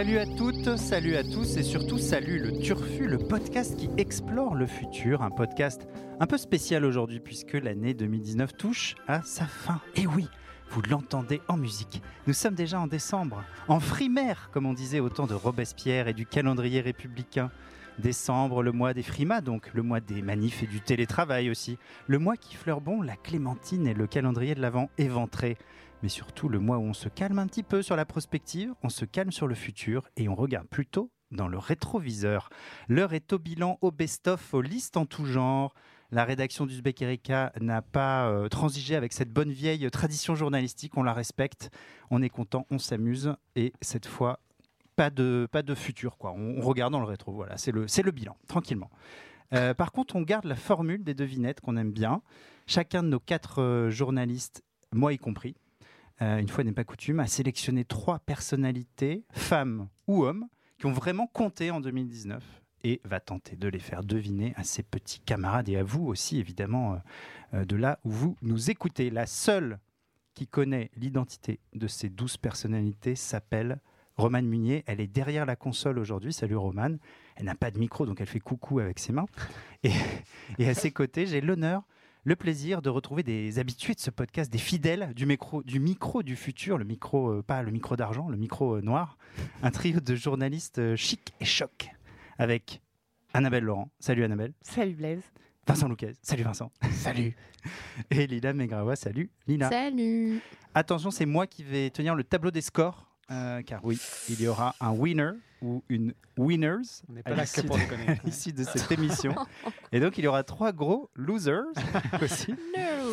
Salut 0.00 0.16
à 0.16 0.24
toutes, 0.24 0.78
salut 0.78 1.16
à 1.16 1.22
tous 1.22 1.58
et 1.58 1.62
surtout 1.62 1.98
salut 1.98 2.38
le 2.38 2.58
Turfu, 2.58 3.06
le 3.06 3.18
podcast 3.18 3.76
qui 3.76 3.90
explore 3.98 4.54
le 4.54 4.66
futur, 4.66 5.20
un 5.20 5.30
podcast 5.30 5.86
un 6.20 6.26
peu 6.26 6.38
spécial 6.38 6.86
aujourd'hui 6.86 7.20
puisque 7.20 7.52
l'année 7.52 7.92
2019 7.92 8.56
touche 8.56 8.94
à 9.06 9.20
sa 9.20 9.44
fin. 9.44 9.78
Et 9.96 10.06
oui, 10.06 10.26
vous 10.70 10.80
l'entendez 10.88 11.42
en 11.48 11.58
musique. 11.58 12.00
Nous 12.26 12.32
sommes 12.32 12.54
déjà 12.54 12.80
en 12.80 12.86
décembre, 12.86 13.44
en 13.68 13.78
frimaire 13.78 14.48
comme 14.54 14.64
on 14.64 14.72
disait 14.72 15.00
au 15.00 15.10
temps 15.10 15.26
de 15.26 15.34
Robespierre 15.34 16.08
et 16.08 16.14
du 16.14 16.24
calendrier 16.24 16.80
républicain. 16.80 17.50
Décembre, 17.98 18.62
le 18.62 18.72
mois 18.72 18.94
des 18.94 19.02
frimas, 19.02 19.42
donc 19.42 19.68
le 19.74 19.82
mois 19.82 20.00
des 20.00 20.22
manifs 20.22 20.62
et 20.62 20.66
du 20.66 20.80
télétravail 20.80 21.50
aussi. 21.50 21.76
Le 22.06 22.18
mois 22.18 22.38
qui 22.38 22.56
fleure 22.56 22.80
bon 22.80 23.02
la 23.02 23.16
clémentine 23.16 23.86
et 23.86 23.92
le 23.92 24.06
calendrier 24.06 24.54
de 24.54 24.62
l'Avent 24.62 24.88
éventré 24.96 25.58
mais 26.02 26.08
surtout 26.08 26.48
le 26.48 26.58
mois 26.58 26.78
où 26.78 26.82
on 26.82 26.94
se 26.94 27.08
calme 27.08 27.38
un 27.38 27.46
petit 27.46 27.62
peu 27.62 27.82
sur 27.82 27.96
la 27.96 28.04
prospective, 28.04 28.74
on 28.82 28.88
se 28.88 29.04
calme 29.04 29.32
sur 29.32 29.46
le 29.46 29.54
futur 29.54 30.08
et 30.16 30.28
on 30.28 30.34
regarde 30.34 30.68
plutôt 30.68 31.10
dans 31.30 31.48
le 31.48 31.58
rétroviseur. 31.58 32.50
L'heure 32.88 33.12
est 33.12 33.32
au 33.32 33.38
bilan, 33.38 33.78
au 33.82 33.90
best-of, 33.90 34.54
aux 34.54 34.62
listes 34.62 34.96
en 34.96 35.06
tout 35.06 35.24
genre. 35.24 35.74
La 36.10 36.24
rédaction 36.24 36.66
d'Uzbek 36.66 37.02
Erika 37.02 37.52
n'a 37.60 37.82
pas 37.82 38.28
euh, 38.28 38.48
transigé 38.48 38.96
avec 38.96 39.12
cette 39.12 39.32
bonne 39.32 39.52
vieille 39.52 39.88
tradition 39.90 40.34
journalistique, 40.34 40.96
on 40.96 41.04
la 41.04 41.12
respecte, 41.12 41.70
on 42.10 42.20
est 42.20 42.28
content, 42.28 42.66
on 42.70 42.78
s'amuse 42.78 43.34
et 43.54 43.72
cette 43.80 44.06
fois, 44.06 44.40
pas 44.96 45.10
de, 45.10 45.46
pas 45.52 45.62
de 45.62 45.74
futur. 45.74 46.16
On, 46.20 46.58
on 46.58 46.60
regarde 46.62 46.92
dans 46.92 46.98
le 46.98 47.06
rétro, 47.06 47.32
voilà, 47.32 47.56
c'est 47.58 47.70
le, 47.70 47.86
c'est 47.86 48.02
le 48.02 48.10
bilan, 48.10 48.36
tranquillement. 48.48 48.90
Euh, 49.52 49.72
par 49.74 49.92
contre, 49.92 50.16
on 50.16 50.22
garde 50.22 50.44
la 50.44 50.56
formule 50.56 51.04
des 51.04 51.14
devinettes 51.14 51.60
qu'on 51.60 51.76
aime 51.76 51.92
bien. 51.92 52.22
Chacun 52.66 53.02
de 53.02 53.08
nos 53.08 53.20
quatre 53.20 53.62
euh, 53.62 53.90
journalistes, 53.90 54.62
moi 54.92 55.12
y 55.12 55.18
compris, 55.18 55.54
euh, 56.22 56.38
une 56.38 56.48
fois 56.48 56.64
n'est 56.64 56.72
pas 56.72 56.84
coutume, 56.84 57.20
a 57.20 57.26
sélectionné 57.26 57.84
trois 57.84 58.18
personnalités, 58.18 59.24
femmes 59.32 59.88
ou 60.06 60.24
hommes, 60.24 60.46
qui 60.78 60.86
ont 60.86 60.92
vraiment 60.92 61.26
compté 61.26 61.70
en 61.70 61.80
2019 61.80 62.42
et 62.84 63.00
va 63.04 63.20
tenter 63.20 63.56
de 63.56 63.68
les 63.68 63.78
faire 63.78 64.02
deviner 64.02 64.54
à 64.56 64.64
ses 64.64 64.82
petits 64.82 65.20
camarades 65.20 65.68
et 65.68 65.76
à 65.76 65.82
vous 65.82 66.06
aussi, 66.06 66.38
évidemment, 66.38 66.94
euh, 66.94 66.96
euh, 67.54 67.64
de 67.64 67.76
là 67.76 67.98
où 68.04 68.10
vous 68.10 68.36
nous 68.42 68.70
écoutez. 68.70 69.10
La 69.10 69.26
seule 69.26 69.78
qui 70.34 70.46
connaît 70.46 70.90
l'identité 70.96 71.60
de 71.74 71.86
ces 71.86 72.08
douze 72.08 72.36
personnalités 72.36 73.16
s'appelle 73.16 73.80
Romane 74.16 74.46
Munier. 74.46 74.84
Elle 74.86 75.00
est 75.00 75.06
derrière 75.06 75.46
la 75.46 75.56
console 75.56 75.98
aujourd'hui. 75.98 76.32
Salut 76.32 76.56
Romane. 76.56 76.98
Elle 77.36 77.46
n'a 77.46 77.54
pas 77.54 77.70
de 77.70 77.78
micro, 77.78 78.06
donc 78.06 78.20
elle 78.20 78.26
fait 78.26 78.40
coucou 78.40 78.78
avec 78.78 78.98
ses 78.98 79.12
mains. 79.12 79.26
Et, 79.82 79.92
et 80.58 80.68
à 80.68 80.74
ses 80.74 80.90
côtés, 80.90 81.26
j'ai 81.26 81.40
l'honneur 81.40 81.82
le 82.24 82.36
plaisir 82.36 82.82
de 82.82 82.90
retrouver 82.90 83.22
des 83.22 83.58
habitués 83.58 83.94
de 83.94 84.00
ce 84.00 84.10
podcast, 84.10 84.52
des 84.52 84.58
fidèles 84.58 85.12
du 85.14 85.26
micro 85.26 85.62
du, 85.62 85.80
micro 85.80 86.22
du 86.22 86.36
futur, 86.36 86.78
le 86.78 86.84
micro, 86.84 87.30
euh, 87.30 87.42
pas 87.42 87.62
le 87.62 87.70
micro 87.70 87.96
d'argent, 87.96 88.28
le 88.28 88.36
micro 88.36 88.76
euh, 88.76 88.80
noir, 88.80 89.16
un 89.62 89.70
trio 89.70 90.00
de 90.00 90.14
journalistes 90.14 90.78
euh, 90.78 90.96
chic 90.96 91.32
et 91.40 91.44
choc, 91.44 91.88
avec 92.38 92.80
Annabelle 93.32 93.64
Laurent. 93.64 93.90
Salut 93.98 94.24
Annabelle. 94.24 94.52
Salut 94.60 94.94
Blaise. 94.94 95.22
Vincent 95.66 95.88
Louquez. 95.88 96.12
Salut 96.22 96.42
Vincent. 96.42 96.72
Salut. 96.90 97.36
Et 98.10 98.26
Lila 98.26 98.52
Megrawa. 98.52 98.96
Salut 98.96 99.30
Lila. 99.46 99.68
Salut. 99.68 100.40
Attention, 100.74 101.10
c'est 101.10 101.26
moi 101.26 101.46
qui 101.46 101.62
vais 101.62 101.90
tenir 101.90 102.14
le 102.14 102.24
tableau 102.24 102.50
des 102.50 102.62
scores. 102.62 103.09
Euh, 103.30 103.62
car 103.62 103.84
oui, 103.84 103.98
il 104.28 104.40
y 104.40 104.46
aura 104.48 104.74
un 104.80 104.90
winner 104.92 105.32
ou 105.62 105.82
une 105.88 106.14
winners 106.38 107.02
On 107.08 107.12
n'est 107.12 107.20
à 107.20 107.30
pas 107.30 107.34
là 107.36 107.44
que 107.46 107.60
pour 107.62 107.76
de- 107.76 107.82
l'issue 108.26 108.52
de 108.54 108.64
cette 108.64 108.90
émission. 108.92 109.34
Et 109.92 110.00
donc, 110.00 110.16
il 110.16 110.24
y 110.24 110.26
aura 110.26 110.42
trois 110.42 110.72
gros 110.72 111.10
losers 111.14 111.64
aussi. 112.22 112.54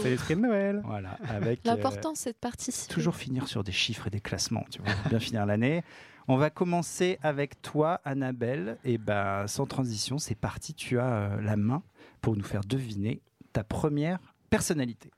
C'est 0.01 0.09
l'esprit 0.09 0.35
de 0.35 0.41
Noël. 0.41 0.81
Voilà, 0.85 1.17
avec 1.28 1.59
euh, 1.59 1.72
L'important, 1.75 2.13
c'est 2.16 2.31
de 2.31 2.38
participer. 2.38 2.94
toujours 2.94 3.16
finir 3.16 3.47
sur 3.47 3.63
des 3.63 3.72
chiffres 3.73 4.07
et 4.07 4.09
des 4.09 4.22
classements, 4.22 4.66
tu 4.72 4.81
vois, 4.81 4.94
bien 5.09 5.19
finir 5.19 5.45
l'année. 5.45 5.83
On 6.29 6.38
va 6.38 6.49
commencer 6.49 7.19
avec 7.22 7.61
toi, 7.61 7.99
Annabelle. 8.05 8.78
Et 8.85 8.97
ben, 8.97 9.45
sans 9.47 9.66
transition, 9.66 10.17
c'est 10.17 10.35
parti. 10.35 10.73
Tu 10.73 10.99
as 10.99 11.05
euh, 11.05 11.41
la 11.41 11.55
main 11.57 11.84
pour 12.22 12.35
nous 12.38 12.44
faire 12.44 12.61
deviner 12.61 13.22
ta 13.53 13.63
première 13.63 14.19
personnalité. 14.49 15.11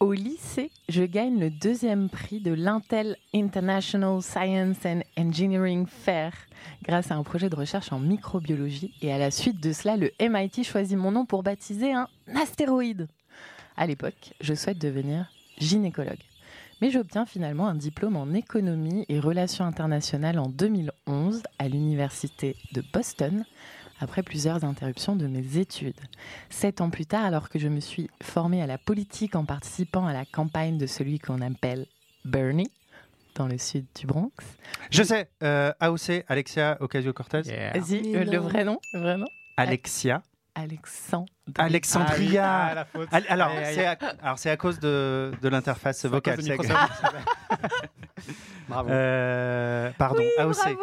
Au 0.00 0.14
lycée, 0.14 0.70
je 0.88 1.02
gagne 1.02 1.38
le 1.38 1.50
deuxième 1.50 2.08
prix 2.08 2.40
de 2.40 2.52
l'Intel 2.52 3.18
International 3.34 4.22
Science 4.22 4.78
and 4.86 5.02
Engineering 5.18 5.86
Fair 5.86 6.32
grâce 6.82 7.10
à 7.10 7.16
un 7.16 7.22
projet 7.22 7.50
de 7.50 7.54
recherche 7.54 7.92
en 7.92 7.98
microbiologie. 7.98 8.94
Et 9.02 9.12
à 9.12 9.18
la 9.18 9.30
suite 9.30 9.62
de 9.62 9.74
cela, 9.74 9.98
le 9.98 10.10
MIT 10.18 10.64
choisit 10.64 10.96
mon 10.96 11.12
nom 11.12 11.26
pour 11.26 11.42
baptiser 11.42 11.92
un 11.92 12.08
astéroïde. 12.34 13.08
À 13.76 13.86
l'époque, 13.86 14.32
je 14.40 14.54
souhaite 14.54 14.78
devenir 14.78 15.30
gynécologue. 15.58 16.16
Mais 16.80 16.90
j'obtiens 16.90 17.26
finalement 17.26 17.68
un 17.68 17.74
diplôme 17.74 18.16
en 18.16 18.32
économie 18.32 19.04
et 19.10 19.20
relations 19.20 19.66
internationales 19.66 20.38
en 20.38 20.48
2011 20.48 21.42
à 21.58 21.68
l'université 21.68 22.56
de 22.72 22.82
Boston, 22.90 23.44
après 24.00 24.22
plusieurs 24.22 24.64
interruptions 24.64 25.14
de 25.14 25.26
mes 25.26 25.58
études. 25.58 26.00
Sept 26.48 26.80
ans 26.80 26.90
plus 26.90 27.06
tard, 27.06 27.24
alors 27.24 27.48
que 27.48 27.58
je 27.58 27.68
me 27.68 27.80
suis 27.80 28.08
formée 28.22 28.62
à 28.62 28.66
la 28.66 28.78
politique 28.78 29.36
en 29.36 29.44
participant 29.44 30.06
à 30.06 30.12
la 30.12 30.24
campagne 30.24 30.78
de 30.78 30.86
celui 30.86 31.18
qu'on 31.18 31.40
appelle 31.40 31.86
Bernie, 32.24 32.70
dans 33.34 33.46
le 33.46 33.58
sud 33.58 33.86
du 33.94 34.06
Bronx. 34.06 34.32
Je 34.90 35.02
sais, 35.02 35.30
euh, 35.42 35.72
AOC, 35.80 36.24
Alexia 36.28 36.76
Ocasio-Cortez. 36.80 37.42
Yeah. 37.46 37.78
Vas-y, 37.78 38.16
euh, 38.16 38.24
le 38.24 38.38
vrai 38.38 38.64
nom, 38.64 38.78
le 38.92 39.00
vrai 39.00 39.16
nom 39.16 39.26
Alexia. 39.56 40.22
Alexandre. 40.54 41.32
Alexandria. 41.58 42.66
Ah, 42.70 42.74
la 42.74 42.84
faute. 42.84 43.08
Al- 43.12 43.24
Alors, 43.28 43.50
c'est 43.64 43.86
à, 43.86 43.96
alors, 44.22 44.38
c'est 44.38 44.50
à 44.50 44.56
cause 44.56 44.78
de, 44.80 45.32
de 45.40 45.48
l'interface 45.48 45.98
C'est 45.98 46.08
vocale. 46.08 46.40
c'est-. 46.42 46.56
Bravo. 48.68 48.88
Euh, 48.90 49.90
pardon, 49.98 50.22
AOC. 50.38 50.54
Bravo, 50.54 50.78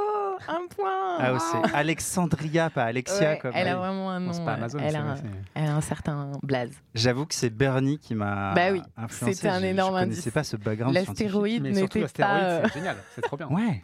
un 0.49 0.67
point. 0.75 1.17
AOC. 1.19 1.71
Alexandria, 1.73 2.69
pas 2.69 2.83
Alexia. 2.83 3.31
Ouais, 3.31 3.37
comme 3.37 3.51
elle 3.55 3.67
a 3.69 3.75
vraiment 3.77 4.11
un 4.11 4.19
nom. 4.19 4.27
Non, 4.27 4.33
c'est 4.33 4.43
pas 4.45 4.53
Amazon. 4.53 4.79
elle, 4.79 4.91
c'est 4.91 4.97
a 4.97 5.01
un, 5.03 5.15
c'est- 5.15 5.23
elle 5.55 5.67
a 5.69 5.75
un 5.75 5.81
certain 5.81 6.31
blaze. 6.43 6.71
J'avoue 6.93 7.25
que 7.25 7.33
c'est 7.33 7.49
Bernie 7.49 7.97
qui 7.97 8.13
m'a 8.13 8.53
Bah 8.53 8.71
oui, 8.71 8.81
influencé. 8.97 9.35
c'était 9.35 9.47
un 9.49 9.61
Je- 9.61 9.65
énorme 9.67 9.95
Je 9.95 9.99
connaissais 10.03 10.19
indice. 10.21 10.33
pas 10.33 10.43
ce 10.43 10.57
background. 10.57 10.93
L'astéroïde 10.93 11.63
Mais 11.63 11.73
surtout, 11.75 11.99
n'était 11.99 12.21
pas. 12.23 12.27
l'astéroïde, 12.39 12.63
euh, 12.65 12.67
c'est 12.67 12.73
génial. 12.79 12.97
C'est 13.15 13.21
trop 13.21 13.37
bien. 13.37 13.47
Ouais. 13.47 13.81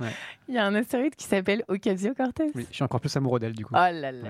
Il 0.50 0.56
y 0.56 0.58
a 0.58 0.66
un 0.66 0.76
astéroïde 0.76 1.16
qui 1.16 1.26
s'appelle 1.26 1.64
Ocasio-Cortez. 1.70 2.52
Oui, 2.56 2.68
je 2.70 2.76
suis 2.76 2.84
encore 2.84 3.00
plus 3.00 3.16
amoureux 3.16 3.40
d'elle 3.40 3.54
du 3.54 3.66
coup. 3.66 3.74
Oh 3.74 3.78
là 3.78 3.92
là 3.94 4.12
là 4.12 4.18
Ouais. 4.24 4.30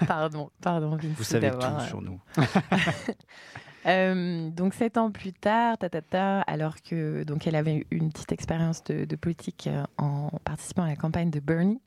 là. 0.00 0.06
Pardon, 0.06 0.50
pardon, 0.62 0.96
Vous 1.16 1.24
savez 1.24 1.50
tout 1.58 1.80
sur 1.86 2.02
nous. 2.02 2.20
Euh, 3.86 4.50
donc 4.50 4.74
sept 4.74 4.96
ans 4.98 5.12
plus 5.12 5.32
tard, 5.32 5.78
ta, 5.78 5.88
ta, 5.88 6.02
ta, 6.02 6.40
alors 6.40 6.82
que 6.82 7.22
donc 7.22 7.46
elle 7.46 7.54
avait 7.54 7.76
eu 7.76 7.86
une 7.92 8.10
petite 8.10 8.32
expérience 8.32 8.82
de, 8.82 9.04
de 9.04 9.14
politique 9.14 9.68
euh, 9.68 9.84
en 9.96 10.28
participant 10.42 10.82
à 10.82 10.88
la 10.88 10.96
campagne 10.96 11.30
de 11.30 11.38
Bernie. 11.38 11.80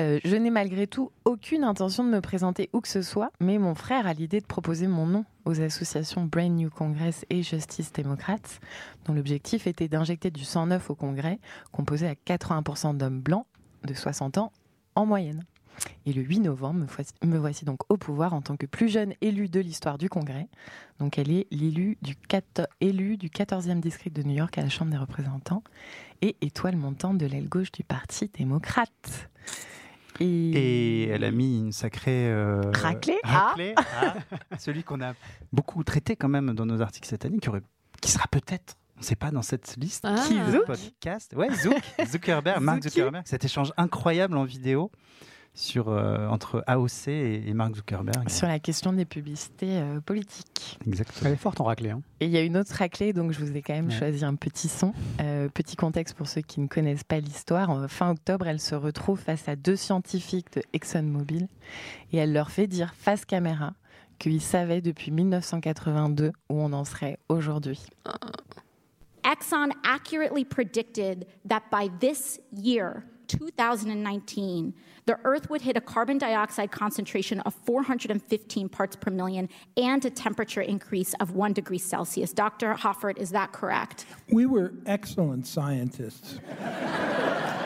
euh, 0.00 0.18
je 0.24 0.34
n'ai 0.34 0.50
malgré 0.50 0.88
tout 0.88 1.12
aucune 1.24 1.62
intention 1.62 2.02
de 2.02 2.08
me 2.08 2.20
présenter 2.20 2.68
où 2.72 2.80
que 2.80 2.88
ce 2.88 3.02
soit, 3.02 3.30
mais 3.38 3.58
mon 3.58 3.76
frère 3.76 4.08
a 4.08 4.12
l'idée 4.12 4.40
de 4.40 4.46
proposer 4.46 4.88
mon 4.88 5.06
nom 5.06 5.24
aux 5.44 5.60
associations 5.60 6.24
Brain 6.24 6.48
New 6.48 6.68
Congress 6.68 7.24
et 7.30 7.44
Justice 7.44 7.92
Democrats, 7.92 8.58
dont 9.04 9.14
l'objectif 9.14 9.68
était 9.68 9.86
d'injecter 9.86 10.32
du 10.32 10.42
sang 10.44 10.66
neuf 10.66 10.90
au 10.90 10.96
Congrès, 10.96 11.38
composé 11.70 12.08
à 12.08 12.14
80% 12.14 12.96
d'hommes 12.96 13.20
blancs 13.20 13.46
de 13.84 13.94
60 13.94 14.38
ans 14.38 14.52
en 14.96 15.06
moyenne. 15.06 15.44
Et 16.06 16.12
le 16.12 16.22
8 16.22 16.40
novembre, 16.40 16.80
me 16.80 16.86
voici, 16.86 17.12
me 17.24 17.38
voici 17.38 17.64
donc 17.64 17.80
au 17.90 17.96
pouvoir 17.96 18.32
en 18.34 18.40
tant 18.42 18.56
que 18.56 18.66
plus 18.66 18.88
jeune 18.88 19.14
élue 19.20 19.48
de 19.48 19.60
l'histoire 19.60 19.98
du 19.98 20.08
Congrès. 20.08 20.48
Donc 20.98 21.18
elle 21.18 21.30
est 21.30 21.46
l'élu 21.50 21.96
du, 22.02 22.16
4 22.16 22.68
élu 22.80 23.16
du 23.16 23.28
14e 23.28 23.80
district 23.80 24.14
de 24.16 24.22
New 24.22 24.34
York 24.36 24.56
à 24.58 24.62
la 24.62 24.68
Chambre 24.68 24.90
des 24.90 24.96
représentants 24.98 25.62
et 26.22 26.36
étoile 26.40 26.76
montante 26.76 27.18
de 27.18 27.26
l'aile 27.26 27.48
gauche 27.48 27.72
du 27.72 27.84
Parti 27.84 28.30
démocrate. 28.36 29.28
Et 30.22 31.08
elle 31.08 31.24
a 31.24 31.30
mis 31.30 31.58
une 31.58 31.72
sacrée. 31.72 32.28
euh, 32.30 32.60
Raclée 32.74 33.18
Ah. 33.22 33.48
raclée 33.50 33.74
à 33.76 34.14
celui 34.58 34.82
qu'on 34.84 35.00
a 35.00 35.14
beaucoup 35.52 35.82
traité 35.82 36.14
quand 36.16 36.28
même 36.28 36.52
dans 36.52 36.66
nos 36.66 36.82
articles 36.82 37.08
cette 37.08 37.24
année, 37.24 37.38
qui, 37.38 37.48
aurait, 37.48 37.62
qui 38.02 38.10
sera 38.10 38.26
peut-être. 38.30 38.74
On 38.96 39.00
ne 39.00 39.04
sait 39.04 39.16
pas 39.16 39.30
dans 39.30 39.40
cette 39.40 39.76
liste. 39.78 40.04
Ah. 40.06 40.16
Qui 40.28 40.34
Zouk 40.52 40.66
podcast 40.66 41.32
Ouais, 41.34 41.48
Zouk, 41.54 41.74
Zuckerberg, 42.06 42.60
Mark. 42.60 42.82
Zuckerberg. 42.82 43.22
Cet 43.26 43.46
échange 43.46 43.72
incroyable 43.78 44.36
en 44.36 44.44
vidéo 44.44 44.90
sur, 45.54 45.88
euh, 45.88 46.26
entre 46.28 46.62
AOC 46.66 47.08
et, 47.08 47.48
et 47.48 47.54
Mark 47.54 47.74
Zuckerberg. 47.74 48.28
Sur 48.30 48.46
la 48.48 48.58
question 48.58 48.92
des 48.92 49.04
publicités 49.04 49.78
euh, 49.80 50.00
politiques. 50.00 50.78
Exactement. 50.86 51.26
Elle 51.26 51.32
est 51.34 51.36
forte 51.36 51.60
en 51.60 51.64
raclée. 51.64 51.90
Hein. 51.90 52.00
Et 52.20 52.26
il 52.26 52.30
y 52.30 52.36
a 52.36 52.42
une 52.42 52.56
autre 52.56 52.72
raclée, 52.74 53.12
donc 53.12 53.32
je 53.32 53.40
vous 53.40 53.54
ai 53.56 53.60
quand 53.62 53.74
même 53.74 53.88
Ouais. 53.88 53.98
choisi 53.98 54.24
un 54.24 54.36
petit 54.36 54.68
son. 54.68 54.92
Euh, 55.20 55.48
petit 55.48 55.76
contexte 55.76 56.14
pour 56.16 56.28
ceux 56.28 56.40
qui 56.40 56.60
ne 56.60 56.66
connaissent 56.68 57.04
pas 57.04 57.18
l'histoire. 57.20 57.90
Fin 57.90 58.10
octobre, 58.10 58.46
elle 58.46 58.60
se 58.60 58.74
retrouve 58.74 59.18
face 59.20 59.48
à 59.48 59.56
deux 59.56 59.76
scientifiques 59.76 60.52
de 60.54 60.62
ExxonMobil 60.72 61.48
et 62.12 62.16
elle 62.16 62.32
leur 62.32 62.50
fait 62.50 62.66
dire 62.66 62.94
face 62.94 63.24
caméra 63.24 63.74
qu'ils 64.18 64.40
savaient 64.42 64.80
depuis 64.82 65.10
1982 65.10 66.28
où 66.48 66.60
on 66.60 66.72
en 66.72 66.84
serait 66.84 67.18
aujourd'hui. 67.28 67.82
Exxon 69.24 69.68
accurately 69.84 70.44
predicted 70.44 71.26
that 71.48 71.62
by 71.70 71.90
this 72.00 72.40
year, 72.52 73.02
2019, 73.38 74.74
the 75.06 75.18
Earth 75.24 75.48
would 75.50 75.62
hit 75.62 75.76
a 75.76 75.80
carbon 75.80 76.18
dioxide 76.18 76.70
concentration 76.70 77.40
of 77.40 77.54
415 77.66 78.68
parts 78.68 78.96
per 78.96 79.10
million 79.10 79.48
and 79.76 80.04
a 80.04 80.10
temperature 80.10 80.60
increase 80.62 81.14
of 81.20 81.34
one 81.34 81.52
degree 81.52 81.78
Celsius. 81.78 82.32
Dr. 82.32 82.74
Hoffert, 82.74 83.18
is 83.18 83.30
that 83.30 83.52
correct? 83.52 84.06
We 84.30 84.46
were 84.46 84.72
excellent 84.86 85.46
scientists. 85.46 86.38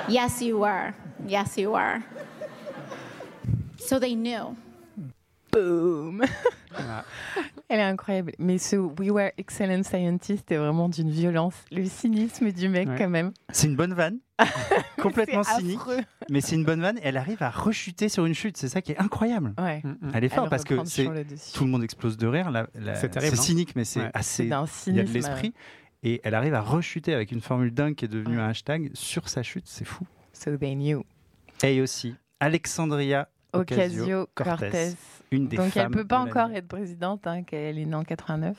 Yes, 0.07 0.43
you 0.43 0.59
were. 0.59 0.93
Yes, 1.27 1.57
you 1.57 1.71
were. 1.71 2.05
So 3.79 3.99
they 3.99 4.15
knew. 4.15 4.55
Boom 5.51 6.23
Elle 7.71 7.79
est 7.81 7.83
incroyable. 7.91 8.33
Mais 8.39 8.59
ce 8.59 8.77
We 8.77 9.11
Were 9.11 9.33
Excellent 9.39 9.83
Scientists 9.87 10.51
est 10.53 10.59
vraiment 10.59 10.91
d'une 10.91 11.11
violence. 11.11 11.55
Le 11.71 11.87
cynisme 11.87 12.53
du 12.53 12.69
mec, 12.69 12.87
Ouais. 12.89 12.97
quand 12.99 13.09
même. 13.09 13.33
C'est 13.51 13.67
une 13.67 13.77
bonne 13.77 13.95
vanne, 13.95 14.19
complètement 15.01 15.45
cynique, 15.45 15.77
affreux. 15.77 16.01
mais 16.31 16.41
c'est 16.41 16.57
une 16.57 16.65
bonne 16.65 16.81
vanne. 16.81 16.99
Et 16.99 17.03
elle 17.05 17.17
arrive 17.17 17.43
à 17.43 17.51
rechuter 17.51 18.09
sur 18.09 18.27
une 18.27 18.35
chute. 18.35 18.57
C'est 18.57 18.69
ça 18.69 18.83
qui 18.83 18.93
est 18.93 18.99
incroyable. 18.99 19.55
Ouais. 19.59 19.81
Mm, 19.85 19.89
mm. 19.89 20.11
Elle 20.15 20.25
est 20.25 20.29
forte 20.29 20.51
parce 20.51 20.65
que 20.65 20.85
c'est 20.85 21.09
tout 21.55 21.65
le 21.65 21.71
monde 21.71 21.85
explose 21.85 22.17
de 22.17 22.27
rire. 22.27 22.51
C'est 22.95 23.11
terrible, 23.11 23.37
hein. 23.39 23.43
cynique, 23.43 23.77
mais 23.77 23.85
c'est 23.85 24.01
Ouais. 24.01 24.11
assez. 24.15 24.45
Il 24.87 24.97
y 24.97 25.01
a 25.01 25.05
de 25.05 25.11
l'esprit. 25.13 25.55
Et 26.03 26.21
elle 26.25 26.35
arrive 26.35 26.55
à 26.55 26.61
rechuter 26.61 27.15
avec 27.15 27.33
une 27.33 27.41
formule 27.41 27.73
dingue 27.73 27.95
qui 27.95 28.05
est 28.05 28.09
devenue 28.09 28.37
Ouais. 28.37 28.43
un 28.43 28.49
hashtag 28.49 28.91
sur 28.93 29.29
sa 29.29 29.43
chute. 29.43 29.65
C'est 29.67 29.87
fou. 29.87 30.07
So 30.33 30.57
they 30.57 30.75
knew. 30.75 31.03
Et 31.63 31.81
aussi 31.81 32.15
Alexandria 32.41 33.29
Ocasio-Cortez. 33.55 34.67
Ocasio-Cortez, 34.67 34.97
une 35.31 35.49
des 35.49 35.57
Donc 35.57 35.77
elle 35.77 35.91
peut 35.91 36.05
pas 36.07 36.19
encore 36.19 36.51
être 36.51 36.67
présidente, 36.69 37.27
hein, 37.27 37.43
qu'elle 37.45 37.79
est 37.79 37.87
née 37.87 37.95
en 37.95 38.05
89. 38.05 38.57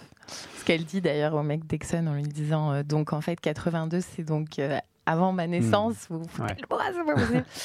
Ce 0.58 0.66
qu'elle 0.66 0.86
dit 0.86 1.02
d'ailleurs 1.02 1.34
au 1.36 1.44
mec 1.44 1.68
Dixon 1.68 2.08
en 2.08 2.16
lui 2.16 2.24
disant 2.24 2.72
euh, 2.72 2.84
donc 2.84 3.14
en 3.14 3.22
fait 3.22 3.40
82 3.40 4.00
c'est 4.02 4.24
donc 4.24 4.58
euh, 4.58 4.80
avant 5.06 5.32
ma 5.32 5.48
naissance. 5.48 6.08
Vous 6.10 6.20
vous 6.20 6.28
foutez 6.28 6.54
Ouais. 6.54 6.58
le 6.62 6.68
bras, 6.68 6.84
c'est 6.94 7.06
pas 7.06 7.14
possible. 7.14 7.46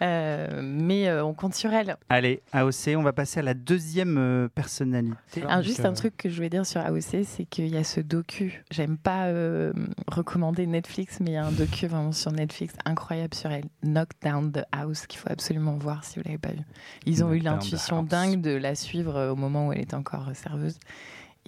Euh, 0.00 0.60
mais 0.62 1.08
euh, 1.08 1.24
on 1.24 1.34
compte 1.34 1.54
sur 1.54 1.72
elle. 1.72 1.96
Allez, 2.08 2.40
AOC, 2.52 2.94
on 2.96 3.02
va 3.02 3.12
passer 3.12 3.40
à 3.40 3.42
la 3.42 3.54
deuxième 3.54 4.16
euh, 4.16 4.46
personnalité. 4.48 5.42
Ah, 5.48 5.60
juste 5.60 5.84
un 5.84 5.92
truc 5.92 6.16
que 6.16 6.28
je 6.28 6.36
voulais 6.36 6.50
dire 6.50 6.64
sur 6.64 6.80
AOC, 6.80 7.24
c'est 7.24 7.44
qu'il 7.46 7.66
y 7.66 7.76
a 7.76 7.82
ce 7.82 8.00
docu. 8.00 8.62
J'aime 8.70 8.96
pas 8.96 9.24
euh, 9.26 9.72
recommander 10.06 10.68
Netflix, 10.68 11.18
mais 11.18 11.30
il 11.30 11.34
y 11.34 11.36
a 11.36 11.44
un 11.44 11.50
docu 11.50 11.88
vraiment 11.88 12.12
sur 12.12 12.30
Netflix 12.30 12.74
incroyable 12.84 13.34
sur 13.34 13.50
elle, 13.50 13.64
Knock 13.82 14.10
Down 14.22 14.52
the 14.52 14.64
House, 14.70 15.08
qu'il 15.08 15.18
faut 15.18 15.32
absolument 15.32 15.76
voir 15.76 16.04
si 16.04 16.20
vous 16.20 16.24
l'avez 16.24 16.38
pas 16.38 16.52
vu. 16.52 16.60
Ils 17.04 17.24
ont 17.24 17.30
Knock 17.30 17.36
eu 17.36 17.40
l'intuition 17.40 18.04
dingue 18.04 18.40
de 18.40 18.52
la 18.54 18.76
suivre 18.76 19.30
au 19.32 19.34
moment 19.34 19.66
où 19.66 19.72
elle 19.72 19.80
était 19.80 19.96
encore 19.96 20.30
serveuse. 20.34 20.78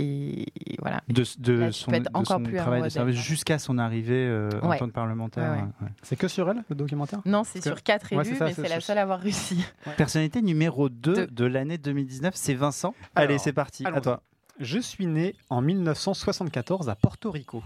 Et 0.02 0.46
voilà. 0.80 1.02
de, 1.08 1.24
de 1.38 1.52
Là, 1.52 1.66
tu 1.68 1.72
son, 1.74 1.90
de 1.90 2.02
encore 2.14 2.38
son 2.38 2.42
plus 2.42 2.56
travail 2.56 2.82
de 2.82 2.88
service 2.88 3.14
d'elle. 3.16 3.22
jusqu'à 3.24 3.58
son 3.58 3.76
arrivée 3.78 4.26
euh, 4.26 4.48
en 4.62 4.74
tant 4.76 4.86
que 4.86 4.92
parlementaire. 4.92 5.50
Ouais, 5.50 5.56
ouais. 5.58 5.62
ouais, 5.62 5.68
ouais. 5.82 5.88
C'est 6.02 6.16
que 6.16 6.26
sur 6.28 6.48
elle, 6.50 6.62
le 6.68 6.74
documentaire? 6.74 7.20
Non, 7.26 7.44
c'est 7.44 7.62
sur 7.62 7.82
quatre 7.82 8.12
élus, 8.12 8.36
ça, 8.36 8.46
mais 8.46 8.54
c'est 8.54 8.68
la 8.68 8.80
seule 8.80 8.98
à 8.98 9.02
avoir 9.02 9.20
réussi. 9.20 9.64
Personnalité 9.96 10.40
numéro 10.42 10.88
2 10.88 11.14
Deux. 11.14 11.26
de 11.26 11.44
l'année 11.44 11.76
2019, 11.78 12.34
c'est 12.34 12.54
Vincent. 12.54 12.94
Alors, 13.14 13.28
Allez, 13.30 13.38
c'est 13.38 13.52
parti, 13.52 13.84
à 13.86 14.00
toi. 14.00 14.22
Je 14.58 14.78
suis 14.78 15.06
né 15.06 15.34
en 15.50 15.60
1974 15.62 16.88
à 16.88 16.94
Porto 16.94 17.30
Rico. 17.30 17.62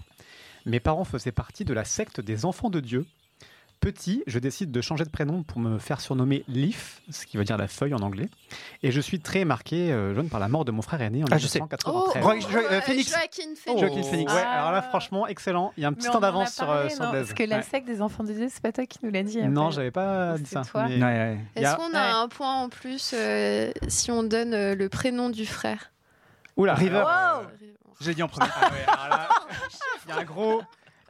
Mes 0.66 0.80
parents 0.80 1.04
faisaient 1.04 1.32
partie 1.32 1.64
de 1.64 1.74
la 1.74 1.84
secte 1.84 2.20
des 2.20 2.44
enfants 2.44 2.70
de 2.70 2.80
Dieu. 2.80 3.06
Petit, 3.84 4.22
je 4.26 4.38
décide 4.38 4.70
de 4.70 4.80
changer 4.80 5.04
de 5.04 5.10
prénom 5.10 5.42
pour 5.42 5.58
me 5.60 5.78
faire 5.78 6.00
surnommer 6.00 6.42
Leaf, 6.48 7.02
ce 7.10 7.26
qui 7.26 7.36
veut 7.36 7.44
dire 7.44 7.58
la 7.58 7.68
feuille 7.68 7.92
en 7.92 7.98
anglais. 7.98 8.30
Et 8.82 8.90
je 8.90 8.98
suis 8.98 9.20
très 9.20 9.44
marqué, 9.44 9.92
euh, 9.92 10.14
jeune, 10.14 10.30
par 10.30 10.40
la 10.40 10.48
mort 10.48 10.64
de 10.64 10.72
mon 10.72 10.80
frère 10.80 11.02
aîné 11.02 11.22
en 11.22 11.26
Ah, 11.30 11.36
je 11.36 11.46
sais. 11.46 11.58
1993. 11.60 12.24
Roy- 12.24 12.40
Jo- 12.40 12.66
euh, 12.70 12.80
Phoenix. 12.80 13.10
Joaquin 13.10 13.42
Oh. 13.50 13.56
Phoenix. 13.62 13.80
Joaquin 13.82 14.02
Phoenix. 14.08 14.32
Ouais, 14.32 14.42
Ah. 14.42 14.60
alors 14.60 14.72
là, 14.72 14.80
franchement, 14.80 15.26
excellent. 15.26 15.74
Il 15.76 15.82
y 15.82 15.84
a 15.84 15.88
un 15.88 15.92
petit 15.92 16.08
temps 16.08 16.18
d'avance 16.20 16.54
sur, 16.54 16.70
euh, 16.70 16.88
sur 16.88 17.04
non 17.04 17.10
Blaise. 17.10 17.26
Parce 17.26 17.34
que 17.38 17.42
la 17.42 17.56
Ouais. 17.56 17.62
secte 17.62 17.86
des 17.86 18.00
enfants 18.00 18.24
de 18.24 18.32
Dieu, 18.32 18.46
c'est 18.50 18.62
pas 18.62 18.72
toi 18.72 18.86
qui 18.86 19.00
nous 19.02 19.10
l'as 19.10 19.22
dit. 19.22 19.42
Non, 19.42 19.70
j'avais 19.70 19.90
pas 19.90 20.38
dit 20.38 20.46
ça. 20.48 20.62
toi. 20.62 20.86
mais- 20.88 20.96
Ouais, 20.96 21.02
ouais. 21.02 21.38
Il 21.56 21.62
y 21.62 21.66
a- 21.66 21.68
Est-ce 21.72 21.76
qu'on 21.76 21.92
a 21.94 22.14
un 22.22 22.28
point 22.28 22.54
en 22.62 22.70
plus 22.70 23.10
euh, 23.12 23.70
si 23.88 24.10
on 24.10 24.22
donne 24.22 24.54
euh, 24.54 24.74
le 24.74 24.88
prénom 24.88 25.28
du 25.28 25.44
frère? 25.44 25.92
Oula, 26.56 26.72
River. 26.74 27.02
Wow. 27.04 27.46
J'ai 28.00 28.14
dit 28.14 28.22
en 28.22 28.28
premier. 28.28 28.48
ah 28.62 28.70
ouais, 28.70 28.84
alors 28.92 29.08
là, 29.08 29.28
il 30.06 30.08
y 30.08 30.12
a 30.12 30.20
un 30.20 30.24
gros, 30.24 30.62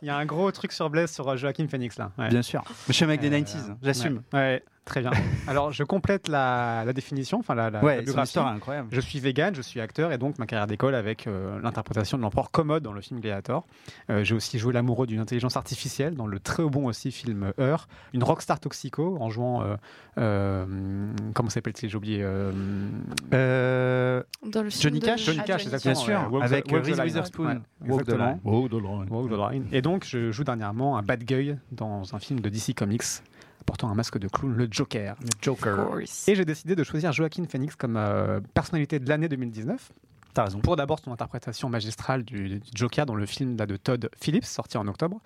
il 0.05 0.09
y 0.09 0.11
a 0.11 0.17
un 0.19 0.27
gros 0.27 0.53
truc 0.53 0.71
sur 0.73 0.91
Blaise 0.91 1.11
sur 1.11 1.27
euh, 1.27 1.37
Joaquin 1.39 1.67
Phoenix 1.67 1.97
là. 1.97 2.13
Ouais. 2.19 2.29
Bien 2.29 2.43
sûr. 2.43 2.63
Je 2.89 2.93
suis 2.93 3.05
un 3.05 3.09
mec 3.09 3.21
des 3.23 3.29
Euh, 3.33 3.39
90s, 3.41 3.75
j'assume. 3.83 4.23
Ouais, 4.35 4.63
très 4.85 5.01
bien. 5.01 5.11
Alors, 5.47 5.73
je 5.73 5.83
complète 5.85 6.29
la, 6.29 6.85
la 6.85 6.93
définition, 6.93 7.39
enfin 7.39 7.55
la, 7.55 7.65
la, 7.71 7.79
la 7.81 7.85
Ouais, 7.85 8.03
biographie. 8.03 8.39
est 8.39 8.43
incroyable. 8.43 8.89
Je 8.93 9.01
suis 9.01 9.19
vegan, 9.21 9.55
je 9.55 9.63
suis 9.63 9.81
acteur 9.81 10.13
et 10.13 10.19
donc 10.19 10.39
ma 10.39 10.47
carrière 10.47 10.67
d'école 10.67 10.95
avec 10.95 11.27
euh, 11.27 11.59
l'interprétation 11.63 12.17
de 12.19 12.23
l'empereur 12.23 12.51
Commode 12.51 12.83
dans 12.83 12.93
le 12.93 13.01
film 13.01 13.21
Gladiator. 13.21 13.67
Euh, 14.11 14.25
J'ai 14.25 14.35
aussi 14.35 14.59
joué 14.59 14.73
l'amoureux 14.73 15.07
d'une 15.07 15.21
intelligence 15.21 15.57
artificielle 15.57 16.15
dans 16.15 16.27
le 16.27 16.39
très 16.41 16.65
bon 16.65 16.87
aussi 16.87 17.11
film 17.13 17.53
Heure. 17.59 17.89
Une 18.13 18.23
rockstar 18.25 18.61
toxico 18.61 19.17
en 19.21 19.31
jouant. 19.31 19.63
euh, 19.63 19.77
euh, 20.19 21.13
comment 21.35 21.51
s'appelle-t-il 21.51 21.91
J'ai 21.91 21.97
oublié. 21.97 22.21
euh, 22.23 22.53
Euh, 23.33 24.23
Dans 24.47 24.63
le 24.63 24.71
film 24.71 24.83
Johnny 24.83 25.01
de- 25.01 25.05
Cash, 25.07 25.25
Johnny 25.25 25.39
Ah, 25.41 25.45
Cash, 25.45 25.63
Johnny 25.65 25.75
exactement. 25.75 26.07
bien 26.07 26.21
sûr, 26.23 26.33
Walk 26.33 26.45
avec 26.45 26.71
Reese. 26.71 27.01
Witherspoon. 27.01 27.45
Ouais, 27.47 27.59
Walk 27.89 28.05
the 28.05 28.09
exactement. 28.11 28.27
line. 28.27 28.41
Walk 28.45 28.71
the 28.71 28.75
line. 28.75 29.07
Walk 29.11 29.29
the 29.31 29.53
Line. 29.53 29.67
Et 29.73 29.83
donc, 29.83 30.05
je 30.07 30.31
joue 30.31 30.45
dernièrement 30.45 30.97
un 30.97 31.03
bad 31.03 31.25
guy 31.25 31.57
dans 31.73 32.15
un 32.15 32.19
film 32.19 32.41
de 32.41 32.49
DC 32.49 32.75
Comics 32.75 33.03
portant 33.65 33.91
un 33.91 33.95
masque 33.95 34.19
de 34.19 34.29
clown, 34.29 34.55
le 34.55 34.69
Joker. 34.71 35.17
Le 35.21 35.29
Joker. 35.41 35.99
Et 36.27 36.35
j'ai 36.35 36.45
décidé 36.45 36.75
de 36.77 36.85
choisir 36.85 37.13
Joaquin 37.13 37.45
Phoenix 37.49 37.77
comme 37.77 37.97
euh, 37.97 38.41
personnalité 38.55 38.99
de 38.99 39.09
l'année 39.09 39.29
2019. 39.29 39.91
T'as 40.35 40.45
raison. 40.45 40.59
Pour 40.59 40.75
d'abord 40.75 40.99
son 40.99 41.13
interprétation 41.13 41.69
magistrale 41.69 42.25
du, 42.25 42.59
du 42.59 42.61
Joker 42.75 43.07
dans 43.07 43.15
le 43.15 43.25
film 43.25 43.55
de 43.57 43.77
Todd 43.77 44.11
Phillips, 44.21 44.45
sorti 44.45 44.77
en 44.77 44.87
octobre, 44.89 45.21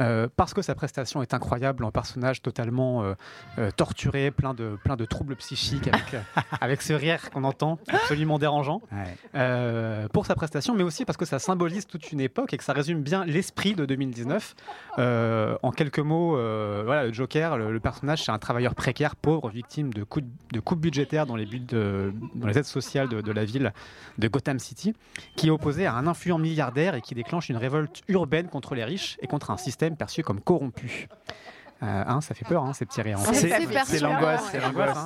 Euh, 0.00 0.28
parce 0.36 0.54
que 0.54 0.62
sa 0.62 0.74
prestation 0.76 1.20
est 1.20 1.34
incroyable 1.34 1.84
en 1.84 1.90
personnage 1.90 2.42
totalement 2.42 3.02
euh, 3.02 3.14
euh, 3.58 3.70
torturé, 3.76 4.30
plein 4.30 4.54
de, 4.54 4.78
plein 4.84 4.96
de 4.96 5.04
troubles 5.04 5.34
psychiques, 5.36 5.88
avec, 5.88 6.16
avec 6.60 6.82
ce 6.82 6.92
rire 6.92 7.30
qu'on 7.30 7.42
entend, 7.44 7.78
absolument 7.88 8.38
dérangeant, 8.38 8.80
Ouais. 8.92 10.06
pour 10.12 10.26
sa 10.26 10.34
prestation, 10.34 10.74
mais 10.74 10.82
aussi 10.84 11.04
parce 11.04 11.16
que 11.16 11.24
ça 11.24 11.38
symbolise 11.38 11.86
toute 11.86 12.12
une 12.12 12.20
époque 12.20 12.52
et 12.54 12.56
que 12.56 12.64
ça 12.64 12.72
résume 12.72 13.02
bien 13.02 13.24
l'esprit 13.24 13.74
de 13.74 13.84
2019. 13.84 14.54
Euh, 14.98 15.56
en 15.62 15.72
quelques 15.72 15.98
mots, 15.98 16.36
voilà, 16.84 17.06
le 17.06 17.12
Joker, 17.12 17.56
le, 17.58 17.72
le 17.72 17.80
personnage, 17.80 18.22
c'est 18.24 18.32
un 18.32 18.38
travailleur 18.38 18.74
précaire, 18.74 19.16
pauvre, 19.16 19.50
victime 19.50 19.92
de 19.92 20.04
coupes 20.04 20.24
de 20.52 20.60
coupes 20.60 20.80
budgétaires 20.80 21.26
dans 21.26 21.36
les, 21.36 21.46
buts 21.46 21.58
de- 21.60 22.12
dans 22.34 22.46
les 22.46 22.58
aides 22.58 22.64
sociales 22.64 23.08
de, 23.08 23.20
de 23.20 23.32
la 23.32 23.44
ville 23.44 23.72
de 24.18 24.28
Gotham 24.28 24.51
City, 24.58 24.94
qui 25.36 25.48
est 25.48 25.50
opposé 25.50 25.86
à 25.86 25.94
un 25.94 26.06
influent 26.06 26.38
milliardaire 26.38 26.94
et 26.94 27.00
qui 27.00 27.14
déclenche 27.14 27.48
une 27.48 27.56
révolte 27.56 28.02
urbaine 28.08 28.48
contre 28.48 28.74
les 28.74 28.84
riches 28.84 29.16
et 29.20 29.26
contre 29.26 29.50
un 29.50 29.56
système 29.56 29.96
perçu 29.96 30.22
comme 30.22 30.40
corrompu. 30.40 31.08
Euh, 31.82 32.04
hein, 32.06 32.20
ça 32.20 32.34
fait 32.34 32.44
peur, 32.44 32.64
hein, 32.64 32.72
ces 32.72 32.86
petits 32.86 33.02
rires. 33.02 33.18
C'est 33.32 34.00
l'angoisse, 34.00 34.42
ouais. 34.42 34.48
c'est 34.52 34.60
l'angoisse. 34.60 34.98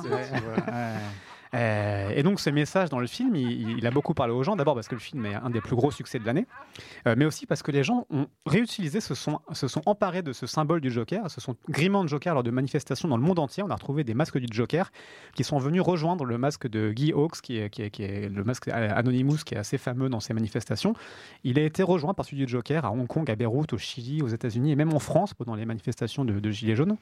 Euh, 1.53 2.09
et 2.15 2.23
donc 2.23 2.39
ce 2.39 2.49
message 2.49 2.89
dans 2.89 2.99
le 2.99 3.07
film, 3.07 3.35
il, 3.35 3.85
a 3.85 3.91
beaucoup 3.91 4.13
parlé 4.13 4.33
aux 4.33 4.43
gens, 4.43 4.55
d'abord 4.55 4.75
parce 4.75 4.87
que 4.87 4.95
le 4.95 5.01
film 5.01 5.25
est 5.25 5.35
un 5.35 5.49
des 5.49 5.61
plus 5.61 5.75
gros 5.75 5.91
succès 5.91 6.19
de 6.19 6.25
l'année, 6.25 6.45
euh, 7.07 7.15
mais 7.17 7.25
aussi 7.25 7.45
parce 7.45 7.63
que 7.63 7.71
les 7.71 7.83
gens 7.83 8.05
ont 8.09 8.27
réutilisé, 8.45 8.99
se 9.01 9.15
sont, 9.15 9.39
se 9.53 9.67
sont 9.67 9.81
emparés 9.85 10.21
de 10.21 10.33
ce 10.33 10.45
symbole 10.47 10.81
du 10.81 10.91
Joker, 10.91 11.29
se 11.31 11.39
sont 11.41 11.55
grimant 11.69 12.03
de 12.03 12.09
Joker 12.09 12.33
lors 12.33 12.43
de 12.43 12.51
manifestations 12.51 13.07
dans 13.07 13.17
le 13.17 13.23
monde 13.23 13.39
entier. 13.39 13.63
On 13.63 13.69
a 13.69 13.75
retrouvé 13.75 14.03
des 14.03 14.13
masques 14.13 14.37
du 14.37 14.47
Joker 14.51 14.91
qui 15.35 15.43
sont 15.43 15.57
venus 15.57 15.81
rejoindre 15.81 16.25
le 16.25 16.37
masque 16.37 16.67
de 16.67 16.91
Guy 16.91 17.13
Hawkes, 17.13 17.41
qui 17.41 17.57
est, 17.57 17.69
qui 17.69 17.81
est- 17.83 17.89
qui 17.91 18.03
est 18.03 18.29
le 18.29 18.43
masque 18.43 18.67
Anonymous, 18.67 19.37
qui 19.45 19.55
est 19.55 19.57
assez 19.57 19.77
fameux 19.77 20.09
dans 20.09 20.19
ces 20.19 20.33
manifestations. 20.33 20.93
Il 21.43 21.57
a 21.59 21.63
été 21.63 21.83
rejoint 21.83 22.13
par 22.13 22.25
celui 22.25 22.45
du 22.45 22.51
Joker 22.51 22.85
à 22.85 22.91
Hong 22.91 23.07
Kong, 23.07 23.29
à 23.31 23.35
Beyrouth, 23.35 23.73
au 23.73 23.77
Chili, 23.77 24.21
aux 24.21 24.27
États-Unis 24.27 24.71
et 24.71 24.75
même 24.75 24.93
en 24.93 24.99
France 24.99 25.33
pendant 25.33 25.55
les 25.55 25.65
manifestations 25.65 26.25
de, 26.25 26.39
de 26.39 26.51
Gilets 26.51 26.75
jaunes 26.75 26.97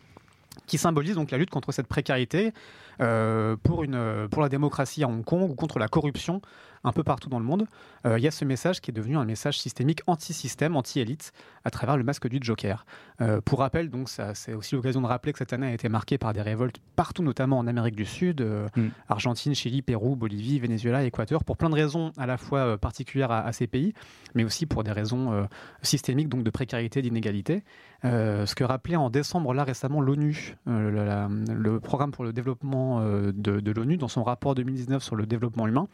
qui 0.67 0.77
symbolise 0.77 1.15
donc 1.15 1.31
la 1.31 1.37
lutte 1.37 1.49
contre 1.49 1.73
cette 1.73 1.87
précarité, 1.87 2.53
euh, 3.01 3.55
pour, 3.61 3.83
une, 3.83 4.27
pour 4.29 4.41
la 4.41 4.49
démocratie 4.49 5.03
à 5.03 5.07
Hong 5.07 5.23
Kong 5.23 5.49
ou 5.49 5.55
contre 5.55 5.79
la 5.79 5.87
corruption 5.87 6.41
un 6.87 6.91
peu 6.91 7.03
partout 7.03 7.29
dans 7.29 7.39
le 7.39 7.45
monde. 7.45 7.65
Euh, 8.05 8.19
Il 8.19 8.23
y 8.23 8.27
a 8.27 8.31
ce 8.31 8.45
message 8.45 8.79
qui 8.79 8.91
est 8.91 8.93
devenu 8.93 9.17
un 9.17 9.25
message 9.25 9.59
systémique 9.59 10.01
anti-système, 10.05 10.75
anti-élite, 10.75 11.31
à 11.63 11.71
travers 11.71 11.97
le 11.97 12.03
masque 12.03 12.27
du 12.27 12.37
Joker. 12.39 12.85
Euh, 13.21 13.41
pour 13.41 13.57
rappel, 13.57 13.89
donc, 13.89 14.07
c'est 14.07 14.53
aussi 14.53 14.75
l'occasion 14.75 15.01
de 15.01 15.07
rappeler 15.07 15.33
que 15.33 15.39
cette 15.39 15.51
année 15.51 15.65
a 15.65 15.73
été 15.73 15.89
marquée 15.89 16.19
par 16.19 16.31
des 16.33 16.43
révoltes 16.43 16.77
partout, 16.95 17.23
notamment 17.23 17.57
en 17.57 17.65
Amérique 17.65 17.95
du 17.95 18.05
Sud, 18.05 18.41
euh, 18.41 18.67
Mm. 18.75 18.89
Argentine, 19.09 19.55
Chili, 19.55 19.81
Pérou, 19.81 20.15
Bolivie, 20.15 20.59
Venezuela, 20.59 21.03
Équateur, 21.03 21.43
pour 21.43 21.57
plein 21.57 21.69
de 21.69 21.75
raisons 21.75 22.11
à 22.17 22.25
la 22.25 22.37
fois 22.37 22.59
euh, 22.59 22.77
particulières 22.77 23.31
à, 23.31 23.41
à 23.45 23.51
ces 23.51 23.67
pays, 23.67 23.93
mais 24.33 24.43
aussi 24.43 24.65
pour 24.65 24.83
des 24.83 24.91
raisons 24.91 25.31
euh, 25.31 25.43
systémiques, 25.81 26.29
donc 26.29 26.43
de 26.43 26.49
précarité, 26.49 27.01
d'inégalité. 27.01 27.63
Euh, 28.03 28.45
ce 28.45 28.53
que 28.53 28.63
rappelait 28.63 28.97
en 28.97 29.09
décembre 29.09 29.53
là 29.53 29.63
récemment 29.63 30.01
l'ONU 30.01 30.57
euh, 30.67 31.27
le 31.49 31.79
programme 31.79 32.11
pour 32.11 32.23
le 32.23 32.33
développement 32.33 32.84
euh, 32.85 33.31
de, 33.33 33.59
de 33.59 33.71
l'ONU, 33.71 33.97
dans 33.97 34.07
son 34.07 34.23
rapport 34.23 34.55
2019 34.55 35.03
sur 35.03 35.15
le 35.15 35.25
développement 35.25 35.67
humain, 35.67 35.87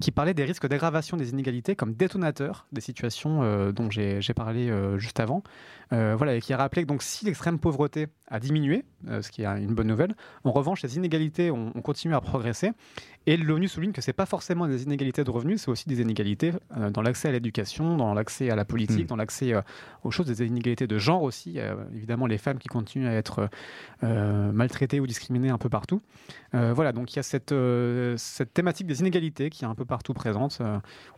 qui 0.00 0.10
parlait 0.10 0.34
des 0.34 0.44
risques 0.44 0.66
d'aggravation 0.66 1.16
des 1.16 1.30
inégalités 1.30 1.76
comme 1.76 1.94
détonateurs 1.94 2.66
des 2.72 2.80
situations 2.80 3.42
euh, 3.42 3.72
dont 3.72 3.90
j'ai 3.90 4.20
j'ai 4.20 4.34
parlé 4.34 4.68
euh, 4.68 4.98
juste 4.98 5.20
avant. 5.20 5.42
Euh, 5.92 6.14
voilà, 6.16 6.34
et 6.34 6.40
qui 6.40 6.52
a 6.52 6.56
rappelé 6.56 6.82
que 6.82 6.88
donc, 6.88 7.02
si 7.02 7.24
l'extrême 7.24 7.58
pauvreté 7.58 8.08
a 8.28 8.40
diminué, 8.40 8.84
euh, 9.08 9.20
ce 9.22 9.30
qui 9.30 9.42
est 9.42 9.46
une 9.46 9.74
bonne 9.74 9.86
nouvelle, 9.86 10.14
en 10.44 10.52
revanche, 10.52 10.82
les 10.82 10.96
inégalités 10.96 11.50
ont, 11.50 11.72
ont 11.74 11.82
continué 11.82 12.14
à 12.14 12.20
progresser. 12.20 12.72
Et 13.26 13.36
l'ONU 13.36 13.68
souligne 13.68 13.92
que 13.92 14.02
ce 14.02 14.10
n'est 14.10 14.14
pas 14.14 14.26
forcément 14.26 14.66
des 14.66 14.82
inégalités 14.82 15.24
de 15.24 15.30
revenus, 15.30 15.62
c'est 15.62 15.70
aussi 15.70 15.88
des 15.88 16.00
inégalités 16.00 16.52
euh, 16.76 16.90
dans 16.90 17.02
l'accès 17.02 17.28
à 17.28 17.32
l'éducation, 17.32 17.96
dans 17.96 18.12
l'accès 18.14 18.50
à 18.50 18.56
la 18.56 18.64
politique, 18.64 19.04
Mm. 19.04 19.08
dans 19.08 19.16
l'accès 19.16 19.54
aux 20.02 20.10
choses, 20.10 20.26
des 20.26 20.46
inégalités 20.46 20.86
de 20.86 20.98
genre 20.98 21.22
aussi. 21.22 21.58
Évidemment, 21.94 22.26
les 22.26 22.38
femmes 22.38 22.58
qui 22.58 22.68
continuent 22.68 23.06
à 23.06 23.12
être 23.12 23.48
maltraitées 24.02 25.00
ou 25.00 25.06
discriminées 25.06 25.48
un 25.48 25.58
peu 25.58 25.68
partout. 25.68 26.02
Voilà, 26.52 26.92
donc 26.92 27.12
il 27.12 27.16
y 27.16 27.18
a 27.18 27.22
cette, 27.22 27.54
cette 28.16 28.52
thématique 28.52 28.86
des 28.86 29.00
inégalités 29.00 29.50
qui 29.50 29.64
est 29.64 29.66
un 29.66 29.74
peu 29.74 29.84
partout 29.84 30.12
présente. 30.12 30.60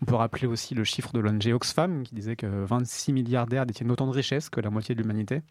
On 0.00 0.04
peut 0.04 0.14
rappeler 0.14 0.46
aussi 0.46 0.74
le 0.74 0.84
chiffre 0.84 1.12
de 1.12 1.20
l'ONG 1.20 1.48
Oxfam 1.52 2.04
qui 2.04 2.14
disait 2.14 2.36
que 2.36 2.46
26 2.46 3.12
milliardaires 3.12 3.66
détiennent 3.66 3.90
autant 3.90 4.06
de 4.06 4.12
richesses 4.12 4.48
que 4.56 4.62
la 4.62 4.70
moitié 4.70 4.94
de 4.94 5.02
l'humanité. 5.02 5.42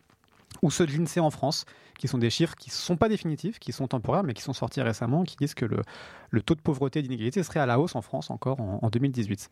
Ou 0.64 0.72
ceux 0.72 0.88
de 0.88 0.92
l'INSEE 0.92 1.20
en 1.20 1.30
France, 1.30 1.66
qui 1.98 2.08
sont 2.08 2.18
des 2.18 2.30
chiffres 2.30 2.56
qui 2.56 2.70
ne 2.70 2.74
sont 2.74 2.98
pas 2.98 3.10
définitifs, 3.10 3.60
qui 3.60 3.72
sont 3.72 3.88
temporaires, 3.88 4.24
mais 4.24 4.34
qui 4.34 4.42
sont 4.42 4.54
sortis 4.54 4.82
récemment, 4.82 5.24
qui 5.24 5.36
disent 5.38 5.54
que 5.54 5.66
le, 5.66 5.82
le 6.32 6.42
taux 6.42 6.56
de 6.56 6.62
pauvreté 6.62 7.00
et 7.00 7.02
d'inégalité 7.02 7.44
serait 7.44 7.60
à 7.60 7.66
la 7.66 7.80
hausse 7.80 7.96
en 7.96 8.02
France 8.02 8.30
encore 8.30 8.60
en, 8.60 8.80
en 8.82 8.90
2018. 8.90 9.50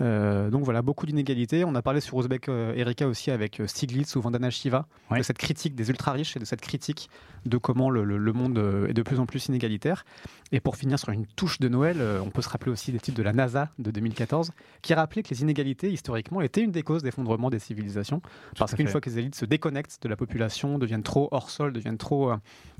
Euh, 0.00 0.50
donc 0.50 0.64
voilà, 0.64 0.82
beaucoup 0.82 1.06
d'inégalités. 1.06 1.64
On 1.64 1.74
a 1.74 1.82
parlé 1.82 2.00
sur 2.00 2.16
Ouzbek 2.16 2.48
euh, 2.48 2.74
Erika 2.74 3.06
aussi 3.06 3.30
avec 3.30 3.60
euh, 3.60 3.66
Stiglitz 3.66 4.14
ou 4.16 4.20
Vandana 4.20 4.50
Shiva, 4.50 4.86
Ouais. 5.10 5.18
de 5.18 5.22
cette 5.22 5.38
critique 5.38 5.74
des 5.76 5.88
ultra-riches 5.90 6.36
et 6.36 6.40
de 6.40 6.44
cette 6.44 6.60
critique 6.60 7.08
de 7.44 7.58
comment 7.58 7.90
le, 7.90 8.02
le- 8.02 8.18
le 8.18 8.32
monde 8.32 8.58
euh, 8.58 8.88
est 8.88 8.92
de 8.92 9.02
plus 9.02 9.20
en 9.20 9.26
plus 9.26 9.46
inégalitaire. 9.46 10.04
Et 10.52 10.58
pour 10.60 10.76
finir 10.76 10.98
sur 10.98 11.10
une 11.10 11.26
touche 11.26 11.58
de 11.60 11.68
Noël, 11.68 11.96
on 12.24 12.30
peut 12.30 12.42
se 12.42 12.48
rappeler 12.48 12.70
aussi 12.72 12.92
des 12.92 12.98
titres 13.00 13.16
de 13.18 13.22
la 13.22 13.32
NASA 13.32 13.70
de 13.78 13.90
2014, 13.90 14.50
qui 14.82 14.94
rappelait 14.94 15.22
que 15.22 15.30
les 15.30 15.42
inégalités, 15.42 15.90
historiquement, 15.92 16.40
étaient 16.40 16.62
une 16.62 16.70
des 16.72 16.82
causes 16.82 17.02
d'effondrement 17.02 17.50
des 17.50 17.58
civilisations. 17.58 18.20
Parce 18.58 18.74
qu'une 18.74 18.88
fois 18.88 19.00
que 19.00 19.08
les 19.10 19.18
élites 19.20 19.34
se 19.36 19.44
déconnectent 19.44 20.02
de 20.02 20.08
la 20.08 20.16
population, 20.16 20.78
deviennent 20.78 21.02
trop 21.04 21.28
hors 21.30 21.50
sol, 21.50 21.72
deviennent 21.72 21.85
trop 21.94 22.30
euh, 22.32 22.36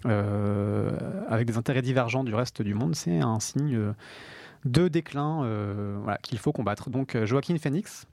euh, 0.06 0.90
avec 1.28 1.46
des 1.46 1.56
intérêts 1.56 1.82
divergents 1.82 2.24
du 2.24 2.34
reste 2.34 2.62
du 2.62 2.74
monde, 2.74 2.96
c'est 2.96 3.20
un 3.20 3.38
signe 3.38 3.76
euh, 3.76 3.92
de 4.64 4.88
déclin 4.88 5.42
voilà, 6.02 6.18
qu'il 6.18 6.38
faut 6.38 6.52
combattre. 6.52 6.90
Donc 6.90 7.16
Joaquin 7.24 7.56
Phoenix 7.58 8.06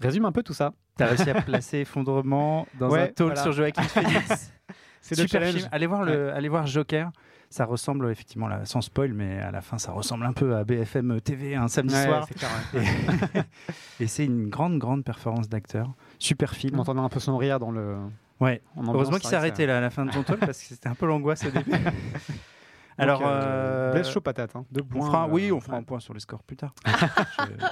résume 0.00 0.24
un 0.24 0.32
peu 0.32 0.42
tout 0.42 0.54
ça. 0.54 0.72
T'as 0.96 1.06
réussi 1.06 1.30
à 1.30 1.40
placer 1.42 1.78
effondrement 1.78 2.66
dans 2.78 2.88
Ouais, 2.88 3.02
un 3.02 3.06
talk 3.08 3.26
voilà. 3.28 3.42
sur 3.42 3.52
Joaquin 3.52 3.82
Phoenix. 3.82 4.52
C'est 5.00 5.14
Super 5.14 5.42
film. 5.44 5.68
Allez 5.70 5.86
voir, 5.86 6.02
le, 6.04 6.32
allez 6.32 6.48
voir 6.48 6.66
Joker. 6.66 7.10
Ça 7.50 7.64
ressemble 7.64 8.10
effectivement, 8.10 8.46
là, 8.46 8.66
sans 8.66 8.82
spoil, 8.82 9.14
mais 9.14 9.38
à 9.38 9.50
la 9.50 9.62
fin, 9.62 9.78
ça 9.78 9.92
ressemble 9.92 10.26
un 10.26 10.34
peu 10.34 10.54
à 10.54 10.64
BFM 10.64 11.18
TV 11.22 11.54
un 11.54 11.68
samedi 11.68 11.94
Ouais, 11.94 12.04
soir. 12.04 12.28
ouais. 12.74 12.82
Et 14.00 14.06
c'est 14.06 14.26
une 14.26 14.50
grande, 14.50 14.78
grande 14.78 15.02
performance 15.02 15.48
d'acteur. 15.48 15.94
Super 16.18 16.50
On 16.50 16.54
film. 16.54 16.78
entendait 16.78 17.00
un 17.00 17.08
peu 17.08 17.20
son 17.20 17.38
rire 17.38 17.58
dans 17.58 17.70
le. 17.70 17.96
Ouais. 18.40 18.62
Heureusement 18.76 19.18
qu'il 19.18 19.28
s'est 19.28 19.36
arrêté 19.36 19.66
là 19.66 19.78
à 19.78 19.80
la 19.80 19.90
fin 19.90 20.04
de 20.06 20.10
ton 20.12 20.22
talk 20.22 20.40
parce 20.40 20.58
que 20.60 20.64
c'était 20.66 20.88
un 20.88 20.94
peu 20.94 21.06
l'angoisse 21.06 21.44
au 21.44 21.50
début. 21.50 21.72
Alors, 23.00 23.22
euh, 23.24 23.26
euh, 23.30 23.92
Blaise 23.92 24.10
chaud 24.10 24.20
patate. 24.20 24.56
hein. 24.56 24.64
Deux 24.72 24.80
on 24.82 24.84
points, 24.84 25.06
fera, 25.06 25.24
euh, 25.26 25.30
oui, 25.30 25.52
on 25.52 25.60
fera 25.60 25.74
ouais. 25.74 25.78
un 25.78 25.82
point 25.84 26.00
sur 26.00 26.14
les 26.14 26.20
scores 26.20 26.42
plus 26.42 26.56
tard. 26.56 26.74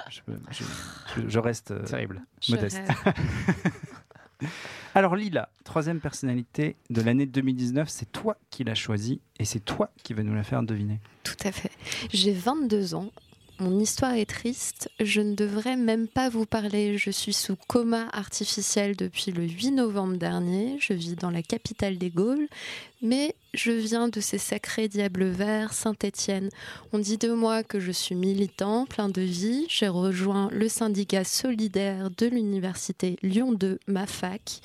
je, 0.08 0.20
je- 0.28 0.32
je- 0.52 0.64
je- 1.22 1.28
je 1.28 1.38
reste 1.40 1.72
euh, 1.72 1.82
Terrible. 1.82 2.22
Modeste. 2.48 2.80
Alors 4.94 5.16
Lila, 5.16 5.48
troisième 5.64 5.98
personnalité 6.00 6.76
de 6.90 7.00
l'année 7.02 7.26
2019, 7.26 7.88
c'est 7.88 8.10
toi 8.12 8.36
qui 8.50 8.64
l'as 8.64 8.74
choisie 8.74 9.20
et 9.38 9.44
c'est 9.44 9.60
toi 9.60 9.90
qui 10.02 10.14
vas 10.14 10.22
nous 10.22 10.34
la 10.34 10.42
faire 10.42 10.62
deviner. 10.62 11.00
Tout 11.24 11.34
à 11.44 11.52
fait. 11.52 11.70
J'ai 12.12 12.32
22 12.32 12.94
ans. 12.94 13.10
Mon 13.58 13.80
histoire 13.80 14.12
est 14.12 14.28
triste. 14.28 14.90
Je 15.00 15.22
ne 15.22 15.34
devrais 15.34 15.76
même 15.76 16.08
pas 16.08 16.28
vous 16.28 16.44
parler. 16.44 16.98
Je 16.98 17.10
suis 17.10 17.32
sous 17.32 17.56
coma 17.68 18.06
artificiel 18.12 18.96
depuis 18.96 19.32
le 19.32 19.44
8 19.44 19.70
novembre 19.70 20.18
dernier. 20.18 20.76
Je 20.78 20.92
vis 20.92 21.16
dans 21.16 21.30
la 21.30 21.42
capitale 21.42 21.96
des 21.96 22.10
Gaules. 22.10 22.48
Mais 23.00 23.34
je 23.54 23.72
viens 23.72 24.08
de 24.08 24.20
ces 24.20 24.36
sacrés 24.36 24.88
diables 24.88 25.24
verts, 25.24 25.72
Saint-Étienne. 25.72 26.50
On 26.92 26.98
dit 26.98 27.16
de 27.16 27.32
moi 27.32 27.62
que 27.62 27.80
je 27.80 27.92
suis 27.92 28.14
militant, 28.14 28.84
plein 28.84 29.08
de 29.08 29.22
vie. 29.22 29.64
J'ai 29.70 29.88
rejoint 29.88 30.50
le 30.52 30.68
syndicat 30.68 31.24
solidaire 31.24 32.10
de 32.10 32.26
l'université 32.26 33.16
Lyon 33.22 33.52
2, 33.54 33.78
ma 33.86 34.06
fac. 34.06 34.60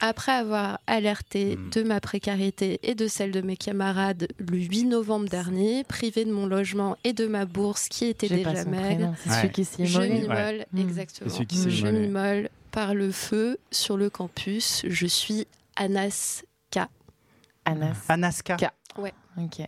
Après 0.00 0.32
avoir 0.32 0.78
alerté 0.86 1.56
Hmm. 1.56 1.70
de 1.70 1.82
ma 1.82 2.00
précarité 2.00 2.78
et 2.82 2.94
de 2.94 3.06
celle 3.08 3.30
de 3.32 3.40
mes 3.40 3.56
camarades 3.56 4.28
le 4.38 4.58
8 4.58 4.84
novembre 4.84 5.28
dernier, 5.28 5.84
privé 5.84 6.24
de 6.24 6.32
mon 6.32 6.46
logement 6.46 6.96
et 7.04 7.12
de 7.14 7.26
ma 7.26 7.46
bourse 7.46 7.88
qui 7.88 8.04
était 8.06 8.28
déjà 8.28 8.64
maigre, 8.66 9.14
Ouais. 9.26 9.52
je 9.86 10.00
m'immole, 10.00 10.66
Mm. 10.72 10.78
exactement. 10.80 11.30
Celui 11.30 11.46
qui 11.46 11.56
s'est 11.56 11.70
je 11.70 11.86
m'immole 11.86 12.48
par 12.72 12.94
le 12.94 13.10
feu 13.10 13.58
sur 13.70 13.96
le 13.96 14.10
campus. 14.10 14.82
Je 14.86 15.06
suis 15.06 15.46
Anas 15.76 16.42
K. 16.70 16.80
Anas. 17.64 17.96
Anaska. 18.08 18.56
Ka. 18.56 18.72
Ouais. 18.98 19.14
Ok. 19.38 19.66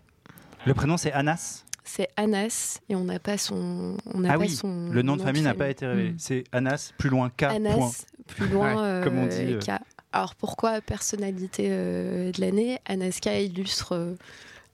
Le 0.67 0.75
prénom 0.75 0.97
c'est 0.99 1.13
Anas? 1.13 1.65
C'est 1.85 2.09
Anas 2.19 2.81
et 2.91 2.97
on 2.97 3.05
n'a 3.05 3.19
pas 3.19 3.39
son. 3.39 3.97
On 4.13 4.23
Ah 4.25 4.35
pas 4.35 4.39
oui, 4.39 4.51
son 4.51 4.91
Le 4.91 5.01
nom 5.01 5.17
de 5.17 5.23
famille 5.23 5.41
n'a 5.43 5.55
pas 5.55 5.71
été 5.71 5.87
révélé. 5.87 6.11
Mm. 6.11 6.19
C'est 6.19 6.45
Anas 6.53 6.93
plus 6.99 7.09
loin 7.09 7.31
K. 7.31 7.37
point. 7.47 7.55
Anas, 7.55 8.05
plus 8.27 8.47
loin, 8.49 8.99
Ouais, 8.99 9.05
comme 9.05 9.19
on 9.19 9.27
euh, 9.27 9.29
dit, 9.29 9.55
euh. 9.55 9.59
K. 9.59 9.81
Alors 10.13 10.35
pourquoi 10.35 10.81
personnalité 10.81 11.67
euh, 11.69 12.33
de 12.33 12.41
l'année? 12.41 12.79
Anaska 12.87 13.41
illustre 13.41 13.93
euh, 13.93 14.15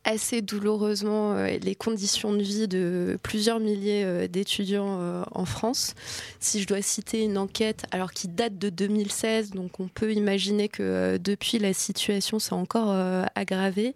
assez 0.05 0.43
douloureusement 0.43 1.33
euh, 1.33 1.59
les 1.61 1.75
conditions 1.75 2.33
de 2.33 2.43
vie 2.43 2.69
de 2.69 3.19
plusieurs 3.23 3.59
milliers 3.59 4.29
d'étudiants 4.29 5.25
en 5.33 5.45
France. 5.45 5.95
Si 6.39 6.61
je 6.61 6.67
dois 6.67 6.83
citer 6.83 7.25
une 7.25 7.37
enquête, 7.37 7.85
alors 7.91 8.13
qui 8.13 8.29
date 8.29 8.59
de 8.59 8.69
2016, 8.69 9.51
donc 9.51 9.81
on 9.81 9.89
peut 9.89 10.13
imaginer 10.13 10.69
que 10.69 11.17
depuis 11.17 11.59
la 11.59 11.73
situation 11.73 12.39
s'est 12.39 12.53
encore 12.53 12.95
aggravée. 13.35 13.95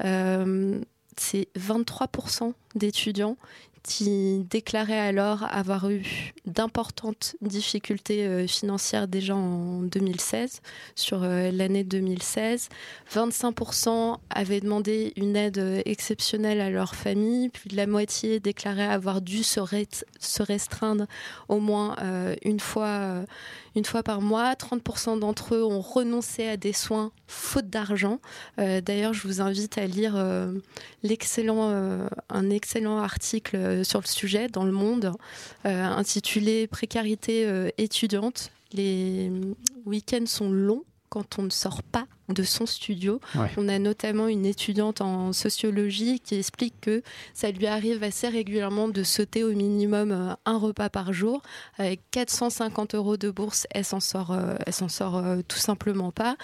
C'est 0.00 1.48
23% 1.56 2.52
d'étudiants 2.74 3.36
qui 3.84 4.44
déclaraient 4.50 4.98
alors 4.98 5.44
avoir 5.50 5.90
eu 5.90 6.32
d'importantes 6.46 7.36
difficultés 7.42 8.26
euh, 8.26 8.46
financières 8.46 9.06
déjà 9.06 9.36
en 9.36 9.82
2016, 9.82 10.62
sur 10.94 11.22
euh, 11.22 11.50
l'année 11.52 11.84
2016. 11.84 12.70
25% 13.12 14.16
avaient 14.30 14.60
demandé 14.60 15.12
une 15.16 15.36
aide 15.36 15.58
euh, 15.58 15.82
exceptionnelle 15.84 16.60
à 16.62 16.70
leur 16.70 16.94
famille, 16.94 17.50
puis 17.50 17.70
la 17.70 17.86
moitié 17.86 18.40
déclarait 18.40 18.86
avoir 18.86 19.20
dû 19.20 19.42
se, 19.42 19.60
rest- 19.60 20.06
se 20.18 20.42
restreindre 20.42 21.06
au 21.48 21.60
moins 21.60 21.96
une, 22.44 22.60
fois, 22.60 23.24
une 23.74 23.84
fois 23.84 24.02
par 24.02 24.20
mois. 24.20 24.52
30% 24.54 25.18
d'entre 25.18 25.54
eux 25.54 25.64
ont 25.64 25.80
renoncé 25.80 26.46
à 26.46 26.56
des 26.56 26.72
soins 26.72 27.12
faute 27.26 27.68
d'argent. 27.68 28.20
Euh, 28.58 28.80
D'ailleurs, 28.80 29.12
je 29.12 29.26
vous 29.26 29.40
invite 29.40 29.78
à 29.78 29.86
lire 29.86 30.14
euh, 30.16 30.52
l'excellent, 31.02 31.70
euh, 31.70 32.06
un 32.28 32.50
excellent 32.50 32.98
article 32.98 33.84
sur 33.84 34.00
le 34.00 34.06
sujet 34.06 34.48
dans 34.48 34.64
Le 34.64 34.72
Monde, 34.72 35.12
intitulé 35.64 36.66
Précarité 36.66 37.70
étudiante. 37.78 38.50
Les 38.72 39.30
week-ends 39.86 40.26
sont 40.26 40.50
longs 40.50 40.84
quand 41.08 41.38
on 41.38 41.42
ne 41.42 41.50
sort 41.50 41.82
pas 41.82 42.06
de 42.28 42.42
son 42.42 42.66
studio. 42.66 43.20
Ouais. 43.34 43.50
On 43.56 43.68
a 43.68 43.78
notamment 43.78 44.28
une 44.28 44.46
étudiante 44.46 45.00
en 45.00 45.32
sociologie 45.32 46.20
qui 46.20 46.36
explique 46.36 46.80
que 46.80 47.02
ça 47.34 47.50
lui 47.50 47.66
arrive 47.66 48.02
assez 48.02 48.28
régulièrement 48.28 48.88
de 48.88 49.02
sauter 49.02 49.44
au 49.44 49.52
minimum 49.52 50.10
euh, 50.10 50.34
un 50.46 50.56
repas 50.56 50.88
par 50.88 51.12
jour. 51.12 51.42
Avec 51.76 52.00
450 52.12 52.94
euros 52.94 53.16
de 53.16 53.30
bourse, 53.30 53.66
elle 53.70 53.84
s'en 53.84 54.00
sort, 54.00 54.32
euh, 54.32 54.54
elle 54.66 54.72
s'en 54.72 54.88
sort 54.88 55.16
euh, 55.16 55.40
tout 55.46 55.58
simplement 55.58 56.12
pas. 56.12 56.36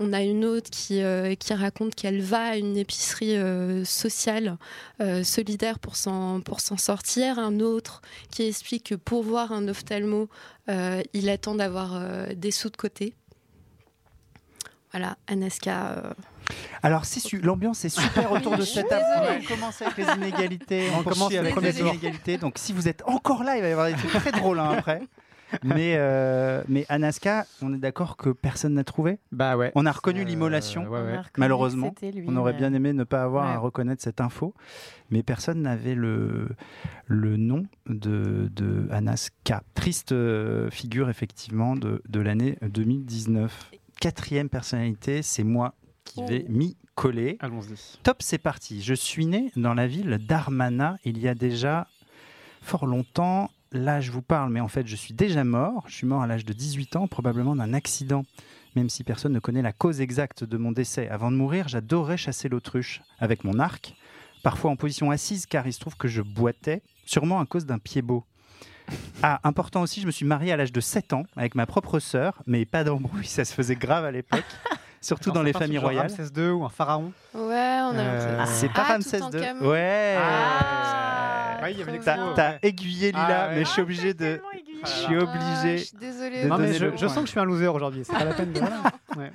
On 0.00 0.12
a 0.12 0.22
une 0.22 0.44
autre 0.44 0.70
qui, 0.70 1.00
qui 1.40 1.54
raconte 1.54 1.96
qu'elle 1.96 2.20
va 2.20 2.50
à 2.50 2.56
une 2.56 2.76
épicerie 2.76 3.34
sociale 3.84 4.56
solidaire 5.24 5.80
pour 5.80 5.96
s'en, 5.96 6.40
pour 6.40 6.60
s'en 6.60 6.76
sortir. 6.76 7.40
Un 7.40 7.58
autre 7.58 8.00
qui 8.30 8.44
explique 8.44 8.90
que 8.90 8.94
pour 8.94 9.24
voir 9.24 9.50
un 9.50 9.66
ophtalmo, 9.66 10.28
il 10.68 11.28
attend 11.28 11.56
d'avoir 11.56 12.00
des 12.36 12.52
sous 12.52 12.70
de 12.70 12.76
côté. 12.76 13.16
Voilà, 14.92 15.16
Anaska. 15.26 15.88
euh, 15.90 16.12
Alors, 16.82 17.02
l'ambiance 17.42 17.84
est 17.84 17.88
super 17.90 18.32
autour 18.32 18.56
de 18.56 18.62
cette 18.64 18.88
table. 18.88 19.04
On 19.42 19.54
commence 19.54 19.82
avec 19.82 19.96
les 19.98 20.04
inégalités. 20.16 20.88
On, 20.94 21.00
On 21.00 21.02
commence 21.02 21.34
avec 21.34 21.54
le 21.54 21.60
les 21.62 21.80
inégalités. 21.80 22.38
Donc, 22.38 22.54
si 22.58 22.72
vous 22.72 22.88
êtes 22.88 23.02
encore 23.06 23.44
là, 23.44 23.56
il 23.56 23.62
va 23.62 23.68
y 23.68 23.72
avoir 23.72 23.86
des 23.88 23.94
trucs 23.94 24.12
très 24.12 24.32
drôles 24.32 24.58
hein, 24.58 24.70
après. 24.78 25.02
Mais, 25.64 25.94
euh, 25.96 26.62
mais 26.68 26.84
Anaska, 26.90 27.46
on 27.62 27.72
est 27.72 27.78
d'accord 27.78 28.18
que 28.18 28.28
personne 28.28 28.74
n'a 28.74 28.84
trouvé? 28.84 29.18
Bah 29.32 29.56
ouais. 29.56 29.72
On 29.74 29.86
a 29.86 29.92
reconnu 29.92 30.20
Euh, 30.20 30.24
l'immolation. 30.24 30.82
ouais, 30.86 31.00
ouais. 31.00 31.18
Malheureusement, 31.38 31.94
lui, 32.02 32.22
On 32.26 32.36
aurait 32.36 32.52
bien 32.52 32.74
aimé 32.74 32.92
ne 32.92 33.04
pas 33.04 33.22
avoir 33.22 33.46
Ouais. 33.46 33.52
à 33.54 33.58
reconnaître 33.58 34.02
cette 34.02 34.20
info, 34.20 34.52
mais 35.10 35.22
personne 35.22 35.62
n'avait 35.62 35.94
le, 35.94 36.50
le 37.06 37.38
nom 37.38 37.64
de, 37.86 38.50
de 38.54 38.88
Anas 38.90 39.30
K. 39.44 39.54
Triste 39.74 40.14
figure, 40.70 41.08
effectivement, 41.08 41.76
de, 41.76 42.02
de 42.06 42.20
l'année 42.20 42.58
2019. 42.60 43.70
Quatrième 44.00 44.48
personnalité, 44.48 45.22
c'est 45.22 45.42
moi 45.42 45.74
qui 46.04 46.22
vais 46.24 46.44
m'y 46.48 46.76
coller. 46.94 47.36
Allons-y. 47.40 47.98
Top, 48.04 48.22
c'est 48.22 48.38
parti. 48.38 48.80
Je 48.80 48.94
suis 48.94 49.26
né 49.26 49.50
dans 49.56 49.74
la 49.74 49.88
ville 49.88 50.18
d'Armana 50.18 50.98
il 51.04 51.18
y 51.18 51.26
a 51.26 51.34
déjà 51.34 51.88
fort 52.62 52.86
longtemps. 52.86 53.50
Là, 53.72 54.00
je 54.00 54.12
vous 54.12 54.22
parle, 54.22 54.52
mais 54.52 54.60
en 54.60 54.68
fait, 54.68 54.86
je 54.86 54.94
suis 54.94 55.14
déjà 55.14 55.42
mort. 55.42 55.84
Je 55.88 55.94
suis 55.94 56.06
mort 56.06 56.22
à 56.22 56.28
l'âge 56.28 56.44
de 56.44 56.52
18 56.52 56.94
ans, 56.94 57.08
probablement 57.08 57.56
d'un 57.56 57.74
accident, 57.74 58.24
même 58.76 58.88
si 58.88 59.02
personne 59.02 59.32
ne 59.32 59.40
connaît 59.40 59.62
la 59.62 59.72
cause 59.72 60.00
exacte 60.00 60.44
de 60.44 60.56
mon 60.56 60.70
décès. 60.70 61.08
Avant 61.08 61.32
de 61.32 61.36
mourir, 61.36 61.66
j'adorais 61.66 62.16
chasser 62.16 62.48
l'autruche 62.48 63.02
avec 63.18 63.42
mon 63.42 63.58
arc, 63.58 63.96
parfois 64.44 64.70
en 64.70 64.76
position 64.76 65.10
assise, 65.10 65.44
car 65.44 65.66
il 65.66 65.72
se 65.72 65.80
trouve 65.80 65.96
que 65.96 66.08
je 66.08 66.22
boitais, 66.22 66.82
sûrement 67.04 67.40
à 67.40 67.46
cause 67.46 67.66
d'un 67.66 67.78
pied 67.78 68.00
beau. 68.00 68.24
Ah, 69.22 69.40
important 69.44 69.82
aussi, 69.82 70.00
je 70.00 70.06
me 70.06 70.10
suis 70.12 70.24
marié 70.24 70.52
à 70.52 70.56
l'âge 70.56 70.72
de 70.72 70.80
7 70.80 71.12
ans 71.12 71.24
avec 71.36 71.54
ma 71.54 71.66
propre 71.66 71.98
sœur, 71.98 72.34
mais 72.46 72.64
pas 72.64 72.84
d'embrouille, 72.84 73.26
ça 73.26 73.44
se 73.44 73.52
faisait 73.54 73.74
grave 73.76 74.04
à 74.04 74.10
l'époque, 74.10 74.44
surtout 75.00 75.30
dans 75.32 75.42
les 75.42 75.52
familles 75.52 75.78
royales. 75.78 76.08
Ramsès 76.10 76.30
II 76.36 76.50
ou 76.50 76.64
un 76.64 76.68
pharaon. 76.70 77.12
Ouais, 77.34 77.78
on 77.82 77.96
a 77.98 78.02
Euh. 78.02 78.44
C'est 78.46 78.72
pas 78.72 78.84
Ah, 78.88 78.92
Ramsès 78.94 79.18
Toutankhamon. 79.20 79.62
II. 79.62 79.68
Ouais. 79.68 80.16
Ah, 80.18 81.58
Ouais, 81.60 81.72
il 81.72 81.78
y 81.80 81.82
avait 81.82 81.98
trop 81.98 82.32
T'as 82.36 82.54
aiguillé 82.62 83.08
Lila, 83.08 83.26
Ah 83.28 83.48
ouais. 83.48 83.54
mais 83.56 83.64
je 83.64 83.68
suis 83.70 83.82
obligé 83.82 84.14
de. 84.14 84.40
Je 84.84 84.88
suis 84.88 85.16
obligé. 85.16 85.24
Ah, 85.64 85.76
je 85.76 85.82
suis 85.82 85.96
désolée. 85.98 86.44
Non, 86.44 86.56
mais 86.56 86.72
je, 86.72 86.84
je 86.84 86.88
point. 86.90 87.08
sens 87.08 87.16
que 87.18 87.24
je 87.26 87.30
suis 87.32 87.40
un 87.40 87.44
loser 87.44 87.66
aujourd'hui. 87.66 88.02
C'est 88.04 88.12
pas 88.16 88.24
la 88.24 88.32
peine 88.34 88.52
de. 88.52 88.60
Voilà. 88.60 88.82
Ouais. 89.16 89.32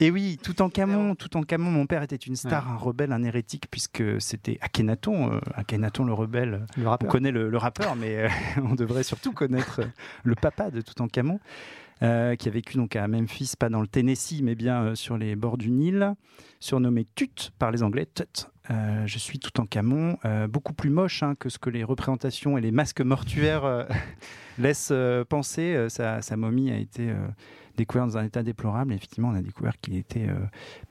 Et 0.00 0.10
oui, 0.10 0.38
tout 0.42 0.62
en 0.62 0.68
Camon, 0.68 1.14
tout 1.14 1.36
en 1.36 1.42
Camon, 1.42 1.70
mon 1.70 1.86
père 1.86 2.02
était 2.02 2.16
une 2.16 2.36
star, 2.36 2.68
un 2.70 2.76
rebelle, 2.76 3.12
un 3.12 3.22
hérétique, 3.22 3.66
puisque 3.70 4.02
c'était 4.20 4.58
Akhenaton, 4.60 5.34
euh, 5.34 5.40
Akhenaton 5.54 6.04
le 6.04 6.12
rebelle. 6.12 6.66
Le 6.76 6.86
On 6.88 6.96
connaît 6.96 7.30
le, 7.30 7.48
le 7.48 7.58
rappeur, 7.58 7.94
mais 7.94 8.16
euh, 8.16 8.28
on 8.64 8.74
devrait 8.74 9.04
surtout 9.04 9.32
connaître 9.32 9.80
euh, 9.80 9.86
le 10.24 10.34
papa 10.34 10.70
de 10.70 10.80
Toutankhamon, 10.80 11.38
euh, 12.02 12.34
qui 12.34 12.48
a 12.48 12.50
vécu 12.50 12.76
donc 12.76 12.96
à 12.96 13.06
Memphis, 13.06 13.52
pas 13.56 13.68
dans 13.68 13.80
le 13.80 13.86
Tennessee, 13.86 14.40
mais 14.42 14.56
bien 14.56 14.96
sur 14.96 15.16
les 15.16 15.36
bords 15.36 15.58
du 15.58 15.70
Nil, 15.70 16.14
surnommé 16.58 17.06
Tut 17.14 17.52
par 17.58 17.70
les 17.70 17.82
Anglais. 17.84 18.06
Tut. 18.12 18.48
Je 19.04 19.18
suis 19.18 19.38
Toutankhamon, 19.38 20.18
euh, 20.24 20.48
beaucoup 20.48 20.72
plus 20.72 20.88
moche 20.90 21.22
hein, 21.22 21.34
que 21.38 21.48
ce 21.48 21.58
que 21.58 21.68
les 21.68 21.84
représentations 21.84 22.56
et 22.56 22.60
les 22.60 22.72
masques 22.72 23.02
mortuaires 23.02 23.86
laissent 24.58 24.92
penser. 25.28 25.86
Sa, 25.88 26.22
sa 26.22 26.36
momie 26.36 26.72
a 26.72 26.76
été 26.76 27.12
découverte 27.76 28.08
dans 28.08 28.18
un 28.18 28.24
état 28.24 28.42
déplorable. 28.42 28.92
Et 28.92 28.96
effectivement, 28.96 29.28
on 29.28 29.34
a 29.34 29.42
découvert 29.42 29.80
qu'il 29.80 29.96
était 29.96 30.28
euh, 30.28 30.38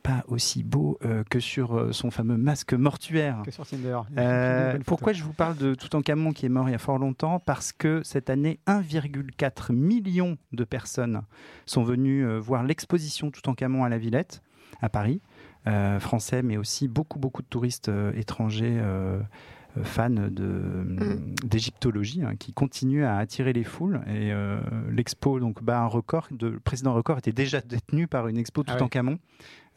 pas 0.04 0.24
aussi 0.28 0.64
beau 0.64 0.98
euh, 1.06 1.24
que 1.30 1.40
sur 1.40 1.78
euh, 1.78 1.92
son 1.92 2.12
fameux 2.12 2.38
masque 2.38 2.74
mortuaire. 2.74 3.42
Que 3.46 3.52
sur 3.52 3.66
Tinder. 3.66 4.00
Euh, 4.18 4.80
pourquoi 4.86 5.14
je 5.14 5.24
vous 5.24 5.34
parle 5.34 5.56
de 5.58 5.76
Toutankhamon 5.76 6.32
qui 6.32 6.46
est 6.46 6.50
mort 6.50 6.70
il 6.70 6.72
y 6.72 6.76
a 6.76 6.80
fort 6.80 6.98
longtemps? 6.98 7.40
Parce 7.40 7.72
que 7.72 8.02
cette 8.04 8.30
année, 8.30 8.60
1,4 8.68 9.74
million 9.74 10.38
de 10.52 10.64
personnes 10.64 11.22
sont 11.66 11.84
venues 11.84 12.38
voir 12.38 12.64
l'exposition 12.64 13.32
Toutankhamon 13.32 13.84
à 13.84 13.90
la 13.90 13.98
Villette, 13.98 14.42
à 14.82 14.90
Paris, 14.90 15.22
français, 16.00 16.42
mais 16.42 16.58
aussi 16.58 16.88
beaucoup, 16.88 17.20
beaucoup 17.20 17.42
de 17.42 17.48
touristes 17.48 17.92
étrangers. 18.16 18.82
Fans 19.84 20.10
de- 20.10 21.18
d'égyptologie 21.44 22.24
hein, 22.24 22.36
qui 22.38 22.54
continuent 22.54 23.06
à 23.06 23.18
attirer 23.18 23.54
les 23.54 23.64
foules 23.64 24.02
et 24.08 24.32
euh, 24.32 24.60
l'expo 24.92 25.40
donc 25.40 25.64
bat 25.64 25.80
un 25.80 25.86
record 25.88 26.28
de, 26.32 26.48
le 26.48 26.60
précédent 26.60 26.94
record 26.94 27.18
était 27.18 27.32
déjà 27.32 27.62
détenu 27.62 28.08
par 28.08 28.28
une 28.28 28.38
expo 28.38 28.64
Ah 28.68 28.72
ouais. 28.72 28.78
Toutankhamon 28.78 29.18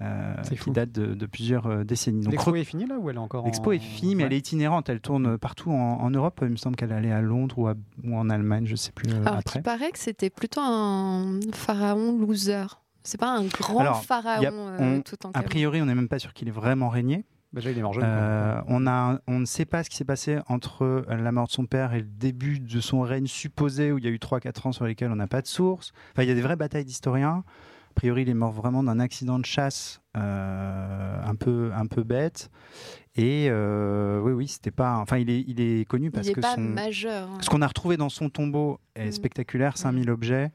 euh, 0.03 0.35
qui 0.49 0.57
fou. 0.57 0.71
date 0.73 0.91
de, 0.93 1.15
de 1.15 1.27
plusieurs 1.27 1.67
euh, 1.67 1.85
décennies 1.85 2.27
L'expo 2.27 2.55
est 2.57 2.65
finie 2.65 2.87
là 2.87 2.99
ou 2.99 3.09
elle 3.11 3.17
est 3.17 3.21
encore 3.21 3.45
L'expo 3.45 3.71
en- 3.71 3.75
est 3.75 3.79
finie, 3.79 4.15
mais 4.17 4.25
Ouais. 4.25 4.27
elle 4.27 4.33
est 4.35 4.39
itinérante. 4.39 4.89
Elle 4.89 5.01
tourne 5.01 5.39
partout 5.39 5.71
en, 5.71 6.01
en 6.01 6.11
Europe. 6.11 6.41
Il 6.43 6.49
me 6.49 6.57
semble 6.57 6.75
qu'elle 6.77 6.93
allait 6.93 7.13
à 7.13 7.21
Londres 7.21 7.59
ou, 7.59 7.69
à- 7.69 7.75
ou 8.03 8.17
en 8.17 8.29
Allemagne, 8.29 8.67
je 8.67 8.75
sais 8.75 8.91
plus 8.91 9.09
euh, 9.13 9.21
Alors, 9.25 9.39
après. 9.39 9.61
il 9.61 9.63
paraît 9.63 9.93
que 9.93 9.99
c'était 10.01 10.31
plutôt 10.31 10.61
un 10.63 11.39
pharaon 11.53 12.19
loser. 12.19 12.65
C'est 13.05 13.21
pas 13.21 13.31
un 13.37 13.45
grand 13.45 13.79
Alors, 13.81 14.03
pharaon 14.05 14.43
y 14.43 14.47
a- 14.47 14.53
euh, 14.53 14.97
on- 14.99 15.01
tout 15.03 15.25
en 15.27 15.31
A 15.33 15.43
priori, 15.43 15.81
on 15.81 15.87
n'est 15.87 15.95
même 15.95 16.09
pas 16.09 16.19
sûr 16.19 16.33
qu'il 16.33 16.49
ait 16.49 16.53
vraiment 16.53 16.89
régné. 16.89 17.25
Déjà, 17.55 17.71
il 17.71 17.79
est 17.79 17.83
mort 17.83 17.93
jeune. 17.95 18.05
Euh, 18.05 18.61
on, 18.67 18.87
a, 18.87 19.21
on 19.29 19.39
ne 19.39 19.45
sait 19.45 19.65
pas 19.65 19.85
ce 19.85 19.91
qui 19.91 19.97
s'est 19.97 20.05
passé 20.05 20.39
entre 20.49 21.05
la 21.09 21.33
mort 21.33 21.47
de 21.47 21.53
son 21.53 21.67
père 21.67 21.95
et 21.95 22.01
le 22.01 22.07
début 22.07 22.59
de 22.61 22.81
son 22.81 23.01
règne 23.03 23.27
supposé, 23.27 23.93
où 23.93 23.99
il 23.99 24.05
y 24.05 24.09
a 24.09 24.11
eu 24.11 24.17
3-4 24.19 24.69
ans 24.69 24.73
sur 24.73 24.85
lesquels 24.87 25.11
on 25.13 25.17
n'a 25.17 25.29
pas 25.29 25.41
de 25.41 25.47
source. 25.47 25.93
Enfin, 26.13 26.25
il 26.25 26.29
y 26.29 26.33
a 26.33 26.35
des 26.35 26.43
vraies 26.43 26.57
batailles 26.57 26.85
d'historiens. 26.85 27.45
A 27.91 27.95
priori, 27.95 28.23
il 28.23 28.29
est 28.29 28.35
mort 28.35 28.51
vraiment 28.51 28.83
d'un 28.83 28.99
accident 28.99 29.39
de 29.39 29.47
chasse 29.47 30.01
euh, 30.17 31.21
un, 31.25 31.35
peu, 31.37 31.71
un 31.75 31.87
peu 31.87 32.03
bête. 32.03 32.51
Et 33.15 33.47
euh, 33.49 34.21
oui, 34.21 34.33
oui, 34.33 34.49
c'était 34.49 34.73
pas. 34.73 34.97
Enfin, 34.99 35.19
il 35.19 35.31
est, 35.31 35.45
il 35.47 35.61
est 35.61 35.85
connu 35.85 36.11
parce 36.11 36.27
Il 36.27 36.31
n'est 36.31 36.35
que 36.35 36.41
pas 36.41 36.57
son, 36.57 36.61
majeur. 36.63 37.29
hein. 37.31 37.39
Ce 37.41 37.49
qu'on 37.49 37.63
a 37.63 37.67
retrouvé 37.69 37.97
dans 37.97 38.09
son 38.09 38.29
tombeau 38.31 38.81
est 38.97 39.09
Mm. 39.09 39.13
spectaculaire, 39.13 39.79
5000 39.79 40.11
objets. 40.11 40.51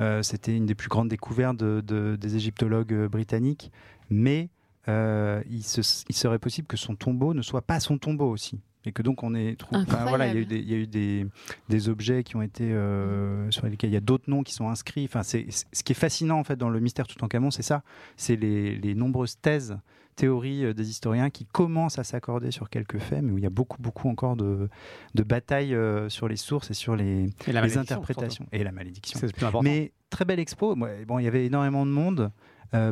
Euh, 0.00 0.22
C'était 0.22 0.54
une 0.56 0.66
des 0.66 0.74
plus 0.74 0.88
grandes 0.88 1.08
découvertes 1.08 1.56
de- 1.56 1.80
de- 1.80 2.16
des 2.16 2.36
égyptologues 2.36 3.06
britanniques. 3.06 3.72
Mais 4.10 4.50
euh, 4.88 5.42
il, 5.50 5.62
se- 5.62 6.04
il 6.08 6.14
serait 6.14 6.38
possible 6.38 6.66
que 6.66 6.76
son 6.76 6.96
tombeau 6.96 7.34
ne 7.34 7.42
soit 7.42 7.62
pas 7.62 7.80
son 7.80 7.98
tombeau 7.98 8.28
aussi. 8.30 8.60
Et 8.84 8.90
que 8.90 9.02
donc 9.02 9.22
on 9.22 9.32
est 9.36 9.54
trouvé. 9.56 9.82
enfin, 9.86 10.04
voilà, 10.06 10.26
il 10.26 10.34
y 10.34 10.38
a 10.38 10.40
eu 10.40 10.44
des, 10.44 10.58
il 10.58 10.68
y 10.68 10.74
a 10.74 10.76
eu 10.76 10.86
des, 10.88 11.26
des 11.68 11.88
objets 11.88 12.24
qui 12.24 12.34
ont 12.34 12.42
été 12.42 12.64
euh, 12.72 13.48
sur 13.52 13.64
lesquels 13.66 13.90
il 13.90 13.94
y 13.94 13.96
a 13.96 14.00
d'autres 14.00 14.28
noms 14.28 14.42
qui 14.42 14.52
sont 14.54 14.68
inscrits. 14.68 15.04
Enfin, 15.04 15.22
c'est 15.22 15.46
ce 15.50 15.84
qui 15.84 15.92
est 15.92 15.94
fascinant 15.94 16.40
en 16.40 16.44
fait 16.44 16.56
dans 16.56 16.68
le 16.68 16.80
mystère 16.80 17.06
Toutankhamon, 17.06 17.52
c'est 17.52 17.62
ça. 17.62 17.84
C'est 18.16 18.34
les, 18.34 18.74
les 18.74 18.96
nombreuses 18.96 19.36
thèses, 19.40 19.78
théories 20.16 20.64
euh, 20.64 20.74
des 20.74 20.90
historiens 20.90 21.30
qui 21.30 21.46
commencent 21.46 22.00
à 22.00 22.02
s'accorder 22.04 22.50
sur 22.50 22.68
quelques 22.70 22.98
faits, 22.98 23.22
mais 23.22 23.30
où 23.30 23.38
il 23.38 23.44
y 23.44 23.46
a 23.46 23.50
beaucoup, 23.50 23.80
beaucoup 23.80 24.08
encore 24.08 24.34
de, 24.34 24.68
de 25.14 25.22
batailles 25.22 25.76
euh, 25.76 26.08
sur 26.08 26.26
les 26.26 26.34
sources 26.36 26.72
et 26.72 26.74
sur 26.74 26.96
les, 26.96 27.28
Et 27.46 27.56
interprétations 27.56 28.46
et 28.50 28.64
la 28.64 28.72
malédiction. 28.72 29.16
surtout. 29.16 29.20
C'est 29.20 29.26
le 29.28 29.32
plus 29.38 29.46
important. 29.46 29.62
Mais 29.62 29.92
très 30.10 30.24
belle 30.24 30.40
expo. 30.40 30.74
Bon, 30.74 31.18
il 31.20 31.24
y 31.24 31.28
avait 31.28 31.46
énormément 31.46 31.86
de 31.86 31.90
monde, 31.92 32.20
euh, 32.20 32.28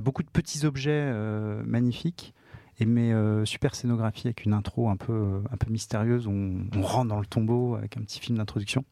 beaucoup 0.00 0.22
de 0.22 0.30
petits 0.30 0.64
objets 0.66 0.90
euh, 0.92 1.62
magnifiques. 1.64 2.34
Et 2.82 2.86
mais 2.86 3.12
euh, 3.12 3.44
super 3.44 3.74
scénographie 3.74 4.26
avec 4.26 4.44
une 4.46 4.54
intro 4.54 4.88
un 4.88 4.96
peu, 4.96 5.12
euh, 5.12 5.40
un 5.52 5.56
peu 5.58 5.70
mystérieuse. 5.70 6.26
où 6.26 6.30
On, 6.30 6.66
on 6.74 6.80
rentre 6.82 7.08
dans 7.08 7.20
le 7.20 7.26
tombeau 7.26 7.74
avec 7.74 7.98
un 7.98 8.00
petit 8.00 8.20
film 8.20 8.38
d'introduction. 8.38 8.84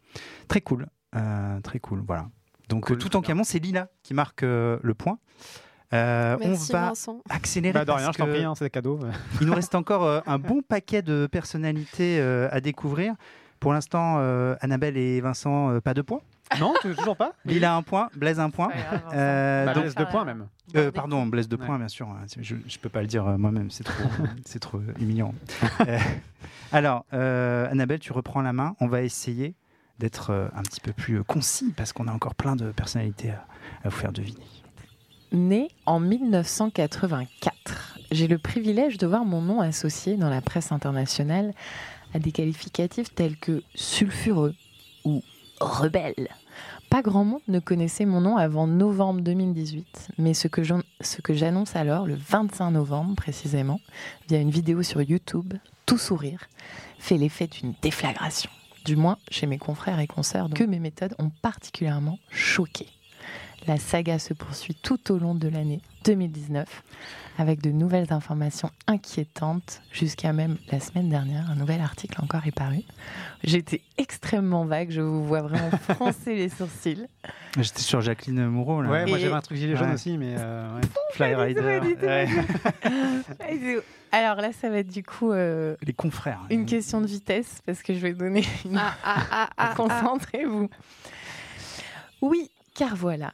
Très 0.47 0.61
cool. 0.61 0.87
euh, 1.17 1.61
très 1.61 1.79
cool. 1.81 2.03
Voilà. 2.07 2.29
Donc 2.69 2.85
Cool, 2.89 2.99
tout 2.99 3.17
en 3.17 3.21
bien. 3.21 3.29
Camon, 3.29 3.45
c'est 3.45 3.59
Lila 3.59 3.89
qui 4.03 4.13
marque 4.13 4.43
euh, 4.43 4.79
le 4.83 4.93
point. 4.93 5.19
Euh, 5.95 6.37
on 6.43 6.49
Merci 6.49 6.73
va 6.73 6.89
Vincent. 6.89 7.23
accélérer. 7.31 7.73
Bah, 7.73 7.87
de 7.87 7.91
rien, 7.93 8.13
je 8.13 8.19
t'en 8.19 8.27
prie, 8.27 8.45
hein, 8.45 8.55
c'est 8.55 8.67
des 8.67 8.71
cadeaux. 8.71 9.01
il 9.41 9.47
nous 9.47 9.55
reste 9.55 9.75
encore 9.75 10.05
euh, 10.05 10.21
un 10.27 10.39
bon 10.39 10.61
paquet 10.61 11.01
de 11.01 11.27
personnalités 11.27 12.21
euh, 12.21 12.47
à 12.53 12.61
découvrir. 12.61 13.15
Pour 13.59 13.73
l'instant, 13.73 14.17
euh, 14.19 14.55
Annabelle 14.61 14.99
et 14.99 15.21
Vincent, 15.23 15.71
euh, 15.71 15.81
pas 15.81 15.95
de 15.95 16.03
points. 16.03 16.21
non, 16.61 16.75
toujours 16.83 17.17
pas 17.17 17.33
Lila 17.45 17.75
un 17.77 17.83
point, 17.83 18.09
Blaise 18.17 18.41
un 18.41 18.51
point. 18.51 18.71
Euh, 19.13 19.67
Bah, 19.67 19.75
donc- 19.75 19.85
laisse 19.85 19.95
deux 19.95 20.07
points 20.07 20.25
même. 20.25 20.47
euh, 20.77 20.91
pardon, 20.91 21.27
Blaise 21.27 21.49
de 21.49 21.57
Ouais. 21.57 21.67
points, 21.67 21.79
bien 21.79 21.89
sûr. 21.89 22.09
hein. 22.09 22.25
Je 22.41 22.55
ne 22.55 22.61
peux 22.81 22.89
pas 22.89 23.01
le 23.03 23.07
dire 23.07 23.27
euh, 23.27 23.37
moi-même, 23.39 23.71
c'est 23.71 23.85
trop, 23.85 24.03
c'est 24.45 24.59
trop 24.61 24.81
humiliant. 25.01 25.35
Euh, 25.89 25.99
alors, 26.73 27.05
euh, 27.15 27.71
Annabelle, 27.71 27.99
tu 28.01 28.13
reprends 28.13 28.43
la 28.43 28.53
main. 28.53 28.77
On 28.81 28.89
va 28.89 29.03
essayer 29.03 29.55
d'être 29.99 30.51
un 30.55 30.63
petit 30.63 30.81
peu 30.81 30.93
plus 30.93 31.25
concis 31.25 31.73
parce 31.77 31.93
qu'on 31.93 32.07
a 32.09 32.13
encore 32.13 32.35
plein 32.35 32.57
de 32.57 32.71
personnalités 32.73 33.31
à, 33.31 33.47
à 33.85 33.89
vous 33.89 33.97
faire 33.97 34.13
deviner. 34.13 34.39
Né 35.33 35.69
en 35.87 35.99
1984, 36.01 37.99
j'ai 38.13 38.29
le 38.29 38.39
privilège 38.39 38.99
de 38.99 39.07
voir 39.07 39.25
mon 39.25 39.43
nom 39.43 39.61
associé 39.61 40.17
dans 40.17 40.31
la 40.31 40.41
presse 40.41 40.73
internationale 40.73 41.53
à 42.15 42.19
des 42.19 42.33
qualificatifs 42.33 43.15
tels 43.15 43.37
que 43.37 43.63
sulfureux 43.75 44.55
ou 45.05 45.23
rebelle. 45.61 46.29
Pas 46.91 47.03
grand 47.03 47.25
monde 47.25 47.43
ne 47.49 47.59
connaissait 47.59 48.07
mon 48.07 48.23
nom 48.23 48.37
avant 48.39 48.67
novembre 48.67 49.21
2018, 49.21 50.13
mais 50.19 50.33
ce 50.33 50.49
que 50.49 50.63
j'annonce 51.35 51.77
alors, 51.77 52.07
le 52.07 52.15
25 52.17 52.71
novembre 52.71 53.15
précisément, 53.15 53.81
via 54.29 54.39
une 54.39 54.51
vidéo 54.51 54.83
sur 54.83 55.03
YouTube, 55.03 55.55
tout 55.85 55.99
sourire, 55.99 56.49
fait 56.99 57.19
l'effet 57.19 57.47
d'une 57.47 57.75
déflagration. 57.83 58.51
Du 58.87 58.97
moins 58.97 59.19
chez 59.31 59.47
mes 59.47 59.59
confrères 59.59 60.01
et 60.01 60.07
consoeurs, 60.07 60.49
que 60.49 60.65
mes 60.65 60.79
méthodes 60.79 61.15
ont 61.19 61.31
particulièrement 61.43 62.19
choqué. 62.31 62.87
La 63.67 63.77
saga 63.77 64.19
se 64.19 64.33
poursuit 64.33 64.75
tout 64.75 65.13
au 65.13 65.19
long 65.19 65.35
de 65.35 65.47
l'année 65.49 65.81
2019 66.05 66.83
avec 67.37 67.61
de 67.61 67.71
nouvelles 67.71 68.13
informations 68.13 68.71
inquiétantes 68.87 69.83
jusqu'à 69.93 70.33
même 70.33 70.57
la 70.73 70.81
semaine 70.81 71.09
dernière. 71.11 71.51
Un 71.51 71.55
nouvel 71.55 71.81
article 71.83 72.19
encore 72.23 72.47
est 72.47 72.51
paru. 72.53 72.81
J'ai 73.45 73.59
été 73.59 73.83
extrêmement 73.99 74.65
vague, 74.65 74.91
je 74.91 75.03
vous 75.03 75.23
vois 75.25 75.43
vraiment 75.43 75.71
froncer 75.95 76.35
les 76.35 76.49
sourcils. 76.49 77.07
J'étais 77.59 77.83
sur 77.83 78.01
Jacqueline 78.01 78.47
Moreau, 78.47 78.81
là. 78.81 78.89
Ouais, 78.89 79.07
moi 79.07 79.19
Et- 79.19 79.21
j'avais 79.21 79.35
un 79.35 79.41
truc 79.43 79.59
gilet 79.59 79.77
jaune 79.77 79.89
Ouais. 79.89 79.95
aussi, 79.95 80.17
mais 80.17 80.35
euh, 80.39 80.75
ouais. 80.77 80.81
Fly 81.13 81.35
Rider. 81.35 81.61
ouais. 82.03 82.29
Alors 84.13 84.37
là, 84.37 84.51
ça 84.59 84.71
va 84.71 84.79
être 84.79 84.89
du 84.91 85.03
coup 85.03 85.31
euh, 85.33 85.77
Les 85.83 85.93
confrères. 85.93 86.41
une 86.49 86.65
question 86.65 87.03
de 87.03 87.07
vitesse 87.07 87.61
parce 87.67 87.83
que 87.83 87.93
je 87.93 87.99
vais 87.99 88.15
donner 88.15 88.45
une 88.65 88.79
Ah, 88.79 88.95
ah, 89.05 89.17
ah, 89.31 89.51
ah, 89.59 89.71
ah. 89.71 89.75
Concentrez-vous. 89.77 90.71
Oui, 92.23 92.51
car 92.75 92.97
voilà, 92.97 93.33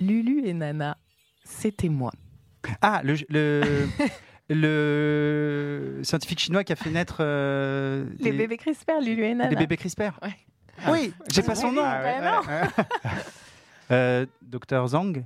Lulu 0.00 0.46
et 0.46 0.52
Nana, 0.54 0.96
c'était 1.44 1.88
moi. 1.88 2.12
Ah, 2.82 3.00
le, 3.04 3.16
le, 3.28 3.86
le 4.48 6.00
scientifique 6.02 6.40
chinois 6.40 6.64
qui 6.64 6.72
a 6.72 6.76
fait 6.76 6.90
naître 6.90 7.18
euh, 7.20 8.04
Les 8.20 8.32
bébés 8.32 8.56
CRISPR, 8.56 9.00
Lulu 9.02 9.24
et 9.24 9.34
Nana. 9.34 9.50
les 9.50 9.56
bébés 9.56 9.76
CRISPR. 9.76 10.18
Ouais. 10.22 10.36
Oui, 10.90 11.12
j'ai 11.32 11.42
pas 11.42 11.54
son 11.54 11.72
nom. 11.72 11.82
Ah 11.84 12.02
ouais. 12.02 12.20
non. 12.20 12.68
Euh, 13.92 14.26
Docteur 14.42 14.84
Zhang 14.88 15.24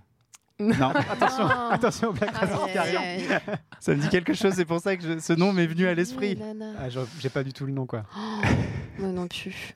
Non, 0.59 0.91
Attention, 0.91 1.45
Non. 1.49 1.71
attention 1.71 2.09
au 2.09 2.13
Black 2.13 2.37
Razor 2.37 2.71
qui 2.71 2.77
arrive. 2.77 2.97
Aïe, 2.99 3.23
aïe, 3.23 3.27
aïe. 3.33 3.57
ça 3.81 3.95
me 3.95 4.03
dit 4.03 4.09
quelque 4.11 4.35
chose, 4.35 4.53
c'est 4.53 4.67
pour 4.67 4.81
ça 4.81 4.95
que 4.99 5.03
je- 5.03 5.19
ce 5.19 5.33
nom 5.33 5.55
m'est 5.55 5.67
venu 5.67 5.87
à 5.87 5.95
l'esprit. 5.95 6.39
Ah, 6.79 6.91
je- 6.91 7.01
J'ai 7.21 7.31
pas 7.31 7.43
du 7.43 7.55
tout 7.55 7.65
le 7.65 7.73
nom 7.73 7.87
quoi. 7.87 8.03
Moi 8.99 9.09
non 9.13 9.27
plus. 9.29 9.75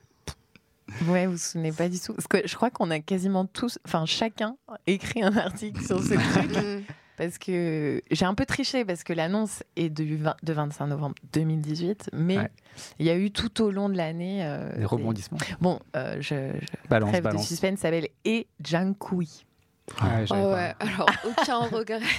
Ouais, 1.07 1.25
vous 1.25 1.33
vous 1.33 1.37
souvenez 1.37 1.71
pas 1.71 1.89
du 1.89 1.99
tout. 1.99 2.13
Parce 2.13 2.27
que 2.27 2.47
je 2.47 2.55
crois 2.55 2.69
qu'on 2.69 2.89
a 2.91 2.99
quasiment 2.99 3.45
tous, 3.45 3.79
enfin 3.85 4.05
chacun, 4.05 4.55
écrit 4.87 5.23
un 5.23 5.35
article 5.37 5.81
sur 5.83 6.01
ce 6.01 6.13
truc. 6.31 6.51
Mm. 6.55 6.83
Parce 7.17 7.37
que 7.37 8.01
j'ai 8.11 8.25
un 8.25 8.33
peu 8.33 8.45
triché 8.45 8.83
parce 8.83 9.03
que 9.05 9.13
l'annonce 9.13 9.63
est 9.77 9.89
du 9.89 10.17
20 10.17 10.35
de 10.43 10.53
25 10.53 10.87
novembre 10.87 11.15
2018, 11.31 12.09
mais 12.11 12.37
Ouais. 12.37 12.51
il 12.99 13.05
y 13.05 13.09
a 13.09 13.15
eu 13.17 13.31
tout 13.31 13.61
au 13.61 13.71
long 13.71 13.87
de 13.87 13.95
l'année 13.95 14.39
euh, 14.43 14.75
Des 14.77 14.83
rebondissements. 14.85 15.37
Bon, 15.61 15.79
euh, 15.95 16.17
je, 16.19 16.51
je 16.59 16.89
Balance, 16.89 17.11
trêve 17.11 17.23
de 17.23 17.29
balance. 17.29 17.47
suspense 17.47 17.79
s'appelle 17.79 18.09
E 18.27 18.43
Jankui. 18.61 19.45
Ouais, 20.01 20.25
j'avais 20.25 20.41
Oh 20.43 20.49
pas. 20.49 20.53
ouais, 20.55 20.75
alors 20.79 21.09
aucun 21.25 21.57
regret. 21.59 21.99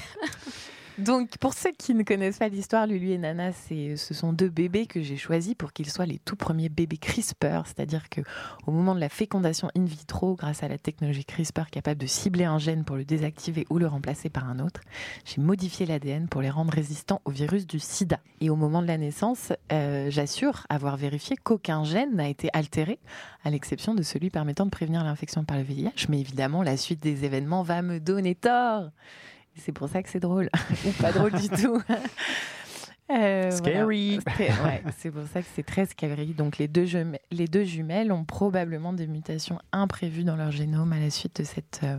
Donc, 0.98 1.36
pour 1.38 1.52
ceux 1.52 1.72
qui 1.72 1.92
ne 1.92 2.02
connaissent 2.02 2.38
pas 2.38 2.48
l'histoire, 2.48 2.86
Lulu 2.86 3.10
et 3.10 3.18
Nana, 3.18 3.52
ce 3.52 4.14
sont 4.14 4.32
deux 4.32 4.48
bébés 4.48 4.86
que 4.86 5.02
j'ai 5.02 5.18
choisis 5.18 5.54
pour 5.54 5.74
qu'ils 5.74 5.90
soient 5.90 6.06
les 6.06 6.18
tout 6.18 6.36
premiers 6.36 6.70
bébés 6.70 6.96
CRISPR, 6.96 7.66
c'est-à-dire 7.66 8.08
que 8.08 8.22
au 8.66 8.70
moment 8.70 8.94
de 8.94 9.00
la 9.00 9.10
fécondation 9.10 9.68
in 9.76 9.84
vitro, 9.84 10.36
grâce 10.36 10.62
à 10.62 10.68
la 10.68 10.78
technologie 10.78 11.26
CRISPR 11.26 11.68
capable 11.70 12.00
de 12.00 12.06
cibler 12.06 12.44
un 12.44 12.58
gène 12.58 12.84
pour 12.84 12.96
le 12.96 13.04
désactiver 13.04 13.66
ou 13.68 13.78
le 13.78 13.86
remplacer 13.86 14.30
par 14.30 14.48
un 14.48 14.58
autre, 14.58 14.80
j'ai 15.26 15.42
modifié 15.42 15.84
l'ADN 15.84 16.28
pour 16.28 16.40
les 16.40 16.48
rendre 16.50 16.72
résistants 16.72 17.20
au 17.26 17.30
virus 17.30 17.66
du 17.66 17.78
SIDA. 17.78 18.20
Et 18.40 18.48
au 18.48 18.56
moment 18.56 18.80
de 18.80 18.86
la 18.86 18.96
naissance, 18.96 19.52
euh, 19.72 20.10
j'assure 20.10 20.66
avoir 20.70 20.96
vérifié 20.96 21.36
qu'aucun 21.36 21.84
gène 21.84 22.16
n'a 22.16 22.28
été 22.28 22.48
altéré, 22.54 22.98
à 23.44 23.50
l'exception 23.50 23.94
de 23.94 24.02
celui 24.02 24.30
permettant 24.30 24.64
de 24.64 24.70
prévenir 24.70 25.04
l'infection 25.04 25.44
par 25.44 25.58
le 25.58 25.62
VIH. 25.62 26.06
Mais 26.08 26.20
évidemment, 26.20 26.62
la 26.62 26.78
suite 26.78 27.02
des 27.02 27.26
événements 27.26 27.62
va 27.62 27.82
me 27.82 28.00
donner 28.00 28.34
tort. 28.34 28.90
C'est 29.56 29.72
pour 29.72 29.88
ça 29.88 30.02
que 30.02 30.08
c'est 30.08 30.20
drôle, 30.20 30.48
ou 30.86 30.90
pas 31.00 31.12
drôle 31.12 31.32
du 31.32 31.48
tout. 31.48 31.82
Euh, 33.08 33.52
Scary. 33.52 34.18
voilà. 34.18 34.36
C'est- 34.36 34.62
ouais, 34.64 34.82
c'est 34.98 35.10
pour 35.12 35.22
ça 35.32 35.40
que 35.40 35.46
c'est 35.54 35.62
très 35.62 35.86
scary. 35.86 36.34
Donc 36.34 36.58
les 36.58 36.66
deux, 36.66 36.86
jumelles, 36.86 37.20
les 37.30 37.46
deux 37.46 37.62
jumelles 37.62 38.10
ont 38.10 38.24
probablement 38.24 38.92
des 38.92 39.06
mutations 39.06 39.60
imprévues 39.70 40.24
dans 40.24 40.34
leur 40.34 40.50
génome 40.50 40.92
à 40.92 40.98
la 40.98 41.10
suite 41.10 41.40
de 41.40 41.44
cette 41.46 41.82
euh, 41.84 41.98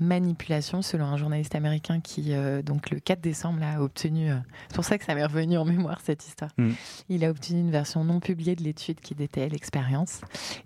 manipulation, 0.00 0.82
selon 0.82 1.04
un 1.06 1.16
journaliste 1.16 1.54
américain 1.54 2.00
qui, 2.00 2.32
euh, 2.34 2.62
donc 2.62 2.90
le 2.90 2.98
4 3.00 3.20
décembre, 3.20 3.60
là, 3.60 3.76
a 3.76 3.80
obtenu. 3.80 4.30
euh, 4.30 4.36
c'est 4.68 4.74
pour 4.74 4.84
ça 4.84 4.98
que 4.98 5.04
ça 5.04 5.14
m'est 5.14 5.24
revenu 5.24 5.56
en 5.58 5.64
mémoire 5.64 6.00
cette 6.02 6.26
histoire. 6.26 6.50
Mm. 6.58 6.70
Il 7.08 7.24
a 7.24 7.30
obtenu 7.30 7.60
une 7.60 7.70
version 7.70 8.04
non 8.04 8.20
publiée 8.20 8.56
de 8.56 8.62
l'étude 8.62 9.00
qui 9.00 9.14
détaillait 9.14 9.48
l'expérience. 9.48 10.20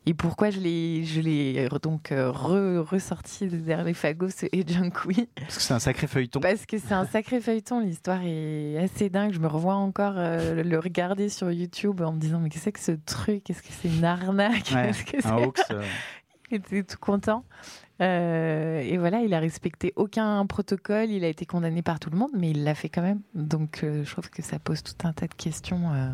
Et 0.06 0.14
pourquoi 0.14 0.50
je 0.50 0.60
l'ai, 0.60 1.04
je 1.04 1.20
l'ai 1.20 1.68
euh, 1.72 1.78
donc 1.78 2.12
euh, 2.12 2.30
re- 2.30 2.78
ressorti 2.78 3.46
de 3.48 3.56
derrière 3.56 3.84
les 3.84 3.94
fagots 3.94 4.30
ce 4.30 4.46
et 4.52 4.64
Junkui 4.66 5.28
Parce 5.38 5.56
que 5.56 5.62
c'est 5.62 5.74
un 5.74 5.78
sacré 5.78 6.06
feuilleton. 6.06 6.40
parce 6.40 6.66
que 6.66 6.78
c'est 6.78 6.94
un 6.94 7.06
sacré 7.06 7.40
feuilleton, 7.40 7.80
l'histoire 7.80 8.20
est 8.24 8.78
assez 8.78 9.08
dingue. 9.10 9.32
Je 9.32 9.40
me 9.40 9.46
revois 9.48 9.74
encore 9.74 10.14
le 10.16 10.78
regarder 10.78 11.28
sur 11.28 11.50
YouTube 11.50 12.00
en 12.00 12.12
me 12.12 12.18
disant 12.18 12.38
mais 12.40 12.48
qu'est-ce 12.48 12.70
que 12.70 12.80
c'est 12.80 12.94
que 12.96 13.00
ce 13.02 13.04
truc? 13.14 13.50
Est-ce 13.50 13.62
que 13.62 13.68
c'est 13.70 13.88
une 13.88 14.04
arnaque? 14.04 14.70
Ouais, 14.74 14.88
Est-ce 14.90 15.04
que 15.04 15.26
un 15.26 15.36
hoax. 15.44 15.62
Il 16.50 16.58
était 16.58 16.84
tout 16.84 16.98
content. 17.00 17.44
Euh, 18.00 18.80
et 18.80 18.98
voilà, 18.98 19.20
il 19.20 19.32
a 19.32 19.38
respecté 19.38 19.92
aucun 19.96 20.44
protocole, 20.46 21.10
il 21.10 21.24
a 21.24 21.28
été 21.28 21.46
condamné 21.46 21.82
par 21.82 21.98
tout 21.98 22.10
le 22.10 22.18
monde, 22.18 22.30
mais 22.34 22.50
il 22.50 22.64
l'a 22.64 22.74
fait 22.74 22.88
quand 22.88 23.02
même. 23.02 23.22
Donc 23.34 23.82
euh, 23.82 24.04
je 24.04 24.10
trouve 24.10 24.28
que 24.30 24.42
ça 24.42 24.58
pose 24.58 24.82
tout 24.82 25.06
un 25.06 25.12
tas 25.12 25.26
de 25.26 25.34
questions 25.34 25.92
euh, 25.92 26.10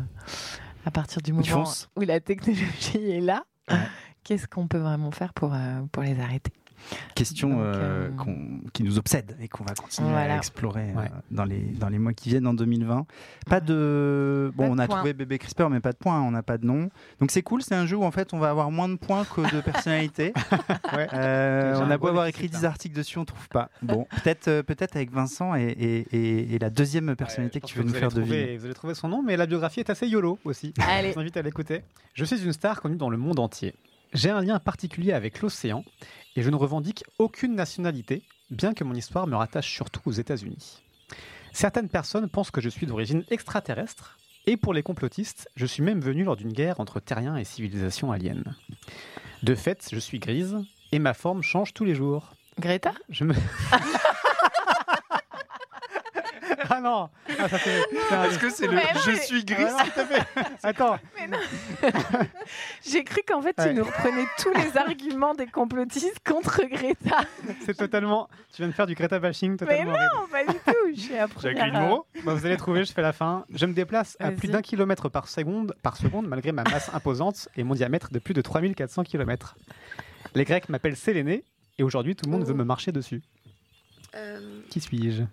à 0.85 0.91
partir 0.91 1.21
du 1.21 1.33
moment 1.33 1.65
où 1.95 2.01
la 2.01 2.19
technologie 2.19 2.97
est 2.97 3.21
là. 3.21 3.43
Ouais. 3.69 3.77
Qu'est-ce 4.23 4.47
qu'on 4.47 4.67
peut 4.67 4.77
vraiment 4.77 5.11
faire 5.11 5.33
pour, 5.33 5.53
pour 5.91 6.03
les 6.03 6.17
arrêter? 6.19 6.53
Question 7.15 7.49
Donc, 7.49 7.59
euh, 7.59 8.09
euh, 8.27 8.33
qui 8.73 8.83
nous 8.83 8.97
obsède 8.97 9.35
et 9.41 9.47
qu'on 9.47 9.63
va 9.63 9.73
continuer 9.73 10.09
Voilà. 10.11 10.35
à 10.35 10.37
explorer 10.37 10.89
euh, 10.91 10.99
Ouais. 11.01 11.11
dans, 11.31 11.45
les, 11.45 11.59
dans 11.59 11.89
les 11.89 11.99
mois 11.99 12.13
qui 12.13 12.29
viennent 12.29 12.47
en 12.47 12.53
2020. 12.53 13.05
Pas 13.47 13.59
de. 13.59 14.51
Bon, 14.55 14.63
Pas 14.63 14.67
de 14.69 14.73
on 14.75 14.77
a 14.79 14.87
trouvé 14.87 15.13
bébé 15.13 15.37
CRISPR, 15.37 15.69
mais 15.69 15.79
pas 15.79 15.91
de 15.91 15.97
points, 15.97 16.21
on 16.21 16.31
n'a 16.31 16.43
pas 16.43 16.57
de 16.57 16.65
nom. 16.65 16.89
Donc 17.19 17.31
c'est 17.31 17.41
cool, 17.41 17.61
c'est 17.61 17.75
un 17.75 17.85
jeu 17.85 17.97
où 17.97 18.03
en 18.03 18.11
fait 18.11 18.33
on 18.33 18.39
va 18.39 18.49
avoir 18.49 18.71
moins 18.71 18.89
de 18.89 18.95
points 18.95 19.25
que 19.25 19.41
de 19.55 19.61
personnalité. 19.61 20.33
Ouais. 20.93 21.07
Euh, 21.13 21.75
J'ai 21.75 21.81
on 21.83 21.89
a 21.89 21.97
beau 21.97 22.07
avoir 22.07 22.25
écrit 22.27 22.49
10 22.49 22.61
là. 22.63 22.69
articles 22.69 22.95
dessus, 22.95 23.17
on 23.17 23.25
trouve 23.25 23.47
pas. 23.49 23.69
Bon, 23.81 24.05
peut-être 24.23 24.47
euh, 24.47 24.63
peut-être 24.63 24.95
avec 24.95 25.11
Vincent 25.11 25.55
et, 25.55 25.63
et- 25.63 25.99
et- 26.15 26.55
et 26.55 26.59
la 26.59 26.69
deuxième 26.69 27.15
personnalité 27.15 27.57
Ouais, 27.57 27.61
que 27.61 27.65
tu 27.67 27.77
veux 27.79 27.83
nous 27.83 27.93
faire 27.93 28.03
allez 28.11 28.15
deviner. 28.15 28.37
trouver- 28.43 28.57
Vous 28.57 28.65
allez 28.65 28.73
trouver 28.73 28.93
son 28.93 29.07
nom, 29.07 29.23
mais 29.23 29.35
la 29.37 29.45
biographie 29.47 29.79
est 29.79 29.89
assez 29.89 30.07
yolo 30.07 30.37
aussi. 30.43 30.73
Allez, 30.87 31.09
Je 31.09 31.13
vous 31.15 31.19
invite 31.21 31.37
à 31.37 31.41
l'écouter. 31.41 31.81
Je 32.13 32.25
suis 32.25 32.43
une 32.43 32.53
star 32.53 32.81
connue 32.81 32.95
dans 32.97 33.09
le 33.09 33.17
monde 33.17 33.39
entier. 33.39 33.73
J'ai 34.13 34.29
un 34.29 34.41
lien 34.41 34.59
particulier 34.59 35.11
avec 35.11 35.41
l'océan 35.41 35.83
et 36.35 36.43
je 36.43 36.49
ne 36.49 36.55
revendique 36.55 37.03
aucune 37.17 37.55
nationalité, 37.55 38.23
bien 38.51 38.73
que 38.73 38.83
mon 38.83 38.93
histoire 38.93 39.27
me 39.27 39.35
rattache 39.35 39.73
surtout 39.73 40.01
aux 40.05 40.11
États-Unis. 40.11 40.83
Certaines 41.51 41.89
personnes 41.89 42.29
pensent 42.29 42.51
que 42.51 42.61
je 42.61 42.69
suis 42.69 42.85
d'origine 42.85 43.23
extraterrestre, 43.29 44.17
et 44.45 44.57
pour 44.57 44.73
les 44.73 44.83
complotistes, 44.83 45.49
je 45.55 45.65
suis 45.65 45.81
même 45.81 46.01
venu 46.01 46.23
lors 46.23 46.35
d'une 46.35 46.51
guerre 46.51 46.79
entre 46.79 46.99
terriens 46.99 47.37
et 47.37 47.45
civilisations 47.45 48.11
aliens. 48.11 48.43
De 49.41 49.55
fait, 49.55 49.87
je 49.91 49.99
suis 49.99 50.19
grise 50.19 50.57
et 50.91 50.99
ma 50.99 51.13
forme 51.13 51.41
change 51.41 51.73
tous 51.73 51.85
les 51.85 51.95
jours. 51.95 52.33
Greta? 52.59 52.93
Je 53.09 53.23
me. 53.23 53.33
ah 56.69 56.79
non 56.81 57.09
ah, 57.39 57.49
ça 57.49 57.57
fait- 57.57 57.79
Est-ce 57.79 58.39
que 58.39 58.49
c'est 58.49 58.67
le 58.67 58.75
Ouais, 58.75 58.83
je 59.05 59.11
mais- 59.11 59.17
suis 59.21 59.43
Ah 59.49 59.53
gris 59.53 59.63
non, 59.65 59.77
tout 59.77 59.99
à 59.99 60.05
fait. 60.05 60.23
Attends, 60.63 60.97
J'ai 62.85 63.03
cru 63.03 63.21
qu'en 63.27 63.41
fait, 63.41 63.55
Ouais. 63.57 63.69
tu 63.69 63.73
nous 63.75 63.83
reprenais 63.83 64.25
tous 64.39 64.51
les 64.53 64.77
arguments 64.77 65.33
des 65.33 65.47
complotistes 65.47 66.19
contre 66.25 66.61
Greta. 66.65 67.21
c'est 67.65 67.75
totalement. 67.77 68.29
Tu 68.53 68.61
viens 68.61 68.67
de 68.69 68.73
faire 68.73 68.87
du 68.87 68.95
Greta 68.95 69.19
bashing 69.19 69.57
totalement. 69.57 69.91
Mais 69.93 69.97
horrible. 69.99 70.11
non, 70.15 70.27
pas 70.27 70.53
du 70.53 70.59
tout. 70.59 70.95
Je 70.95 70.99
suis 71.01 71.13
la 71.13 71.27
première. 71.27 71.65
numéro 71.65 72.05
Bah, 72.23 72.33
vous 72.33 72.45
allez 72.45 72.57
trouver, 72.57 72.83
je 72.83 72.91
fais 72.93 73.01
la 73.01 73.13
fin. 73.13 73.45
Je 73.53 73.65
me 73.65 73.73
déplace 73.73 74.17
à 74.19 74.31
plus 74.31 74.47
d'un 74.49 74.61
kilomètre 74.61 75.09
par 75.09 75.27
seconde, 75.27 75.75
par 75.81 75.97
seconde, 75.97 76.27
malgré 76.27 76.51
ma 76.51 76.63
masse 76.63 76.89
imposante 76.93 77.47
et 77.55 77.63
mon 77.63 77.75
diamètre 77.75 78.11
de 78.11 78.19
plus 78.19 78.33
de 78.33 78.41
3400 78.41 79.03
km. 79.03 79.55
Les 80.35 80.43
Grecs 80.45 80.69
m'appellent 80.69 80.95
Séléné, 80.97 81.43
et 81.77 81.83
aujourd'hui 81.83 82.15
tout 82.15 82.25
le 82.25 82.31
monde 82.31 82.41
Oh. 82.43 82.47
veut 82.47 82.53
me 82.53 82.63
marcher 82.63 82.91
dessus. 82.91 83.21
Euh, 84.15 84.61
Qui 84.69 84.79
suis-je? 84.79 85.23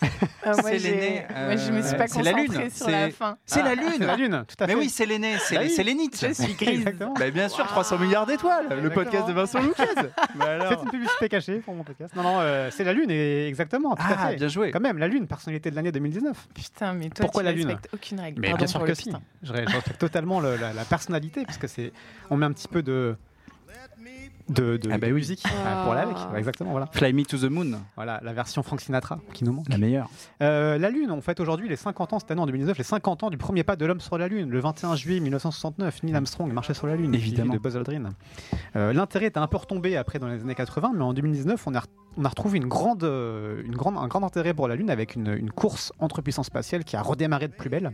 Ah, 0.44 0.54
C'est 0.62 0.78
l'aîné, 0.78 1.26
Moi, 1.30 1.56
je 1.56 1.72
me 1.72 1.82
suis 1.82 1.94
euh, 1.94 1.98
pas 1.98 2.06
c'est 2.08 2.22
la 2.22 2.32
concentrée 2.32 2.58
lune, 2.60 2.70
sur 2.70 2.86
c'est- 2.86 2.90
la 2.92 3.10
fin. 3.10 3.36
C'est 3.44 3.62
la 3.62 3.70
C'est 3.70 3.76
lune 3.98 4.06
la 4.06 4.16
Lune, 4.16 4.44
tout 4.48 4.54
à 4.64 4.66
fait. 4.66 4.74
Mais 4.74 4.80
oui, 4.80 4.88
c'est 4.88 5.04
l'aîné, 5.04 5.36
c'est 5.38 5.82
l'élite. 5.82 6.24
Je 6.26 6.32
suis 6.32 6.54
grise. 6.54 6.84
Bah, 7.18 7.30
bien 7.30 7.48
sûr, 7.50 7.64
Wow. 7.64 7.70
300 7.70 7.98
milliards 7.98 8.24
d'étoiles, 8.24 8.66
le 8.82 8.88
podcast 8.88 9.26
de 9.28 9.32
Vincent 9.34 9.60
Lucas. 9.60 9.84
Alors. 10.40 10.68
C'est 10.68 10.82
une 10.84 10.90
publicité 10.90 11.28
cachée 11.28 11.58
pour 11.58 11.74
mon 11.74 11.82
podcast. 11.84 12.14
Non, 12.16 12.22
non, 12.22 12.38
euh, 12.40 12.70
c'est 12.70 12.84
la 12.84 12.94
Lune, 12.94 13.10
et 13.10 13.46
exactement, 13.46 13.94
tout 13.94 14.02
à 14.02 14.16
Ah, 14.18 14.28
fait. 14.30 14.36
bien 14.36 14.48
joué. 14.48 14.70
Quand 14.70 14.80
même, 14.80 14.96
la 14.98 15.08
Lune, 15.08 15.26
personnalité 15.26 15.70
de 15.70 15.76
l'année 15.76 15.92
2019. 15.92 16.48
Putain, 16.54 16.94
mais 16.94 17.10
toi, 17.10 17.24
Pourquoi 17.26 17.42
tu 17.42 17.46
la 17.46 17.52
Lune 17.52 17.66
respectes 17.66 17.90
aucune 17.92 18.20
règle. 18.20 18.40
Mais 18.40 18.48
Pardon 18.48 18.58
bien 18.64 18.66
sûr 18.68 18.84
que 18.84 18.94
si. 18.94 19.12
Je, 19.42 19.52
respecte 19.52 19.98
totalement 19.98 20.40
le- 20.40 20.56
la, 20.56 20.72
la 20.72 20.84
personnalité, 20.84 21.44
puisque 21.44 21.68
c'est, 21.68 21.92
on 22.30 22.36
met 22.38 22.46
un 22.46 22.52
petit 22.52 22.68
peu 22.68 22.82
de, 22.82 23.16
de, 24.48 24.76
de, 24.76 24.90
Ah 24.92 24.98
bah 24.98 25.06
de 25.08 25.12
oui. 25.12 25.18
musique 25.20 25.42
euh, 25.46 25.84
pour 25.84 25.94
l'aller. 25.94 26.12
Ah. 26.16 26.38
Exactement, 26.38 26.70
voilà. 26.70 26.88
Fly 26.92 27.12
Me 27.12 27.24
to 27.24 27.36
the 27.38 27.50
Moon, 27.50 27.78
Voilà, 27.96 28.20
la 28.22 28.32
version 28.32 28.62
Frank 28.62 28.80
Sinatra 28.80 29.18
qui 29.34 29.44
nous 29.44 29.52
manque. 29.52 29.68
la 29.68 29.78
meilleure. 29.78 30.08
Euh, 30.42 30.78
la 30.78 30.90
Lune, 30.90 31.10
on 31.10 31.20
fête 31.20 31.40
aujourd'hui 31.40 31.68
les 31.68 31.76
50 31.76 32.12
ans, 32.12 32.18
cette 32.18 32.30
année 32.30 32.40
en 32.40 32.46
2019, 32.46 32.76
les 32.78 32.84
50 32.84 33.24
ans 33.24 33.30
du 33.30 33.36
premier 33.36 33.62
pas 33.64 33.76
de 33.76 33.84
l'homme 33.86 34.00
sur 34.00 34.16
la 34.18 34.28
Lune. 34.28 34.50
Le 34.50 34.60
21 34.60 34.96
juillet 34.96 35.20
1969, 35.20 36.02
Neil 36.02 36.14
Armstrong 36.14 36.52
marchait 36.52 36.74
sur 36.74 36.86
la 36.86 36.96
Lune. 36.96 37.14
Évidemment. 37.14 37.54
de 37.54 37.58
Buzz 37.58 37.76
Aldrin. 37.76 38.10
Euh, 38.76 38.92
L'intérêt 38.92 39.26
était 39.26 39.38
un 39.38 39.46
peu 39.46 39.56
retombé 39.58 39.96
après 39.96 40.18
dans 40.18 40.28
les 40.28 40.40
années 40.40 40.54
80, 40.54 40.92
mais 40.94 41.02
en 41.04 41.12
2019, 41.12 41.66
on 41.66 41.74
a, 41.74 41.82
on 42.16 42.24
a 42.24 42.28
retrouvé 42.28 42.58
une 42.58 42.68
grande, 42.68 43.04
euh, 43.04 43.62
une 43.64 43.74
grande, 43.76 43.96
un 43.96 44.06
grand 44.08 44.22
intérêt 44.24 44.54
pour 44.54 44.68
la 44.68 44.76
Lune 44.76 44.90
avec 44.90 45.14
une, 45.14 45.28
une 45.34 45.50
course 45.50 45.92
entre 45.98 46.22
puissances 46.22 46.46
spatiales 46.46 46.84
qui 46.84 46.96
a 46.96 47.02
redémarré 47.02 47.48
de 47.48 47.52
plus 47.54 47.68
belle 47.70 47.92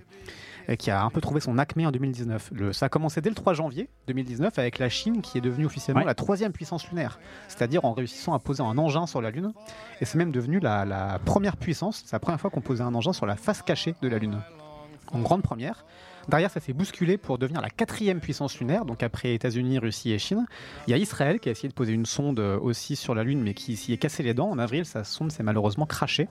et 0.68 0.76
qui 0.76 0.90
a 0.90 1.02
un 1.02 1.10
peu 1.10 1.20
trouvé 1.20 1.40
son 1.40 1.58
acmé 1.58 1.86
en 1.86 1.90
2019. 1.90 2.50
Le- 2.52 2.72
ça 2.72 2.86
a 2.86 2.88
commencé 2.88 3.20
dès 3.20 3.28
le 3.28 3.34
3 3.34 3.54
janvier 3.54 3.88
2019 4.08 4.58
avec 4.58 4.78
la 4.78 4.88
Chine 4.88 5.22
qui 5.22 5.38
est 5.38 5.40
devenue 5.40 5.66
officiellement 5.66 6.00
Ouais. 6.02 6.06
la 6.06 6.14
troisième 6.14 6.52
puissance 6.52 6.88
lunaire, 6.88 7.18
c'est-à-dire 7.48 7.84
en 7.84 7.92
réussissant 7.92 8.32
à 8.34 8.38
poser 8.38 8.62
un 8.62 8.76
engin 8.78 9.06
sur 9.06 9.20
la 9.20 9.30
Lune. 9.30 9.52
Et 10.00 10.04
c'est 10.04 10.18
même 10.18 10.32
devenu 10.32 10.60
la, 10.60 10.84
la 10.84 11.18
première 11.24 11.56
puissance, 11.56 12.02
c'est 12.06 12.12
la 12.12 12.20
première 12.20 12.40
fois 12.40 12.50
qu'on 12.50 12.60
posait 12.62 12.82
un 12.82 12.94
engin 12.94 13.12
sur 13.12 13.26
la 13.26 13.36
face 13.36 13.62
cachée 13.62 13.94
de 14.02 14.08
la 14.08 14.18
Lune. 14.18 14.40
En 15.12 15.20
grande 15.20 15.42
première. 15.42 15.84
Derrière, 16.28 16.50
ça 16.50 16.58
s'est 16.58 16.72
bousculé 16.72 17.18
pour 17.18 17.36
devenir 17.36 17.60
la 17.60 17.68
quatrième 17.68 18.18
puissance 18.18 18.58
lunaire, 18.58 18.86
donc 18.86 19.02
après 19.02 19.34
États-Unis, 19.34 19.78
Russie 19.78 20.10
et 20.10 20.18
Chine. 20.18 20.46
Il 20.86 20.90
y 20.90 20.94
a 20.94 20.96
Israël 20.96 21.38
qui 21.38 21.50
a 21.50 21.52
essayé 21.52 21.68
de 21.68 21.74
poser 21.74 21.92
une 21.92 22.06
sonde 22.06 22.40
euh, 22.40 22.58
aussi 22.58 22.96
sur 22.96 23.14
la 23.14 23.22
Lune, 23.22 23.42
mais 23.42 23.52
qui 23.52 23.76
s'y 23.76 23.92
est 23.92 23.98
cassé 23.98 24.22
les 24.22 24.32
dents. 24.32 24.48
En 24.48 24.58
avril, 24.58 24.86
sa 24.86 25.04
sonde 25.04 25.30
s'est 25.30 25.42
malheureusement 25.42 25.84
crachée. 25.84 26.26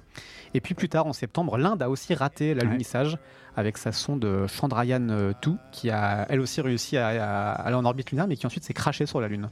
Et 0.56 0.62
puis 0.62 0.74
plus 0.74 0.89
tard, 0.89 1.06
en 1.06 1.13
septembre, 1.13 1.60
l'Inde 1.60 1.84
a 1.84 1.91
aussi 1.91 2.15
raté 2.15 2.56
l'alunissage 2.56 3.19
avec 3.56 3.78
sa 3.78 3.92
sonde 3.92 4.26
euh, 4.26 4.48
Chandrayaan-2, 4.48 5.58
qui 5.72 5.89
a 5.89 6.26
elle 6.30 6.39
aussi 6.42 6.62
réussi 6.62 6.98
à, 6.98 7.08
à 7.08 7.52
aller 7.54 7.76
en 7.76 7.86
orbite 7.86 8.12
lunaire, 8.12 8.28
mais 8.28 8.36
qui 8.36 8.46
ensuite 8.46 8.63
s'est 8.63 8.74
crachée 8.74 9.06
sur 9.06 9.22
la 9.22 9.28
Lune. 9.28 9.50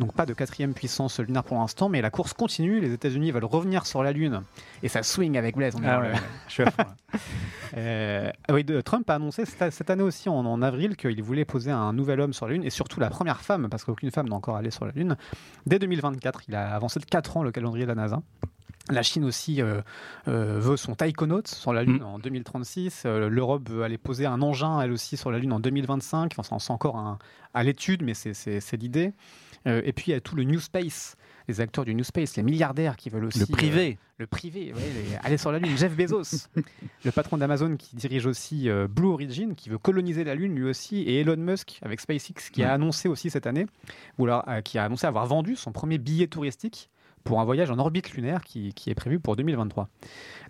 Donc 0.00 0.12
pas 0.12 0.26
de 0.26 0.34
quatrième 0.34 0.74
puissance 0.74 1.20
lunaire 1.20 1.44
pour 1.44 1.58
l'instant, 1.58 1.88
mais 1.88 2.02
la 2.02 2.10
course 2.10 2.32
continue. 2.34 2.80
Les 2.80 2.92
États-Unis 2.92 3.30
veulent 3.30 3.44
revenir 3.44 3.86
sur 3.86 4.02
la 4.02 4.12
Lune. 4.12 4.42
Et 4.82 4.88
ça 4.88 5.02
swing 5.02 5.38
avec 5.38 5.56
Blaise. 5.56 5.74
on 5.76 5.82
Ah 5.86 6.00
ouais, 6.00 6.12
je 6.48 6.52
suis 6.52 6.62
à 6.62 6.70
fond. 6.70 6.84
Euh, 7.76 8.30
oui, 8.50 8.62
de- 8.62 8.80
Trump 8.80 9.10
a 9.10 9.16
annoncé 9.16 9.44
cette, 9.44 9.72
cette 9.72 9.90
année 9.90 10.02
aussi, 10.04 10.28
en, 10.28 10.36
en 10.46 10.62
avril, 10.62 10.96
qu'il 10.96 11.20
voulait 11.22 11.44
poser 11.44 11.72
un 11.72 11.92
nouvel 11.92 12.20
homme 12.20 12.32
sur 12.32 12.46
la 12.46 12.52
Lune, 12.52 12.62
et 12.64 12.70
surtout 12.70 13.00
la 13.00 13.10
première 13.10 13.40
femme, 13.40 13.68
parce 13.68 13.84
qu'aucune 13.84 14.10
femme 14.12 14.28
n'est 14.28 14.34
encore 14.34 14.56
allée 14.56 14.70
sur 14.70 14.86
la 14.86 14.92
Lune, 14.92 15.16
dès 15.66 15.78
2024. 15.80 16.42
Il 16.48 16.54
a 16.54 16.74
avancé 16.74 17.00
de 17.00 17.04
4 17.04 17.36
ans 17.38 17.42
le 17.42 17.50
calendrier 17.50 17.84
de 17.84 17.88
la 17.88 17.96
NASA. 17.96 18.22
La 18.90 19.02
Chine 19.02 19.24
aussi 19.24 19.60
euh, 19.60 19.80
euh, 20.28 20.58
veut 20.60 20.76
son 20.76 20.94
taïkonaut 20.94 21.42
sur 21.46 21.72
la 21.72 21.82
Lune 21.82 21.98
Mm. 22.02 22.04
en 22.04 22.18
2036. 22.18 23.02
Euh, 23.04 23.28
L'Europe 23.28 23.68
veut 23.68 23.82
aller 23.82 23.98
poser 23.98 24.26
un 24.26 24.40
engin, 24.42 24.80
elle 24.80 24.92
aussi, 24.92 25.16
sur 25.16 25.30
la 25.30 25.38
Lune 25.38 25.52
en 25.52 25.60
2025. 25.60 26.34
Enfin, 26.38 26.58
c'est 26.60 26.70
encore 26.72 26.96
un- 26.96 27.18
à 27.54 27.62
l'étude, 27.64 28.02
mais 28.02 28.14
c'est- 28.14 28.72
l'idée. 28.76 29.12
Et 29.64 29.92
puis, 29.92 30.04
il 30.08 30.10
y 30.12 30.14
a 30.14 30.20
tout 30.20 30.36
le 30.36 30.44
New 30.44 30.60
Space, 30.60 31.16
les 31.48 31.60
acteurs 31.60 31.84
du 31.84 31.92
New 31.92 32.04
Space, 32.04 32.36
les 32.36 32.44
milliardaires 32.44 32.94
qui 32.96 33.10
veulent 33.10 33.24
aussi... 33.24 33.40
Le 33.40 33.46
privé. 33.46 33.98
le 34.18 34.28
privé, 34.28 34.72
ouais, 34.72 34.80
les- 34.94 35.16
aller 35.24 35.36
sur 35.38 35.50
la 35.50 35.58
Lune. 35.58 35.76
Jeff 35.76 35.92
Bezos, 35.96 36.46
le 37.04 37.10
patron 37.10 37.36
d'Amazon 37.36 37.76
qui 37.76 37.96
dirige 37.96 38.26
aussi 38.26 38.68
Blue 38.88 39.08
Origin, 39.08 39.56
qui 39.56 39.68
veut 39.68 39.78
coloniser 39.78 40.22
la 40.22 40.36
Lune 40.36 40.54
lui 40.54 40.68
aussi, 40.68 40.98
et 41.00 41.20
Elon 41.20 41.36
Musk 41.36 41.80
avec 41.82 41.98
SpaceX 42.00 42.50
qui 42.52 42.60
Ouais. 42.60 42.68
a 42.68 42.74
annoncé 42.74 43.08
aussi 43.08 43.28
cette 43.28 43.48
année, 43.48 43.66
ou 44.18 44.26
alors, 44.26 44.44
qui 44.62 44.78
a 44.78 44.84
annoncé 44.84 45.04
avoir 45.08 45.26
vendu 45.26 45.56
son 45.56 45.72
premier 45.72 45.98
billet 45.98 46.28
touristique 46.28 46.88
pour 47.26 47.40
un 47.40 47.44
voyage 47.44 47.70
en 47.70 47.78
orbite 47.78 48.12
lunaire 48.14 48.42
qui, 48.42 48.72
qui 48.72 48.88
est 48.88 48.94
prévu 48.94 49.20
pour 49.20 49.36
2023. 49.36 49.88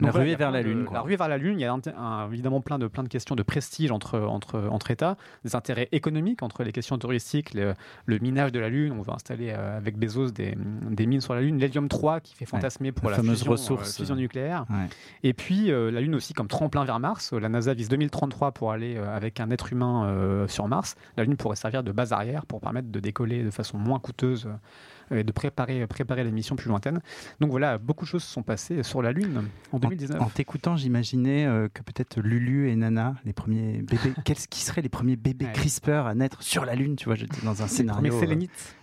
La 0.01 0.11
ruée 0.13 0.37
vers 0.37 0.51
la 0.51 0.63
de- 0.63 0.69
Lune, 0.69 0.85
quoi. 0.85 0.95
La 0.95 1.01
ruée 1.01 1.17
vers 1.17 1.27
la 1.29 1.39
Lune, 1.39 1.59
il 1.59 1.63
y 1.63 1.65
a 1.65 1.73
un- 1.73 1.81
un- 1.99 2.31
évidemment 2.31 2.61
plein 2.61 2.79
de, 2.79 2.87
plein 2.87 3.03
de 3.03 3.09
questions 3.09 3.35
de 3.35 3.43
prestige 3.43 3.91
entre, 3.91 4.21
entre, 4.21 4.69
entre 4.71 4.91
États, 4.91 5.17
des 5.45 5.57
intérêts 5.57 5.89
économiques 5.93 6.43
entre 6.43 6.63
les 6.63 6.73
questions 6.73 6.99
touristiques, 6.99 7.55
le, 7.55 7.75
le 8.05 8.19
minage 8.19 8.53
de 8.53 8.61
la 8.61 8.69
Lune, 8.69 8.93
on 8.97 9.03
veut 9.03 9.13
installer 9.13 9.51
euh, 9.57 9.77
avec 9.79 9.97
Bezos 9.99 10.31
des, 10.31 10.57
des 10.91 11.07
mines 11.07 11.21
sur 11.23 11.35
la 11.35 11.41
Lune, 11.41 11.59
l'hélium 11.59 11.89
3 11.89 12.21
qui 12.21 12.35
fait 12.35 12.45
fantasmer 12.45 12.93
pour 12.93 13.07
la 13.11 13.17
la, 13.17 13.23
fameuse 13.23 13.39
fusion, 13.39 13.53
ressource, 13.53 13.95
euh, 13.95 13.97
fusion 14.03 14.15
nucléaire. 14.15 14.67
Ouais. 14.71 14.87
Et 15.23 15.33
puis 15.33 15.71
euh, 15.73 15.91
la 15.91 16.01
Lune 16.03 16.15
aussi 16.15 16.35
comme 16.35 16.49
tremplin 16.49 16.85
vers 16.85 17.01
Mars. 17.01 17.33
La 17.33 17.49
NASA 17.49 17.73
vise 17.75 17.89
2033 17.89 18.53
pour 18.53 18.71
aller 18.73 18.97
avec 18.99 19.41
un 19.41 19.51
être 19.51 19.73
humain 19.73 20.47
sur 20.49 20.69
Mars. 20.69 20.95
La 21.17 21.25
Lune 21.25 21.37
pourrait 21.37 21.57
servir 21.57 21.83
de 21.83 21.93
base 21.93 22.13
arrière 22.13 22.45
pour 22.47 22.61
permettre 22.61 22.91
de 22.91 23.01
décoller 23.01 23.43
de 23.43 23.51
façon 23.51 23.79
moins 23.79 23.99
coûteuse 23.99 24.49
et 25.11 25.25
de 25.25 25.33
préparer, 25.33 25.87
préparer 25.87 26.25
les 26.25 26.31
missions 26.33 26.57
plus 26.57 26.69
lointaines. 26.69 27.01
Donc 27.41 27.51
voilà, 27.51 27.79
beaucoup 27.79 28.05
de 28.05 28.11
choses 28.11 28.25
se 28.25 28.33
sont 28.33 28.43
passées 28.43 28.83
sur 28.83 29.03
la 29.03 29.13
Lune 29.13 29.45
en 29.73 29.79
2019. 29.79 30.21
En 30.21 30.27
t'écoutant, 30.27 30.77
j'imaginais 30.77 31.47
euh, 31.47 31.69
que 31.73 31.83
peut-être 31.83 32.21
Lulu 32.21 32.71
et 32.71 32.77
Nana, 32.77 33.15
les 33.25 33.33
premiers 33.33 33.83
bébés, 33.83 34.13
quels 34.25 34.37
qui 34.37 34.61
seraient 34.61 34.83
les 34.83 34.89
premiers 34.89 35.17
bébés 35.17 35.47
Ouais. 35.47 35.53
CRISPR 35.53 36.07
à 36.07 36.15
naître 36.15 36.43
sur 36.43 36.65
la 36.65 36.75
Lune 36.75 36.97
Tu 36.97 37.05
vois, 37.05 37.15
j'étais 37.15 37.45
dans 37.45 37.63
un 37.63 37.67
scénario 37.69 38.15
euh, 38.21 38.27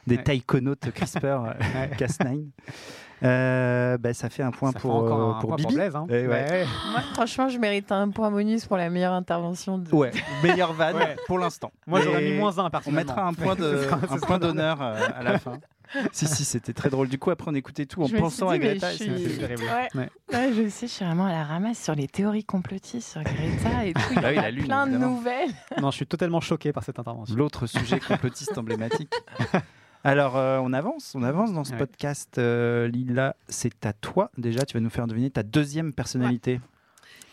des 0.08 0.16
Ouais. 0.18 0.24
taïkonautes 0.24 0.92
CRISPR 0.92 1.26
euh, 1.26 1.54
Ouais. 1.76 1.92
Cas9. 1.98 2.46
Euh, 3.24 3.98
bah, 3.98 4.14
ça 4.14 4.30
fait 4.30 4.44
un 4.44 4.52
point 4.52 4.72
Ça 4.74 4.80
pour, 4.80 5.04
euh, 5.06 5.32
un 5.32 5.40
pour 5.40 5.50
point 5.52 5.56
Bibi. 5.58 5.76
Blaise, 5.76 5.96
hein. 5.96 6.06
Eh 6.10 6.14
ouais. 6.14 6.28
Ouais. 6.28 6.66
Moi, 6.92 7.02
franchement, 7.14 7.48
je 7.48 7.58
mérite 7.58 7.90
un 7.92 8.10
point 8.10 8.30
bonus 8.30 8.66
pour 8.66 8.76
la 8.76 8.90
meilleure 8.90 9.14
intervention. 9.14 9.78
De... 9.78 9.94
Ouais, 9.96 10.12
meilleure 10.44 10.74
vanne 10.78 10.96
Ouais. 10.98 11.16
pour 11.28 11.40
l'instant. 11.40 11.72
Moi 11.88 12.02
j'aurais 12.02 12.22
mis 12.22 12.38
moins 12.38 12.58
un 12.60 12.66
On 12.66 12.70
personnellement. 12.70 13.14
mettra 13.14 13.26
un 13.28 13.34
point 14.20 14.40
d'honneur 14.40 14.82
euh, 14.82 15.08
à 15.16 15.24
la 15.24 15.40
fin. 15.40 15.58
si, 16.12 16.28
si, 16.28 16.44
c'était 16.46 16.74
très 16.74 16.90
drôle. 16.90 17.08
Du 17.10 17.18
coup, 17.20 17.30
après, 17.32 17.50
on 17.52 17.56
écoutait 17.56 17.86
tout 17.86 18.02
en 18.04 18.08
Je 18.08 18.16
pensant 18.18 18.48
dit, 18.48 18.54
à 18.54 18.58
Greta. 18.60 18.92
je 18.96 19.04
et 19.04 19.18
suis- 19.28 19.38
terrible. 19.38 19.64
Ouais. 19.64 19.90
Ouais. 19.96 20.10
Ouais, 20.34 20.54
je 20.54 20.70
sais, 20.70 20.88
je 20.88 20.92
suis 20.94 21.06
vraiment 21.06 21.26
à 21.26 21.32
la 21.32 21.44
ramasse 21.44 21.82
sur 21.84 21.96
les 21.96 22.08
théories 22.08 22.44
complotistes 22.44 23.12
sur 23.12 23.22
Greta 23.24 23.86
et 23.86 23.94
tout. 23.94 24.02
Il 24.12 24.16
y 24.18 24.20
oui, 24.20 24.26
a 24.38 24.42
la 24.42 24.52
Lune, 24.52 24.66
plein 24.66 24.88
de 24.88 24.98
nouvelles. 24.98 25.50
Non, 25.82 25.92
je 25.92 25.98
suis 25.98 26.08
totalement 26.08 26.40
choqué 26.42 26.72
par 26.74 26.84
cette 26.84 27.00
intervention. 27.00 27.36
L'autre 27.36 27.68
sujet 27.68 28.00
complotiste 28.00 28.58
emblématique. 28.58 29.12
Alors, 30.06 30.36
euh, 30.36 30.60
on 30.62 30.74
avance, 30.74 31.14
on 31.16 31.24
avance 31.24 31.54
dans 31.54 31.64
ce 31.64 31.72
Ouais. 31.72 31.78
podcast. 31.78 32.38
Euh, 32.38 32.88
Lila, 32.90 33.36
c'est 33.48 33.86
à 33.86 33.94
toi. 33.94 34.32
Déjà, 34.38 34.66
tu 34.66 34.74
vas 34.74 34.82
nous 34.82 34.90
faire 34.90 35.08
deviner 35.08 35.30
ta 35.30 35.44
deuxième 35.44 35.94
personnalité. 35.94 36.60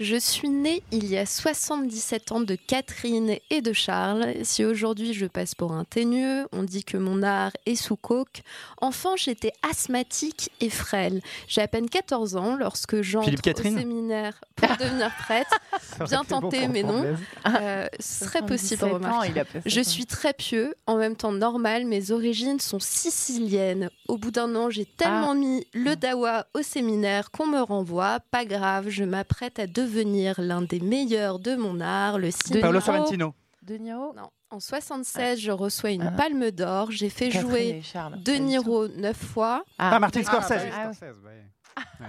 Je 0.00 0.16
suis 0.16 0.48
née 0.48 0.82
il 0.92 1.06
y 1.08 1.18
a 1.18 1.26
77 1.26 2.32
ans 2.32 2.40
de 2.40 2.54
Catherine 2.54 3.36
et 3.50 3.60
de 3.60 3.74
Charles. 3.74 4.32
Si 4.44 4.64
aujourd'hui 4.64 5.12
je 5.12 5.26
passe 5.26 5.54
pour 5.54 5.72
un 5.72 5.84
teigneux, 5.84 6.46
on 6.52 6.62
dit 6.62 6.84
que 6.84 6.96
mon 6.96 7.22
art 7.22 7.52
est 7.66 7.74
sous 7.74 7.96
coke. 7.96 8.40
Enfant, 8.80 9.16
j'étais 9.16 9.52
asthmatique 9.62 10.50
et 10.62 10.70
frêle. 10.70 11.20
J'ai 11.48 11.60
à 11.60 11.68
peine 11.68 11.90
14 11.90 12.36
ans 12.36 12.56
lorsque 12.56 13.02
j'entre 13.02 13.28
au 13.28 13.62
séminaire 13.62 14.40
pour 14.56 14.74
devenir 14.78 15.14
prêtre. 15.18 15.60
Bien 16.08 16.22
bon 16.22 16.40
tenté, 16.40 16.66
mais 16.66 16.82
non. 16.82 17.04
Euh, 17.46 17.86
ce 17.98 18.24
serait 18.24 18.40
possible, 18.40 18.80
77 18.80 18.82
ans, 18.84 18.94
remarque. 18.94 19.42
Je 19.66 19.80
suis 19.82 20.06
très 20.06 20.32
pieux, 20.32 20.74
en 20.86 20.96
même 20.96 21.14
temps 21.14 21.32
normal. 21.32 21.84
Mes 21.84 22.10
origines 22.10 22.58
sont 22.58 22.80
siciliennes. 22.80 23.90
Au 24.08 24.16
bout 24.16 24.30
d'un 24.30 24.54
an, 24.56 24.70
j'ai 24.70 24.86
tellement 24.86 25.34
mis 25.34 25.66
le 25.74 25.94
dawa 25.94 26.46
au 26.54 26.62
séminaire 26.62 27.30
qu'on 27.30 27.46
me 27.46 27.60
renvoie. 27.60 28.20
Pas 28.30 28.46
grave, 28.46 28.88
je 28.88 29.04
m'apprête 29.04 29.58
à 29.58 29.66
devenir 29.66 29.89
l'un 30.38 30.62
des 30.62 30.80
meilleurs 30.80 31.38
de 31.38 31.56
mon 31.56 31.80
art, 31.80 32.18
le 32.18 32.30
cinéma. 32.30 32.62
Paolo 32.62 32.78
Niro. 32.78 32.84
Sorrentino. 32.92 33.34
De 33.62 33.74
Niro 33.76 34.14
Non, 34.14 34.30
en 34.50 34.60
76, 34.60 35.38
je 35.40 35.50
reçois 35.50 35.90
une 35.90 36.02
Ah. 36.02 36.10
palme 36.12 36.50
d'or. 36.50 36.90
J'ai 36.90 37.08
fait 37.10 37.28
Catherine 37.28 37.50
jouer. 37.50 37.82
De. 38.24 38.32
Niro 38.32 38.88
neuf 38.88 39.16
fois. 39.16 39.64
Ah, 39.78 39.98
Martin 40.00 40.20
Ah, 40.26 40.32
bah 40.32 40.42
Scorsese. 40.42 40.64
oui, 40.64 40.70
Ah, 40.74 40.92
Scorsese, 40.94 41.18
ouais. 41.24 42.06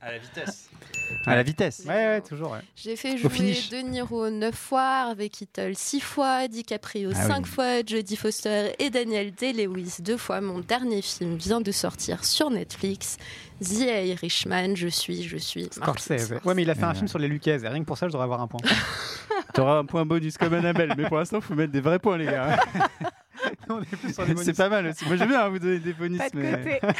À 0.00 0.12
la 0.12 0.18
vitesse. 0.18 0.70
À 1.26 1.34
la 1.34 1.42
vitesse. 1.42 1.82
Ouais, 1.86 1.94
ouais, 1.94 2.20
toujours. 2.20 2.52
ouais. 2.52 2.60
J'ai 2.76 2.94
fait 2.94 3.16
jouer. 3.18 3.28
De 3.70 3.78
Niro 3.78 4.30
neuf 4.30 4.54
fois, 4.54 4.82
Harvey 5.08 5.28
Keitel 5.28 5.76
six 5.76 6.00
fois, 6.00 6.46
DiCaprio 6.46 7.10
Ah 7.14 7.26
cinq 7.26 7.44
oui. 7.46 7.50
fois, 7.50 7.80
Jodie 7.84 8.16
Foster 8.16 8.72
et 8.78 8.90
Daniel 8.90 9.32
Day-Lewis 9.32 9.96
deux 10.00 10.16
fois. 10.16 10.40
Mon 10.40 10.60
dernier 10.60 11.02
film 11.02 11.36
vient 11.36 11.60
de 11.60 11.72
sortir 11.72 12.24
sur 12.24 12.50
Netflix. 12.50 13.16
The 13.60 13.80
Irishman, 14.06 14.76
je 14.76 14.86
suis, 14.86 15.24
je 15.24 15.36
suis. 15.36 15.68
Scorsese. 15.72 16.34
Ouais, 16.44 16.54
mais 16.54 16.62
il 16.62 16.70
a 16.70 16.76
fait 16.76 16.84
un 16.84 16.90
Ouais. 16.90 16.94
film 16.94 17.08
sur 17.08 17.18
les 17.18 17.26
et 17.26 17.56
Rien 17.56 17.80
que 17.80 17.84
pour 17.86 17.98
ça, 17.98 18.06
je 18.06 18.12
devrais 18.12 18.24
avoir 18.24 18.40
un 18.40 18.46
point. 18.46 18.60
T'auras 19.54 19.78
un 19.78 19.84
point 19.84 20.06
bonus 20.06 20.38
comme 20.38 20.54
Annabelle, 20.54 20.94
mais 20.96 21.08
pour 21.08 21.18
l'instant, 21.18 21.40
faut 21.40 21.54
mettre 21.54 21.72
des 21.72 21.80
vrais 21.80 21.98
points, 21.98 22.18
les 22.18 22.26
gars. 22.26 22.60
On 23.68 23.80
est 23.82 23.96
plus 23.96 24.14
sur 24.14 24.22
les 24.24 24.34
bonus. 24.34 24.44
C'est 24.46 24.56
pas 24.56 24.68
mal 24.68 24.86
aussi. 24.86 25.04
Moi, 25.06 25.16
j'aime 25.16 25.28
bien 25.28 25.44
hein, 25.44 25.48
vous 25.48 25.58
donner 25.58 25.80
des 25.80 25.92
bonus. 25.92 26.18
Pas 26.18 26.30
de 26.30 26.36
mais... 26.38 26.80
côté. 26.80 26.94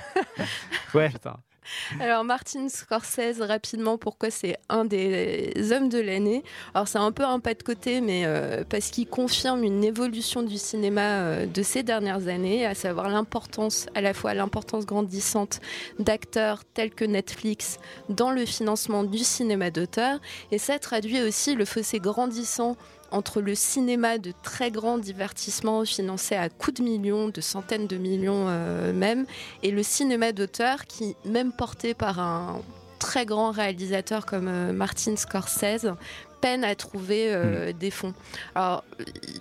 Ouais. 0.94 1.11
Putain. 1.11 1.37
Alors 2.00 2.24
Martin 2.24 2.68
Scorsese, 2.68 3.40
rapidement, 3.40 3.98
pourquoi 3.98 4.31
c'est 4.31 4.57
un 4.68 4.85
des 4.85 5.52
hommes 5.72 5.88
de 5.88 5.98
l'année? 5.98 6.42
Alors 6.74 6.88
c'est 6.88 6.98
un 6.98 7.12
peu 7.12 7.24
un 7.24 7.40
pas 7.40 7.54
de 7.54 7.62
côté, 7.62 8.00
mais 8.00 8.22
euh, 8.24 8.64
parce 8.68 8.90
qu'il 8.90 9.07
confirme 9.07 9.64
une 9.64 9.85
évolution 9.85 10.42
du 10.42 10.59
cinéma 10.59 11.00
euh, 11.00 11.46
de 11.46 11.62
ces 11.62 11.83
dernières 11.83 12.28
années, 12.28 12.66
à 12.66 12.74
savoir 12.74 13.09
l'importance, 13.09 13.87
à 13.94 14.00
la 14.00 14.14
fois 14.14 14.35
l'importance 14.35 14.87
grandissante 14.87 15.61
d'acteurs 15.98 16.64
tels 16.64 16.94
que 16.94 17.04
Netflix 17.04 17.78
dans 18.09 18.31
le 18.31 18.44
financement 18.44 19.04
du 19.04 19.18
cinéma 19.18 19.70
d'auteur, 19.70 20.20
et 20.50 20.59
ça 20.59 20.78
traduit 20.78 21.20
aussi 21.22 21.54
le 21.54 21.64
fossé 21.64 21.98
grandissant 21.98 22.76
entre 23.10 23.40
le 23.40 23.54
cinéma 23.54 24.18
de 24.18 24.32
très 24.42 24.70
grand 24.70 24.98
divertissement 24.98 25.84
financé 25.84 26.34
à 26.34 26.48
coups 26.48 26.78
de 26.78 26.84
millions, 26.84 27.28
de 27.28 27.40
centaines 27.40 27.86
de 27.86 27.96
millions 27.96 28.46
euh, 28.48 28.92
même, 28.92 29.26
et 29.62 29.70
le 29.70 29.82
cinéma 29.82 30.32
d'auteur 30.32 30.84
qui, 30.86 31.16
même 31.24 31.52
porté 31.52 31.94
par 31.94 32.18
un 32.18 32.60
très 32.98 33.24
grand 33.24 33.50
réalisateur 33.50 34.26
comme 34.26 34.48
euh, 34.48 34.72
Martin 34.72 35.16
Scorsese, 35.16 35.94
peine 36.40 36.62
à 36.64 36.74
trouver 36.74 37.32
euh, 37.32 37.72
des 37.72 37.90
fonds. 37.90 38.14
Alors, 38.54 38.84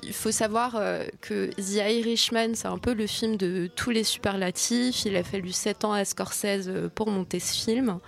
il 0.03 0.13
faut 0.13 0.31
savoir 0.31 0.75
euh, 0.75 1.03
que 1.21 1.51
The 1.57 1.89
Irishman, 1.89 2.55
c'est 2.55 2.67
un 2.67 2.79
peu 2.79 2.93
le 2.93 3.05
film 3.05 3.37
de 3.37 3.69
tous 3.75 3.91
les 3.91 4.03
superlatifs. 4.03 5.05
Il 5.05 5.15
a 5.15 5.23
fallu 5.23 5.51
7 5.51 5.85
ans 5.85 5.93
à 5.93 6.05
Scorsese 6.05 6.69
pour 6.95 7.09
monter 7.09 7.39
ce 7.39 7.53
film. 7.53 7.99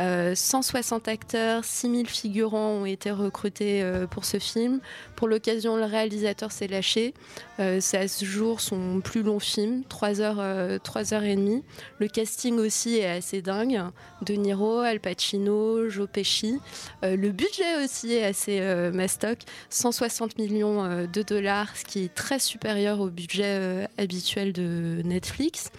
Euh, 0.00 0.34
160 0.34 1.08
acteurs, 1.08 1.64
6000 1.64 2.08
figurants 2.08 2.70
ont 2.70 2.86
été 2.86 3.10
recrutés 3.10 3.82
euh, 3.82 4.06
pour 4.06 4.24
ce 4.24 4.38
film. 4.38 4.80
Pour 5.16 5.28
l'occasion, 5.28 5.76
le 5.76 5.84
réalisateur 5.84 6.50
s'est 6.50 6.66
lâché. 6.66 7.14
Euh, 7.60 7.78
c'est 7.80 7.98
à 7.98 8.08
ce 8.08 8.24
son 8.58 9.00
plus 9.00 9.22
long 9.22 9.38
film, 9.38 9.84
3 9.88 10.20
heures, 10.20 10.40
euh, 10.40 10.78
3 10.78 11.14
heures 11.14 11.22
et 11.22 11.36
demie. 11.36 11.62
Le 11.98 12.08
casting 12.08 12.58
aussi 12.58 12.96
est 12.96 13.08
assez 13.08 13.42
dingue. 13.42 13.80
De 14.22 14.34
Niro, 14.34 14.78
Al 14.78 15.00
Pacino, 15.00 15.88
Joe 15.88 16.08
Pesci. 16.12 16.58
Euh, 17.04 17.16
le 17.16 17.30
budget 17.30 17.84
aussi 17.84 18.12
est 18.12 18.24
assez 18.24 18.60
euh, 18.60 18.90
mastoc. 18.90 19.38
160 19.70 20.38
millions 20.38 20.84
euh, 20.84 21.06
de 21.06 21.22
dollars, 21.22 21.76
ce 21.76 21.84
qui 21.84 22.04
est 22.04 22.14
très 22.14 22.38
supérieur 22.38 23.00
au 23.00 23.08
budget 23.08 23.44
euh, 23.46 23.86
habituel 23.98 24.52
de 24.52 25.02
Netflix. 25.04 25.70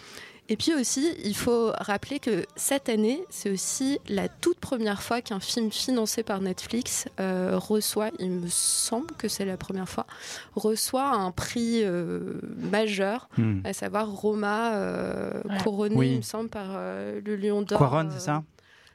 Et 0.49 0.57
puis 0.57 0.73
aussi, 0.73 1.15
il 1.23 1.35
faut 1.35 1.71
rappeler 1.77 2.19
que 2.19 2.45
cette 2.57 2.89
année, 2.89 3.23
c'est 3.29 3.49
aussi 3.49 3.99
la 4.09 4.27
toute 4.27 4.59
première 4.59 5.01
fois 5.01 5.21
qu'un 5.21 5.39
film 5.39 5.71
financé 5.71 6.21
par 6.21 6.41
Netflix 6.41 7.07
euh, 7.21 7.57
reçoit, 7.57 8.09
il 8.19 8.29
me 8.31 8.47
semble 8.49 9.11
que 9.17 9.29
c'est 9.29 9.45
la 9.45 9.55
première 9.55 9.87
fois, 9.87 10.05
reçoit 10.55 11.07
un 11.07 11.31
prix 11.31 11.81
euh, 11.83 12.41
majeur, 12.71 13.29
Hmm. 13.37 13.61
à 13.63 13.71
savoir 13.73 14.09
Roma, 14.11 14.75
euh, 14.75 15.31
Ouais. 15.45 15.57
couronné, 15.63 15.95
Oui. 15.95 16.11
il 16.11 16.17
me 16.17 16.21
semble, 16.21 16.49
par 16.49 16.67
euh, 16.71 17.21
le 17.25 17.35
Lion 17.37 17.61
d'Or. 17.61 17.79
Quaron, 17.79 18.07
euh, 18.07 18.11
c'est 18.13 18.19
ça? 18.25 18.43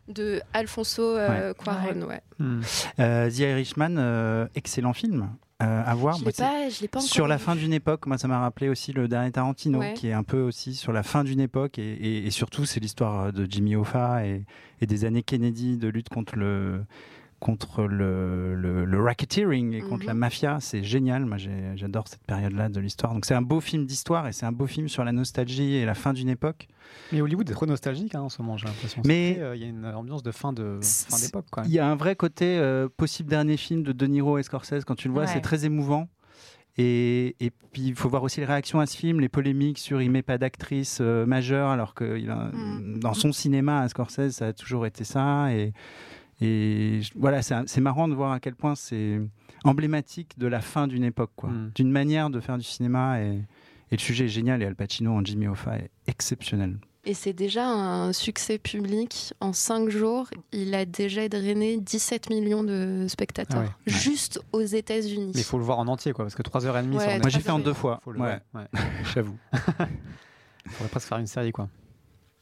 De 0.09 0.41
Alfonso 0.53 1.03
euh, 1.17 1.55
Cuarón, 1.55 2.03
ouais. 2.03 2.21
Hmm. 2.39 2.61
Euh, 3.01 3.31
The 3.31 3.39
Irishman, 3.39 3.97
euh, 3.99 4.47
excellent 4.55 4.93
film. 4.93 5.31
Euh, 5.61 5.83
à 5.85 5.93
voir. 5.97 6.15
Je 6.17 6.23
Moi, 6.23 6.31
l'ai 6.31 6.35
c'est- 6.37 6.43
pas, 6.45 6.69
je 6.69 6.81
l'ai 6.83 6.87
pas 6.89 7.01
encore 7.01 7.09
Sur 7.11 7.27
la 7.27 7.37
vu. 7.37 7.43
fin 7.43 7.57
d'une 7.57 7.73
époque, 7.73 8.07
moi 8.07 8.17
ça 8.17 8.29
m'a 8.29 8.39
rappelé 8.39 8.69
aussi 8.69 8.93
le 8.93 9.09
dernier 9.09 9.33
Tarantino, 9.33 9.81
Ouais. 9.81 9.95
qui 9.95 10.07
est 10.07 10.13
un 10.13 10.23
peu 10.23 10.41
aussi 10.41 10.73
sur 10.77 10.93
la 10.93 11.03
fin 11.03 11.25
d'une 11.25 11.41
époque, 11.41 11.81
et, 11.81 11.95
et- 11.95 12.27
et 12.27 12.31
surtout 12.31 12.65
c'est 12.65 12.79
l'histoire 12.79 13.33
de 13.33 13.45
Jimmy 13.51 13.75
Hoffa 13.75 14.25
et, 14.25 14.45
et 14.81 14.87
des 14.87 15.05
années 15.05 15.25
Kennedy 15.25 15.77
de 15.77 15.89
lutte 15.89 16.11
contre 16.11 16.37
le 16.37 16.85
contre 17.41 17.85
le, 17.85 18.55
le, 18.57 18.85
le 18.85 19.01
racketeering 19.03 19.73
et 19.73 19.81
contre 19.81 20.03
Mhm. 20.03 20.07
la 20.09 20.15
mafia. 20.15 20.59
C'est 20.61 20.83
génial. 20.83 21.25
Moi, 21.25 21.37
j'adore 21.77 22.09
cette 22.09 22.25
période-là 22.25 22.69
de 22.69 22.81
l'histoire. 22.81 23.15
Donc, 23.15 23.25
c'est 23.25 23.35
un 23.35 23.43
beau 23.43 23.61
film 23.61 23.87
d'histoire 23.87 24.27
et 24.27 24.33
c'est 24.33 24.47
un 24.47 24.53
beau 24.53 24.67
film 24.67 24.89
sur 24.89 25.05
la 25.05 25.13
nostalgie 25.13 25.75
et 25.75 25.85
la 25.85 25.95
fin 25.95 26.13
d'une 26.13 26.29
époque. 26.29 26.67
Mais 27.13 27.21
Hollywood 27.21 27.49
est 27.49 27.53
trop 27.53 27.67
nostalgique 27.67 28.15
hein, 28.15 28.23
en 28.23 28.29
ce 28.29 28.43
moment, 28.43 28.57
j'ai 28.57 28.67
l'impression. 28.67 29.03
Mais- 29.07 29.37
euh, 29.39 29.55
il 29.55 29.63
y 29.63 29.65
a 29.65 29.69
une 29.69 29.85
ambiance 29.87 30.23
de 30.23 30.31
fin 30.33 30.53
de 30.53 30.81
fin 30.83 31.19
d'époque. 31.19 31.47
Il 31.67 31.71
y 31.71 31.79
a 31.79 31.87
un 31.89 31.97
vrai 31.97 32.17
côté 32.17 32.59
euh, 32.59 32.89
possible 32.97 33.29
dernier 33.31 33.57
film 33.57 33.83
de 33.83 33.93
De 33.93 34.07
Niro 34.07 34.39
et 34.39 34.43
Scorsese. 34.43 34.85
Quand 34.85 34.95
tu 34.97 35.09
le 35.09 35.15
vois, 35.15 35.23
Ouais. 35.25 35.29
c'est 35.29 35.41
très 35.41 35.65
émouvant. 35.65 36.09
Et, 36.81 37.35
et 37.41 37.51
puis, 37.73 37.83
il 37.89 37.95
faut 37.97 38.09
voir 38.09 38.23
aussi 38.23 38.39
les 38.39 38.47
réactions 38.47 38.79
à 38.79 38.87
ce 38.87 38.97
film, 38.97 39.19
les 39.21 39.29
polémiques 39.29 39.79
sur 39.79 40.01
il 40.01 40.11
met 40.13 40.23
pas 40.23 40.39
d'actrice 40.39 40.99
euh, 41.01 41.27
majeure, 41.27 41.71
alors 41.71 41.93
que 41.93 42.17
il 42.19 42.31
a- 42.31 42.51
Mm. 42.53 43.01
dans 43.01 43.15
son 43.15 43.33
cinéma, 43.33 43.81
à 43.81 43.89
Scorsese, 43.89 44.31
ça 44.31 44.47
a 44.49 44.53
toujours 44.53 44.87
été 44.87 45.03
ça. 45.03 45.53
Et, 45.53 45.73
et 46.41 47.01
je- 47.03 47.11
voilà, 47.17 47.43
c'est 47.43 47.81
marrant 47.81 48.09
de 48.09 48.15
voir 48.15 48.33
à 48.33 48.41
quel 48.41 48.55
point 48.55 48.75
c'est 48.75 49.21
emblématique 49.65 50.39
de 50.39 50.47
la 50.47 50.61
fin 50.61 50.87
d'une 50.87 51.05
époque, 51.05 51.33
quoi. 51.37 51.51
Mm. 51.51 51.73
D'une 51.75 51.91
manière 51.91 52.31
de 52.31 52.41
faire 52.41 52.59
du 52.59 52.65
cinéma. 52.65 53.21
Et, 53.23 53.39
et 53.91 53.97
le 53.97 53.99
sujet 53.99 54.27
est 54.27 54.29
génial. 54.29 54.63
Et 54.63 54.67
Al 54.67 54.75
Pacino 54.77 55.13
en 55.13 55.25
Jimmy 55.25 55.49
Hoffa 55.49 55.77
est 55.79 55.91
exceptionnel. 56.07 56.79
Et 57.05 57.15
c'est 57.15 57.33
déjà 57.33 57.67
un 57.67 58.13
succès 58.13 58.59
public. 58.59 59.33
En 59.41 59.53
cinq 59.55 59.89
jours, 59.89 60.29
il 60.53 60.75
a 60.75 60.85
déjà 60.85 61.27
drainé 61.29 61.79
17 61.81 62.29
millions 62.29 62.63
de 62.65 63.07
spectateurs. 63.09 63.63
Ah 63.63 63.65
ouais. 63.65 63.93
Juste 63.93 64.41
aux 64.53 64.61
États-Unis. 64.61 65.33
Mais 65.35 65.41
il 65.41 65.45
faut 65.45 65.57
le 65.59 65.65
voir 65.65 65.79
en 65.79 65.89
entier, 65.89 66.13
quoi, 66.13 66.25
parce 66.27 66.35
que 66.35 66.43
3h30 66.43 66.93
Ouais, 66.97 67.19
Moi, 67.19 67.31
j'ai 67.31 67.41
fait 67.41 67.51
en 67.51 67.61
deux 67.61 67.73
fois. 67.73 68.01
Faut 68.05 68.13
le- 68.13 68.21
Ouais, 68.21 68.39
ouais. 68.55 68.67
j'avoue. 69.15 69.37
Il 70.67 70.71
faudrait 70.73 70.91
presque 70.91 71.09
faire 71.09 71.19
une 71.19 71.27
série, 71.27 71.53
quoi. 71.53 71.69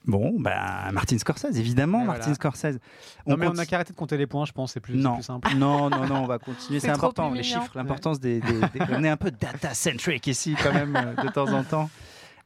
Bon, 0.06 0.34
bah, 0.38 0.90
Martin 0.92 1.18
Scorsese, 1.18 1.56
évidemment, 1.58 2.02
Et 2.02 2.06
Martin 2.06 2.20
voilà. 2.22 2.34
Scorsese. 2.34 2.78
Non, 3.26 3.36
mais 3.36 3.48
on 3.48 3.58
a 3.58 3.66
qu'à 3.66 3.76
arrêter 3.76 3.92
de 3.92 3.98
compter 3.98 4.16
les 4.16 4.26
points, 4.28 4.44
je 4.44 4.52
pense, 4.52 4.72
c'est 4.72 4.80
plus, 4.80 5.02
simple. 5.20 5.48
non, 5.56 5.90
non, 5.90 6.06
non, 6.06 6.22
on 6.22 6.26
va 6.26 6.38
continuer. 6.38 6.78
C'est 6.80 6.90
important, 6.90 7.30
les 7.30 7.42
chiffres, 7.42 7.72
l'importance 7.74 8.20
des, 8.20 8.40
des- 8.40 8.60
des- 8.60 8.80
On 8.92 9.02
est 9.02 9.08
un 9.08 9.16
peu 9.16 9.30
data-centric 9.32 10.26
ici, 10.28 10.54
quand 10.62 10.72
même, 10.72 10.94
euh, 10.96 11.22
de 11.22 11.28
temps 11.28 11.52
en 11.52 11.64
temps. 11.64 11.90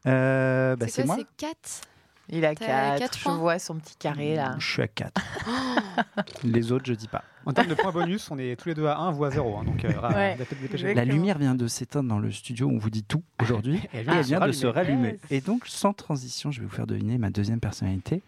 Euh, 0.06 0.76
bah, 0.76 0.86
c'est 0.88 1.04
moi 1.04 1.16
C'est 1.18 1.26
4 1.36 1.80
Il 2.32 2.44
a 2.44 2.54
T'as 2.54 2.98
4. 2.98 2.98
quatre 2.98 3.18
Je 3.18 3.28
vois 3.30 3.58
son 3.58 3.74
petit 3.76 3.96
carré 3.96 4.36
là. 4.36 4.54
Je 4.58 4.66
suis 4.72 4.82
à 4.82 4.88
4. 4.88 5.20
les 6.44 6.72
autres, 6.72 6.86
je 6.86 6.94
dis 6.94 7.08
pas. 7.08 7.24
En 7.46 7.52
termes 7.52 7.68
de 7.68 7.74
points 7.74 7.90
bonus, 7.92 8.30
on 8.30 8.38
est 8.38 8.54
tous 8.60 8.68
les 8.68 8.74
deux 8.74 8.86
à 8.86 8.98
1, 8.98 9.10
vous 9.12 9.24
à 9.24 9.30
0. 9.30 9.56
hein, 9.58 9.64
donc, 9.64 9.84
euh, 9.84 9.90
Ouais. 10.14 10.36
La 10.94 11.04
lumière 11.04 11.38
vient 11.38 11.54
de 11.54 11.66
s'éteindre 11.66 12.08
dans 12.08 12.18
le 12.18 12.30
studio 12.30 12.66
où 12.66 12.72
on 12.72 12.78
vous 12.78 12.90
dit 12.90 13.02
tout 13.02 13.22
aujourd'hui. 13.40 13.76
Et 13.94 13.98
elle 13.98 14.04
vient 14.04 14.12
elle 14.14 14.22
de 14.22 14.26
vient 14.26 14.40
se 14.40 14.46
de 14.46 14.52
se 14.52 14.66
rallumer. 14.66 14.94
rallumer. 14.96 15.08
Yes. 15.30 15.32
Et 15.32 15.40
donc, 15.40 15.66
sans 15.66 15.92
transition, 15.92 16.50
je 16.50 16.60
vais 16.60 16.66
vous 16.66 16.72
faire 16.74 16.86
deviner 16.86 17.16
ma 17.18 17.30
deuxième 17.30 17.60
personnalité 17.60 18.22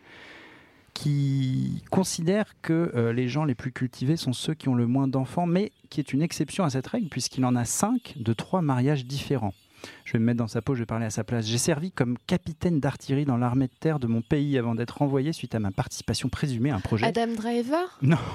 qui 0.94 1.82
considère 1.90 2.44
que 2.60 2.92
euh, 2.94 3.12
les 3.12 3.26
gens 3.28 3.44
les 3.44 3.54
plus 3.54 3.72
cultivés 3.72 4.16
sont 4.16 4.32
ceux 4.34 4.52
qui 4.54 4.68
ont 4.68 4.74
le 4.74 4.86
moins 4.86 5.08
d'enfants, 5.08 5.46
mais 5.46 5.72
qui 5.88 6.00
est 6.00 6.12
une 6.12 6.20
exception 6.22 6.64
à 6.64 6.70
cette 6.70 6.86
règle 6.86 7.08
puisqu'il 7.08 7.44
en 7.46 7.56
a 7.56 7.64
cinq 7.64 8.14
de 8.16 8.32
trois 8.34 8.60
mariages 8.62 9.06
différents. 9.06 9.54
Je 10.12 10.18
vais 10.18 10.20
me 10.20 10.26
mettre 10.26 10.40
dans 10.40 10.46
sa 10.48 10.60
peau, 10.60 10.74
je 10.74 10.80
vais 10.80 10.86
parler 10.86 11.06
à 11.06 11.10
sa 11.10 11.24
place. 11.24 11.46
J'ai 11.46 11.56
servi 11.56 11.90
comme 11.90 12.18
capitaine 12.26 12.80
d'artillerie 12.80 13.24
dans 13.24 13.38
l'armée 13.38 13.68
de 13.68 13.72
terre 13.80 13.98
de 13.98 14.06
mon 14.06 14.20
pays 14.20 14.58
avant 14.58 14.74
d'être 14.74 14.98
renvoyé 14.98 15.32
suite 15.32 15.54
à 15.54 15.58
ma 15.58 15.70
participation 15.70 16.28
présumée 16.28 16.68
à 16.70 16.74
un 16.76 16.80
projet. 16.80 17.06
Adam 17.06 17.28
Driver? 17.34 17.98
Non. 18.02 18.18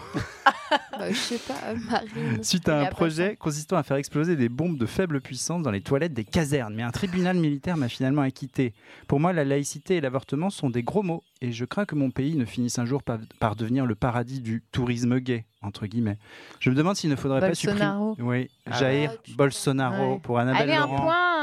Bah, 0.70 1.10
Je 1.10 1.16
sais 1.16 1.38
pas, 1.38 1.74
Marine. 1.90 2.42
Suite 2.44 2.68
à 2.68 2.82
un 2.82 2.86
projet 2.88 3.38
consistant 3.38 3.78
à 3.78 3.84
faire 3.84 3.96
exploser 3.96 4.36
des 4.36 4.50
bombes 4.50 4.78
de 4.78 4.86
faible 4.86 5.22
puissance 5.22 5.62
dans 5.64 5.72
les 5.72 5.80
toilettes 5.80 6.14
des 6.14 6.26
casernes. 6.26 6.74
Mais 6.76 6.84
un 6.84 6.92
tribunal 6.92 7.38
militaire 7.38 7.78
m'a 7.78 7.88
finalement 7.88 8.22
acquitté. 8.24 8.74
Pour 9.08 9.22
moi, 9.22 9.32
la 9.32 9.46
laïcité 9.46 9.96
et 9.96 10.02
l'avortement 10.02 10.50
sont 10.50 10.70
des 10.70 10.84
gros 10.84 11.04
mots. 11.04 11.24
Et 11.40 11.54
je 11.54 11.64
crains 11.64 11.86
que 11.86 11.96
mon 11.96 12.10
pays 12.12 12.36
ne 12.36 12.44
finisse 12.44 12.80
un 12.80 12.86
jour 12.86 13.02
par, 13.02 13.20
par 13.40 13.56
devenir 13.56 13.86
le 13.86 13.96
paradis 13.96 14.42
du 14.42 14.62
tourisme 14.74 15.20
gay, 15.20 15.46
entre 15.62 15.86
guillemets. 15.86 16.18
Je 16.60 16.70
me 16.70 16.76
demande 16.76 16.98
s'il 16.98 17.12
ne 17.12 17.16
faudrait 17.16 17.40
Bolsonaro. 17.40 18.10
pas 18.10 18.16
supprimer... 18.18 18.30
Oui, 18.30 18.50
Ah 18.66 18.78
Jair. 18.80 19.14
Bolsonaro 19.38 20.14
Ouais. 20.16 20.20
pour 20.22 20.40
Annabelle 20.40 20.64
Allez, 20.64 20.74
un 20.74 20.88
point 20.88 21.37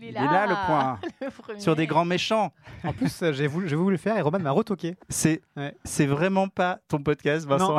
Il 0.00 0.04
est 0.04 0.08
Il 0.08 0.14
là. 0.14 0.20
est 0.22 0.32
là 0.32 0.46
le 0.46 0.66
point. 0.66 0.98
Le. 1.54 1.60
Sur 1.60 1.74
des 1.76 1.86
grands 1.86 2.04
méchants. 2.04 2.52
En 2.84 2.92
plus, 2.92 3.22
euh, 3.22 3.32
j'ai 3.32 3.46
voulu, 3.46 3.68
voulu 3.74 3.92
le 3.92 3.98
faire 3.98 4.16
et 4.16 4.20
Roman 4.20 4.38
m'a 4.38 4.50
retoqué. 4.50 4.96
C'est 5.08 5.40
Ouais. 5.56 5.74
c'est 5.84 6.06
vraiment 6.06 6.48
pas 6.48 6.78
ton 6.88 6.98
podcast, 7.02 7.46
Vincent. 7.46 7.78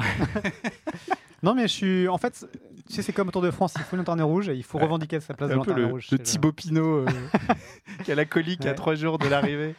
Non, 1.43 1.53
mais 1.55 1.63
je 1.63 1.73
suis. 1.73 2.08
En 2.08 2.17
fait, 2.17 2.45
tu 2.89 2.95
sais, 2.95 3.02
c'est 3.04 3.13
comme 3.13 3.28
au 3.28 3.32
Tour 3.32 3.43
de 3.43 3.52
France, 3.52 3.73
il 3.78 3.84
faut 3.84 3.95
une 3.95 3.99
lanterne 3.99 4.21
rouge 4.23 4.49
et 4.49 4.56
il 4.56 4.63
faut 4.63 4.80
revendiquer 4.80 5.19
sa 5.19 5.34
place 5.36 5.49
de 5.49 5.56
un 5.56 5.60
peu 5.62 5.69
lanterne 5.71 5.80
le, 5.88 5.93
rouge. 5.93 6.08
le 6.12 6.17
Thibaut 6.19 6.52
Pinot 6.52 6.99
euh, 6.99 7.06
qui 8.04 8.12
a 8.12 8.15
la 8.15 8.25
colique 8.25 8.65
à 8.65 8.73
trois 8.73 8.95
jours 8.95 9.19
de 9.19 9.28
l'arrivée. 9.28 9.75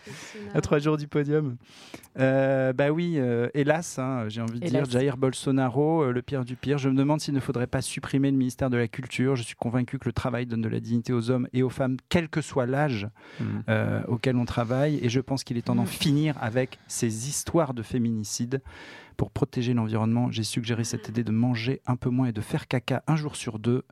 à 0.55 0.61
trois 0.61 0.79
jours 0.79 0.97
du 0.97 1.09
podium. 1.09 1.57
Euh, 2.19 2.73
bah 2.73 2.91
oui, 2.91 3.15
euh, 3.19 3.49
hélas, 3.55 3.99
hein, 3.99 4.25
j'ai 4.29 4.41
envie 4.41 4.59
de 4.61 4.67
Hélas. 4.67 4.89
dire 4.89 5.01
Jair 5.01 5.17
Bolsonaro, 5.17 6.03
euh, 6.05 6.13
le 6.13 6.23
pire 6.23 6.45
du 6.45 6.57
pire. 6.57 6.79
Je 6.79 6.89
me 6.89 6.95
demande 6.95 7.21
s'il 7.21 7.35
ne 7.35 7.41
faudrait 7.41 7.67
pas 7.69 7.83
supprimer 7.83 8.31
le 8.31 8.37
ministère 8.37 8.71
de 8.71 8.77
la 8.77 8.89
Culture. 8.89 9.37
Je 9.37 9.43
suis 9.43 9.55
convaincu 9.55 9.99
que 9.99 10.07
le 10.09 10.13
travail 10.13 10.47
donne 10.47 10.63
de 10.63 10.69
la 10.69 10.81
dignité 10.81 11.13
aux 11.13 11.31
hommes 11.31 11.49
et 11.53 11.63
aux 11.63 11.69
femmes, 11.71 11.97
quel 12.09 12.29
que 12.29 12.41
soit 12.41 12.67
l'âge 12.67 13.09
euh, 13.69 14.03
auquel 14.09 14.37
on 14.37 14.45
travaille. 14.45 14.99
Et 15.03 15.09
je 15.09 15.21
pense 15.21 15.45
qu'il 15.45 15.57
est 15.57 15.63
temps 15.63 15.75
d'en 15.77 15.83
Mm. 15.85 15.87
finir 15.87 16.35
avec 16.41 16.79
ces 16.89 17.29
histoires 17.29 17.75
de 17.75 17.83
féminicide. 17.83 18.61
Pour 19.21 19.31
protéger 19.31 19.75
l'environnement, 19.75 20.31
j'ai 20.31 20.45
suggéré 20.45 20.83
cette 20.83 21.11
idée 21.11 21.25
de 21.25 21.31
manger 21.31 21.83
un 21.87 21.97
peu 21.97 22.09
moins 22.09 22.29
et 22.29 22.33
de 22.33 22.41
faire 22.41 22.67
caca 22.67 23.03
un 23.07 23.17
jour 23.17 23.37
sur 23.37 23.59
deux. 23.59 23.85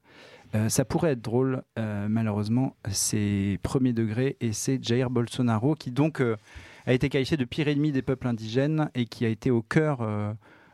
Euh, 0.55 0.71
ça 0.71 0.87
pourrait 0.87 1.11
être 1.11 1.21
drôle, 1.21 1.64
euh, 1.79 2.09
malheureusement, 2.09 2.77
c'est 2.91 3.59
premier 3.62 3.93
degré 3.93 4.38
et 4.41 4.55
c'est 4.55 4.83
Jair 4.83 5.11
Bolsonaro 5.11 5.75
qui 5.75 5.91
donc 5.91 6.23
euh, 6.23 6.38
a 6.87 6.95
été 6.95 7.11
qualifié 7.11 7.37
de 7.37 7.45
pire 7.45 7.69
ennemi 7.69 7.93
des 7.93 8.01
peuples 8.01 8.27
indigènes 8.27 8.88
et 8.95 9.05
qui 9.05 9.27
a 9.27 9.29
été 9.29 9.51
au 9.51 9.61
cœur, 9.61 10.01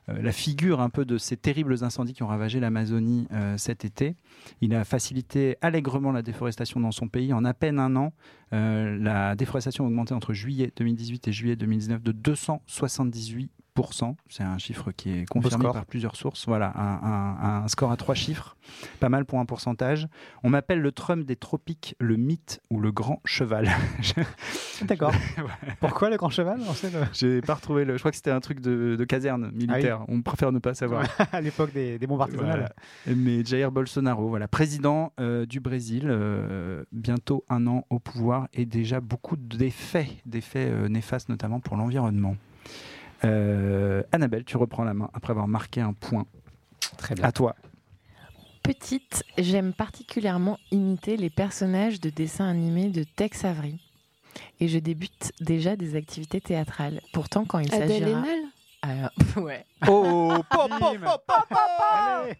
la 0.06 0.32
figure 0.32 0.80
un 0.80 0.88
peu 0.88 1.04
de 1.04 1.18
ces 1.18 1.36
terribles 1.36 1.82
incendies 1.82 2.12
qui 2.12 2.22
ont 2.22 2.28
ravagé 2.28 2.60
l'Amazonie 2.60 3.26
cet 3.56 3.84
été. 3.84 4.14
Il 4.60 4.72
a 4.76 4.84
facilité 4.84 5.56
allègrement 5.62 6.12
la 6.12 6.22
déforestation 6.22 6.78
dans 6.78 6.92
son 6.92 7.08
pays. 7.08 7.32
En 7.32 7.44
à 7.44 7.54
peine 7.54 7.80
un 7.80 7.96
an, 7.96 8.12
la 8.52 9.34
déforestation 9.34 9.82
a 9.82 9.88
augmenté 9.88 10.14
entre 10.14 10.32
juillet 10.32 10.72
2018 10.76 11.26
et 11.26 11.32
juillet 11.32 11.56
2019 11.56 12.04
de 12.04 12.12
278 12.12 13.50
c'est 14.28 14.42
un 14.44 14.58
chiffre 14.58 14.92
qui 14.92 15.10
est 15.10 15.26
confirmé 15.28 15.64
par 15.74 15.86
plusieurs 15.86 16.16
sources. 16.16 16.46
Voilà, 16.46 16.72
un, 16.76 16.82
un- 17.02 17.62
un 17.64 17.68
score 17.68 17.90
à 17.90 17.96
trois 17.96 18.14
chiffres, 18.14 18.56
pas 19.00 19.08
mal 19.08 19.24
pour 19.24 19.38
un 19.40 19.44
pourcentage. 19.46 20.06
On 20.42 20.50
m'appelle 20.50 20.80
le 20.80 20.92
Trump 20.92 21.26
des 21.26 21.36
tropiques, 21.36 21.96
le 21.98 22.16
mythe 22.16 22.60
ou 22.70 22.80
le 22.80 22.92
grand 22.92 23.20
cheval. 23.24 23.68
D'accord. 24.82 25.12
Pourquoi 25.80 26.10
le 26.10 26.16
grand 26.16 26.30
cheval 26.30 26.60
J'ai 27.12 27.40
pas 27.40 27.54
retrouvé 27.54 27.84
le. 27.84 27.94
Je 27.94 27.98
crois 27.98 28.10
que 28.10 28.16
c'était 28.16 28.30
un 28.30 28.40
truc 28.40 28.60
de, 28.60 28.96
de 28.96 29.04
caserne 29.04 29.50
militaire. 29.52 30.04
On 30.08 30.22
préfère 30.22 30.52
ne 30.52 30.58
pas 30.58 30.74
savoir. 30.74 31.04
À 31.32 31.40
l'époque 31.40 31.72
des, 31.72 31.98
des 31.98 32.06
bombes 32.06 32.20
artisanales. 32.20 32.72
Voilà. 33.06 33.16
Mais 33.16 33.44
Jair 33.44 33.72
Bolsonaro, 33.72 34.28
voilà, 34.28 34.46
président 34.46 35.12
euh, 35.18 35.46
du 35.46 35.58
Brésil, 35.60 36.04
euh, 36.06 36.84
bientôt 36.92 37.44
un 37.48 37.66
an 37.66 37.84
au 37.90 37.98
pouvoir 37.98 38.46
et 38.52 38.66
déjà 38.66 39.00
beaucoup 39.00 39.36
d'effets, 39.36 40.08
d'effets 40.26 40.68
euh, 40.70 40.88
néfastes 40.88 41.28
notamment 41.28 41.60
pour 41.60 41.76
l'environnement. 41.76 42.36
Euh, 43.24 44.02
Annabelle, 44.12 44.44
tu 44.44 44.56
reprends 44.56 44.84
la 44.84 44.94
main 44.94 45.10
après 45.14 45.30
avoir 45.30 45.48
marqué 45.48 45.80
un 45.80 45.92
point. 45.92 46.26
Très 46.98 47.14
bien. 47.14 47.24
À 47.24 47.32
toi. 47.32 47.56
Petite, 48.62 49.24
j'aime 49.36 49.72
particulièrement 49.72 50.58
imiter 50.70 51.16
les 51.16 51.30
personnages 51.30 52.00
de 52.00 52.10
dessins 52.10 52.48
animés 52.48 52.88
de 52.88 53.04
Tex 53.04 53.44
Avery. 53.44 53.80
Et 54.60 54.68
je 54.68 54.78
débute 54.78 55.32
déjà 55.40 55.76
des 55.76 55.96
activités 55.96 56.40
théâtrales. 56.40 57.00
Pourtant, 57.12 57.44
quand 57.44 57.58
il 57.58 57.72
Adèle 57.72 57.88
s'agira... 57.88 58.20
Haenel 58.20 58.42
Alors, 58.82 59.10
ouais. 59.44 59.64
Oh, 59.86 60.34
po, 60.50 60.68
po, 60.68 60.92
Bim. 60.92 61.00
po, 61.00 61.18
po, 61.26 61.34
po. 61.48 61.56
Allez, 61.92 62.34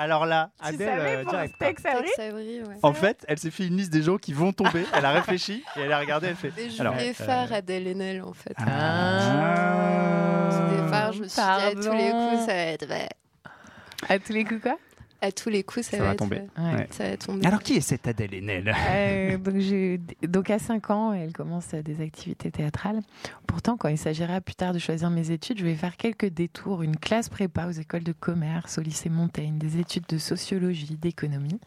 Alors 0.00 0.26
là, 0.26 0.50
Adèle, 0.60 1.00
euh, 1.00 1.24
direct. 1.24 1.56
Tex 1.58 1.84
Avery 1.84 2.04
Tex 2.04 2.18
Avery, 2.20 2.62
ouais. 2.62 2.76
en 2.84 2.92
fait, 2.92 3.24
elle 3.26 3.36
s'est 3.36 3.50
fait 3.50 3.66
une 3.66 3.76
liste 3.76 3.92
des 3.92 4.02
gens 4.04 4.16
qui 4.16 4.32
vont 4.32 4.52
tomber. 4.52 4.84
Elle 4.94 5.04
a 5.04 5.10
réfléchi 5.10 5.64
et 5.76 5.80
elle 5.80 5.92
a 5.92 5.98
regardé. 5.98 6.28
Elle 6.28 6.36
fait. 6.36 6.52
Et 6.56 6.70
je 6.70 6.80
Alors, 6.80 6.92
voulais 6.92 7.10
euh, 7.10 7.14
faire 7.14 7.52
Adèle 7.52 7.88
Haenel, 7.88 8.22
en 8.22 8.32
fait. 8.32 8.54
Ah. 8.58 10.50
Au 10.52 10.84
départ, 10.84 11.12
je 11.12 11.22
me 11.22 11.26
suis 11.26 11.42
dit, 11.42 11.48
à 11.48 11.72
tous 11.72 11.92
les 11.92 12.10
coups, 12.12 12.46
ça 12.46 12.52
va 12.52 12.62
être... 12.62 12.86
À 14.08 14.18
tous 14.20 14.32
les 14.32 14.44
coups, 14.44 14.62
quoi? 14.62 14.78
À 15.20 15.32
tous 15.32 15.48
les 15.48 15.64
coups, 15.64 15.84
ça, 15.84 15.96
Ça 15.96 16.04
va 16.04 16.14
tomber. 16.14 16.42
Ouais. 16.56 16.74
Ouais. 16.74 16.88
Ça 16.90 17.10
va 17.10 17.16
tomber. 17.16 17.44
Alors 17.44 17.60
qui 17.60 17.74
est 17.74 17.80
cette 17.80 18.06
Adèle 18.06 18.34
Haenel? 18.34 18.72
Euh, 18.90 19.36
donc, 19.36 20.30
donc 20.30 20.50
à 20.50 20.60
5 20.60 20.90
ans, 20.90 21.12
elle 21.12 21.32
commence 21.32 21.70
des 21.70 22.00
activités 22.00 22.52
théâtrales. 22.52 23.00
Pourtant, 23.48 23.76
quand 23.76 23.88
il 23.88 23.98
s'agira 23.98 24.40
plus 24.40 24.54
tard 24.54 24.72
de 24.72 24.78
choisir 24.78 25.10
mes 25.10 25.32
études, 25.32 25.58
je 25.58 25.64
vais 25.64 25.74
faire 25.74 25.96
quelques 25.96 26.28
détours, 26.28 26.82
une 26.82 26.96
classe 26.96 27.28
prépa 27.28 27.66
aux 27.66 27.72
écoles 27.72 28.04
de 28.04 28.12
commerce, 28.12 28.78
au 28.78 28.80
lycée 28.80 29.08
Montaigne, 29.08 29.58
des 29.58 29.80
études 29.80 30.04
de 30.08 30.18
sociologie, 30.18 30.96
d'économie. 31.00 31.58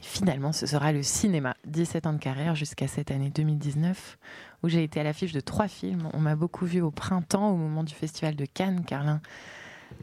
Finalement, 0.00 0.52
ce 0.52 0.66
sera 0.66 0.90
le 0.90 1.04
cinéma. 1.04 1.54
17 1.66 2.06
ans 2.06 2.12
de 2.14 2.18
carrière 2.18 2.56
jusqu'à 2.56 2.88
cette 2.88 3.12
année 3.12 3.30
2019, 3.30 4.18
où 4.64 4.68
j'ai 4.68 4.82
été 4.82 4.98
à 4.98 5.04
l'affiche 5.04 5.32
de 5.32 5.40
trois 5.40 5.68
films. 5.68 6.08
On 6.14 6.18
m'a 6.18 6.34
beaucoup 6.34 6.66
vu 6.66 6.80
au 6.80 6.90
printemps, 6.90 7.50
au 7.50 7.56
moment 7.56 7.84
du 7.84 7.94
festival 7.94 8.34
de 8.34 8.44
Cannes, 8.44 8.82
car 8.84 9.04
l'un 9.04 9.20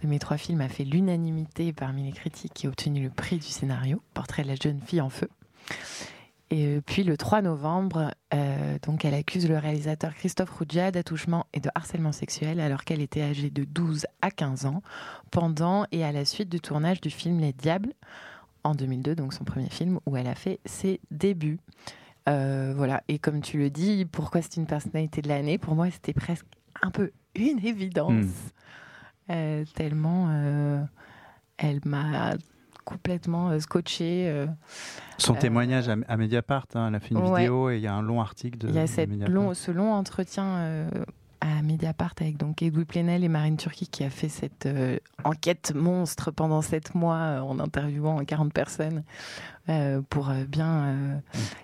de 0.02 0.08
mes 0.08 0.20
trois 0.20 0.38
films 0.38 0.62
a 0.62 0.70
fait 0.70 0.84
l'unanimité 0.84 1.74
parmi 1.74 2.04
les 2.04 2.12
critiques 2.12 2.64
et 2.64 2.68
a 2.68 2.70
obtenu 2.70 3.04
le 3.04 3.10
prix 3.10 3.38
du 3.38 3.48
scénario, 3.48 4.02
Portrait 4.14 4.44
de 4.44 4.48
la 4.48 4.56
jeune 4.56 4.80
fille 4.82 5.02
en 5.02 5.10
feu. 5.10 5.30
Et 6.52 6.80
puis 6.86 7.04
le 7.04 7.18
3 7.18 7.42
novembre, 7.42 8.12
euh, 8.34 8.78
donc 8.84 9.04
elle 9.04 9.16
accuse 9.16 9.50
le 9.50 9.58
réalisateur 9.58 10.14
Christophe 10.14 10.52
Rougia 10.52 10.92
d'attouchement 10.92 11.48
et 11.54 11.60
de 11.60 11.70
harcèlement 11.74 12.12
sexuel 12.12 12.60
alors 12.60 12.84
qu'elle 12.84 13.02
était 13.02 13.24
âgée 13.24 13.50
de 13.50 13.64
12 13.64 14.06
à 14.22 14.30
15 14.30 14.68
ans 14.68 14.84
pendant 15.32 15.88
et 15.92 16.04
à 16.04 16.12
la 16.12 16.24
suite 16.24 16.50
du 16.50 16.60
tournage 16.60 17.02
du 17.02 17.10
film 17.10 17.40
Les 17.40 17.52
Diables 17.52 17.94
en 18.64 18.76
2002, 18.76 19.16
donc 19.16 19.34
son 19.34 19.44
premier 19.44 19.70
film 19.70 20.00
où 20.06 20.18
elle 20.18 20.28
a 20.28 20.36
fait 20.36 20.60
ses 20.66 21.00
débuts. 21.10 21.60
Euh, 22.30 22.74
voilà, 22.76 23.04
et 23.08 23.20
comme 23.20 23.42
tu 23.42 23.58
le 23.58 23.70
dis, 23.70 24.06
pourquoi 24.06 24.42
c'est 24.42 24.58
une 24.58 24.66
personnalité 24.66 25.22
de 25.22 25.28
l'année? 25.28 25.58
Pour 25.58 25.76
moi, 25.76 25.90
c'était 25.92 26.14
presque 26.14 26.46
un 26.82 26.92
peu 26.92 27.12
une 27.36 27.64
évidence, 27.66 28.14
Mm. 28.14 28.32
Euh, 29.30 29.66
tellement 29.74 30.28
euh, 30.30 30.84
elle 31.58 31.80
m'a 31.86 32.36
complètement 32.84 33.50
euh, 33.50 33.60
scotché. 33.60 34.46
Son 35.18 35.34
témoignage 35.34 35.90
à, 35.90 35.96
à 36.08 36.18
Mediapart, 36.18 36.68
hein, 36.76 36.90
elle 36.90 36.96
a 36.96 37.00
fait 37.00 37.12
une 37.12 37.18
ouais. 37.18 37.42
vidéo 37.42 37.70
et 37.70 37.78
il 37.78 37.82
y 37.82 37.88
a 37.88 37.94
un 37.94 38.04
long 38.04 38.22
article 38.22 38.60
de 38.60 38.70
Il 38.70 38.76
y 38.76 38.80
a 38.80 38.88
cette 38.88 39.10
long, 39.28 39.54
ce 39.54 39.72
long 39.72 39.94
entretien 39.94 40.88
à 41.46 41.62
Mediapart 41.62 42.14
avec 42.20 42.38
donc 42.38 42.62
Edoui 42.62 42.86
Plenel 42.86 43.24
et 43.24 43.28
Marine 43.28 43.58
Turki 43.58 43.88
qui 43.88 44.04
a 44.04 44.10
fait 44.10 44.30
cette 44.30 44.66
euh, 44.66 44.98
enquête 45.24 45.74
monstre 45.76 46.32
pendant 46.32 46.62
sept 46.62 46.96
mois 46.96 47.18
euh, 47.18 47.40
en 47.42 47.60
interviewant 47.60 48.24
40 48.24 48.54
personnes 48.54 49.04
euh, 49.70 50.02
pour 50.10 50.30
bien 50.48 50.84
euh, 50.84 51.18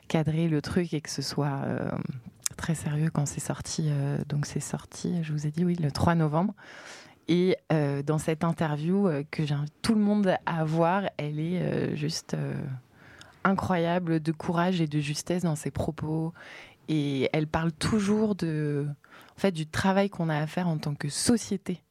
cadrer 0.08 0.48
le 0.48 0.62
truc 0.62 0.94
et 0.94 1.02
que 1.02 1.10
ce 1.10 1.22
soit 1.22 1.62
très 2.58 2.76
sérieux 2.76 3.10
quand 3.12 3.26
c'est 3.26 3.40
sorti. 3.40 3.90
donc 4.28 4.46
c'est 4.46 4.60
sorti, 4.60 5.24
je 5.24 5.32
vous 5.34 5.48
ai 5.48 5.52
dit 5.52 5.66
oui, 5.66 5.76
le 5.76 5.92
3 5.92 6.16
novembre. 6.16 6.54
Et 7.32 7.56
euh, 7.72 8.04
dans 8.04 8.18
cette 8.18 8.44
interview 8.44 9.08
euh, 9.08 9.24
que 9.32 9.46
j'invite 9.46 9.74
tout 9.82 9.96
le 9.96 10.02
monde 10.02 10.36
à 10.46 10.66
voir, 10.66 11.04
elle 11.16 11.40
est 11.40 11.62
euh, 11.62 11.96
juste 11.96 12.36
incroyable 13.46 14.20
de 14.20 14.32
courage 14.34 14.82
et 14.82 14.88
de 14.88 15.00
justesse 15.00 15.44
dans 15.44 15.56
ses 15.56 15.72
propos. 15.72 16.34
Et 16.90 17.30
elle 17.32 17.48
parle 17.48 17.72
toujours 17.72 18.36
de, 18.36 18.86
en 19.38 19.40
fait, 19.40 19.54
du 19.54 19.66
travail 19.66 20.10
qu'on 20.10 20.28
a 20.28 20.36
à 20.36 20.46
faire 20.46 20.68
en 20.68 20.78
tant 20.78 20.94
que 20.94 21.08
société. 21.08 21.82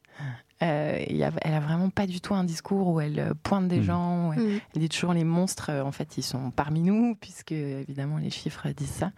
Euh, 0.62 1.02
il 1.08 1.16
y 1.16 1.24
a- 1.24 1.32
elle 1.40 1.54
a 1.54 1.60
vraiment 1.60 1.88
pas 1.88 2.06
du 2.06 2.20
tout 2.20 2.34
un 2.34 2.44
discours 2.44 2.88
où 2.88 3.00
elle 3.00 3.18
euh, 3.18 3.32
pointe 3.42 3.66
des 3.68 3.78
Mhm. 3.78 3.82
gens. 3.82 4.28
où 4.28 4.32
elle, 4.34 4.40
Mm. 4.42 4.60
elle 4.74 4.80
dit 4.82 4.88
toujours 4.90 5.14
les 5.14 5.24
monstres. 5.24 5.70
euh, 5.70 5.82
En 5.82 5.90
fait, 5.92 6.18
ils 6.18 6.22
sont 6.22 6.50
parmi 6.50 6.82
nous 6.82 7.14
puisque 7.20 7.52
évidemment 7.52 8.18
les 8.18 8.28
chiffres 8.30 8.68
disent 8.76 8.88
ça. 8.90 9.12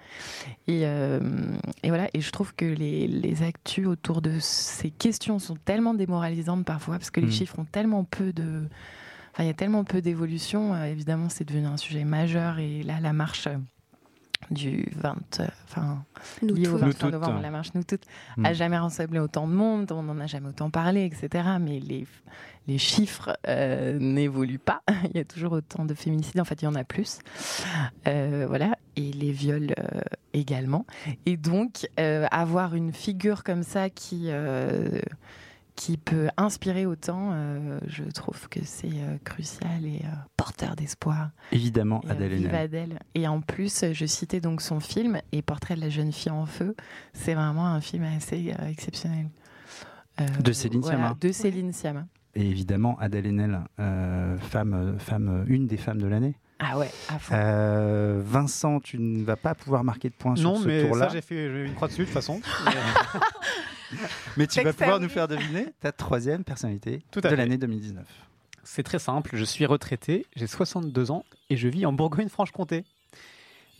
Et, 0.68 0.82
euh, 0.84 1.20
et 1.82 1.88
voilà. 1.88 2.08
Et 2.14 2.20
je 2.20 2.30
trouve 2.30 2.54
que 2.54 2.64
les, 2.64 3.08
les 3.08 3.42
actus 3.42 3.86
autour 3.88 4.22
de 4.22 4.38
ces 4.40 4.90
questions 4.90 5.38
sont 5.40 5.56
tellement 5.64 5.94
démoralisantes 5.94 6.64
parfois 6.64 6.98
parce 6.98 7.10
que 7.10 7.20
les 7.20 7.26
Mhm. 7.26 7.32
chiffres 7.32 7.58
ont 7.58 7.64
tellement 7.66 8.04
peu 8.04 8.32
de 8.32 8.68
Enfin, 9.34 9.44
il 9.44 9.46
y 9.46 9.50
a 9.50 9.54
tellement 9.54 9.82
peu 9.84 10.02
d'évolution. 10.02 10.74
euh, 10.74 10.84
évidemment, 10.84 11.30
c'est 11.30 11.48
devenu 11.48 11.64
un 11.64 11.78
sujet 11.78 12.04
majeur. 12.04 12.58
Et 12.58 12.82
là, 12.82 13.00
la 13.00 13.14
marche 13.14 13.46
euh, 13.46 13.56
du 14.50 14.88
20, 14.96 15.40
euh, 15.40 15.46
enfin, 15.68 16.04
Nous 16.42 16.54
liée 16.54 16.68
au 16.68 16.72
tous. 16.72 16.78
23 16.78 16.86
Nous 16.86 16.92
toutes. 16.94 17.12
novembre, 17.12 17.40
la 17.42 17.50
marche 17.50 17.70
Nous 17.74 17.84
Toutes, 17.84 18.04
Mm. 18.36 18.46
a 18.46 18.52
jamais 18.52 18.78
rassemblé 18.78 19.18
autant 19.18 19.46
de 19.46 19.52
monde. 19.52 19.90
On 19.92 20.02
n'en 20.02 20.18
a 20.20 20.26
jamais 20.26 20.48
autant 20.48 20.70
parlé, 20.70 21.04
etc. 21.04 21.48
Mais 21.60 21.80
les, 21.80 22.06
les 22.66 22.78
chiffres 22.78 23.36
euh, 23.48 23.98
n'évoluent 23.98 24.58
pas. 24.58 24.82
il 25.10 25.16
y 25.16 25.20
a 25.20 25.24
toujours 25.24 25.52
autant 25.52 25.84
de 25.84 25.94
féminicides. 25.94 26.40
En 26.40 26.44
fait, 26.44 26.60
il 26.62 26.64
y 26.66 26.68
en 26.68 26.74
a 26.74 26.84
plus. 26.84 27.18
Euh, 28.06 28.44
voilà. 28.48 28.76
Et 28.96 29.12
les 29.12 29.32
viols 29.32 29.74
euh, 29.78 30.00
également. 30.34 30.86
Et 31.26 31.36
donc, 31.36 31.88
euh, 31.98 32.26
avoir 32.30 32.74
une 32.74 32.92
figure 32.92 33.42
comme 33.44 33.62
ça 33.62 33.88
qui. 33.90 34.30
Qui 35.74 35.96
peut 35.96 36.28
inspirer 36.36 36.86
autant, 36.86 37.30
euh, 37.32 37.78
je 37.86 38.04
trouve 38.04 38.48
que 38.48 38.60
c'est 38.64 38.90
euh, 38.92 39.16
crucial 39.24 39.84
et 39.84 40.02
euh, 40.04 40.08
porteur 40.36 40.76
d'espoir. 40.76 41.30
Évidemment, 41.50 42.02
Et, 42.06 42.10
Adèle 42.10 42.34
vive 42.34 42.46
Haenel. 42.48 42.60
Adèle. 42.60 42.98
Et 43.14 43.26
en 43.26 43.40
plus, 43.40 43.84
je 43.92 44.06
citais 44.06 44.40
donc 44.40 44.60
son 44.60 44.80
film 44.80 45.20
et 45.32 45.42
Portrait 45.42 45.74
de 45.74 45.80
la 45.80 45.88
jeune 45.88 46.12
fille 46.12 46.30
en 46.32 46.46
feu. 46.46 46.76
C'est 47.14 47.34
vraiment 47.34 47.66
un 47.66 47.80
film 47.80 48.04
assez 48.04 48.54
euh, 48.58 48.68
exceptionnel. 48.68 49.28
Euh, 50.20 50.26
De 50.40 50.52
Céline 50.52 50.82
Sciamma. 50.82 51.16
De 51.20 51.32
Céline 51.32 51.72
Sciamma. 51.72 52.06
Et 52.34 52.46
évidemment, 52.48 52.98
Adèle 52.98 53.26
Haenel, 53.26 53.60
euh, 53.80 54.38
femme, 54.38 54.96
femme, 54.98 55.44
une 55.48 55.66
des 55.66 55.76
femmes 55.76 56.00
de 56.00 56.06
l'année. 56.06 56.36
Ah 56.58 56.78
ouais, 56.78 56.90
à 57.08 57.18
fond. 57.18 57.34
Euh, 57.36 58.22
Vincent, 58.24 58.78
tu 58.78 58.98
ne 58.98 59.24
vas 59.24 59.36
pas 59.36 59.54
pouvoir 59.54 59.84
marquer 59.84 60.10
de 60.10 60.14
points 60.14 60.34
Non, 60.34 60.54
sur 60.54 60.62
ce 60.62 60.68
mais 60.68 60.86
tour-là, 60.86 61.08
ça, 61.08 61.12
j'ai 61.12 61.20
fait 61.20 61.50
j'ai 61.50 61.58
eu 61.62 61.66
une 61.66 61.74
croix 61.74 61.88
dessus 61.88 62.02
de 62.02 62.04
toute 62.06 62.14
façon. 62.14 62.40
mais 64.36 64.46
tu 64.46 64.60
vas 64.62 64.72
pouvoir 64.72 65.00
nous 65.00 65.08
faire 65.08 65.28
deviner 65.28 65.66
ta 65.80 65.92
troisième 65.92 66.44
personnalité 66.44 67.02
Tout 67.10 67.20
de 67.20 67.28
l'année 67.28 67.58
2019. 67.58 68.06
C'est 68.64 68.82
très 68.84 68.98
simple, 69.00 69.30
je 69.34 69.44
suis 69.44 69.66
retraité, 69.66 70.26
j'ai 70.36 70.46
62 70.46 71.10
ans 71.10 71.24
et 71.50 71.56
je 71.56 71.68
vis 71.68 71.84
en 71.84 71.92
Bourgogne-Franche-Comté. 71.92 72.84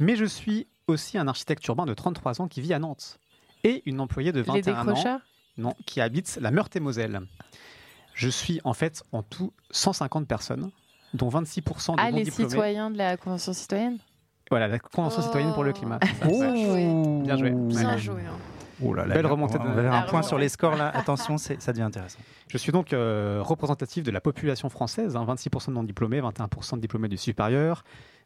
Mais 0.01 0.17
je 0.17 0.25
suis 0.25 0.67
aussi 0.89 1.19
un 1.19 1.29
architecte 1.29 1.65
urbain 1.69 1.87
de 1.87 1.95
33 1.95 2.41
ans 2.41 2.49
qui 2.49 2.61
vit 2.61 2.75
à 2.75 2.79
Nantes. 2.81 3.19
Et 3.65 3.83
une 3.87 4.01
employée 4.01 4.33
de 4.33 4.41
Les 4.41 4.45
21 4.63 4.89
ans 4.89 5.21
non, 5.59 5.75
qui 5.87 6.01
habite 6.01 6.39
la 6.41 6.51
Meurthe-et-Moselle. 6.51 7.21
Je 8.15 8.29
suis 8.29 8.61
en 8.65 8.73
fait 8.75 9.05
en 9.13 9.23
tout 9.23 9.53
150 9.71 10.27
personnes, 10.27 10.71
dont 11.15 11.29
26% 11.29 11.93
de 11.93 12.01
Ah, 12.01 12.11
les 12.11 12.25
citoyens 12.25 12.91
de 12.91 12.99
la 12.99 13.17
Convention 13.17 13.53
citoyenne? 13.53 13.99
Voilà, 14.51 14.67
la 14.67 14.79
Convention 14.81 15.21
Oh. 15.23 15.27
citoyenne 15.27 15.53
pour 15.55 15.63
le 15.63 15.73
climat. 15.73 15.99
Bien 16.25 16.57
joué. 16.57 17.23
Bien 17.23 17.37
joué. 17.37 17.51
Bien 17.51 17.89
Ouais. 17.93 17.99
joué. 17.99 18.23
hein. 18.23 18.37
Oh 18.85 18.95
là 18.95 19.07
là, 19.07 19.15
Belle 19.15 19.27
remontée 19.27 19.57
on 19.61 19.65
de- 19.65 19.69
va 19.69 19.83
faire 19.83 19.93
un 19.93 20.01
La 20.01 20.07
point 20.07 20.23
sur 20.23 20.39
les 20.39 20.49
scores 20.49 20.77
là. 20.77 20.89
Attention, 20.95 21.39
ça 21.39 21.55
devient 21.73 21.83
intéressant. 21.83 22.19
Je 22.49 22.59
suis 22.59 22.73
donc 22.73 22.93
euh, 22.93 23.41
représentatif 23.43 24.03
de 24.05 24.11
la 24.11 24.21
population 24.21 24.69
française, 24.69 25.17
hein, 25.17 25.25
26% 25.27 25.69
de 25.69 25.75
non-diplômés, 25.75 26.21
21% 26.21 26.77
de 26.77 26.81
diplômés 26.81 27.09
du 27.09 27.17
supérieur, 27.17 27.85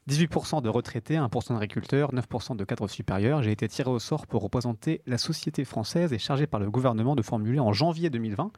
18% 0.09 0.63
de 0.63 0.69
retraités, 0.69 1.17
1% 1.17 1.49
d'agriculteurs, 1.55 2.13
9% 2.15 2.57
de 2.57 2.65
cadres 2.65 2.89
supérieurs. 2.89 3.43
J'ai 3.43 3.51
été 3.53 3.69
tiré 3.69 3.91
au 3.91 3.99
sort 3.99 4.27
pour 4.27 4.43
représenter 4.43 5.03
la 5.07 5.19
société 5.19 5.65
française 5.65 6.13
et 6.13 6.19
chargé 6.19 6.47
par 6.47 6.61
le 6.61 6.71
gouvernement 6.71 7.17
de 7.17 7.23
formuler 7.23 7.59
en 7.61 7.73
janvier 7.73 8.09
2020 8.11 8.51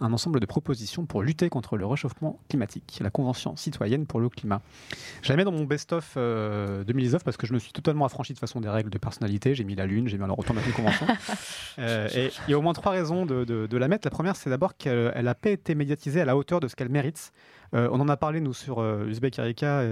un 0.00 0.12
ensemble 0.12 0.40
de 0.40 0.46
propositions 0.46 1.06
pour 1.06 1.22
lutter 1.22 1.48
contre 1.48 1.76
le 1.76 1.86
réchauffement 1.86 2.38
climatique, 2.48 2.98
la 3.02 3.10
Convention 3.10 3.54
citoyenne 3.56 4.06
pour 4.06 4.20
le 4.20 4.28
climat. 4.28 4.62
Je 5.22 5.28
la 5.30 5.36
mets 5.36 5.44
dans 5.44 5.52
mon 5.52 5.64
best-of 5.64 6.14
euh, 6.16 6.84
2019 6.84 7.22
parce 7.24 7.36
que 7.36 7.46
je 7.46 7.52
me 7.52 7.58
suis 7.58 7.72
totalement 7.72 8.04
affranchi 8.06 8.32
de 8.32 8.38
façon 8.38 8.60
des 8.60 8.68
règles 8.68 8.90
de 8.90 8.98
personnalité. 8.98 9.54
J'ai 9.54 9.64
mis 9.64 9.74
la 9.74 9.86
lune, 9.86 10.08
j'ai 10.08 10.16
mis 10.18 10.24
alors 10.24 10.38
autant 10.38 10.54
de 10.54 10.60
convention. 10.74 11.06
Euh, 11.78 12.08
et 12.14 12.30
il 12.46 12.50
y 12.50 12.54
a 12.54 12.58
au 12.58 12.62
moins 12.62 12.72
trois 12.74 12.92
raisons 12.92 13.24
de, 13.24 13.44
de- 13.44 13.66
de 13.66 13.76
la 13.78 13.88
mettre. 13.88 14.06
La 14.06 14.10
première, 14.10 14.36
c'est 14.36 14.50
d'abord 14.50 14.76
qu'elle 14.76 15.12
n'a 15.24 15.34
pas 15.34 15.50
été 15.50 15.74
médiatisée 15.74 16.20
à 16.20 16.24
la 16.24 16.36
hauteur 16.36 16.60
de 16.60 16.68
ce 16.68 16.76
qu'elle 16.76 16.88
mérite. 16.90 17.32
Euh, 17.74 17.88
on 17.92 18.00
en 18.00 18.08
a 18.08 18.16
parlé, 18.16 18.40
nous, 18.40 18.52
sur 18.52 18.80
euh, 18.80 19.06
Uzbek 19.06 19.38
Erika, 19.38 19.82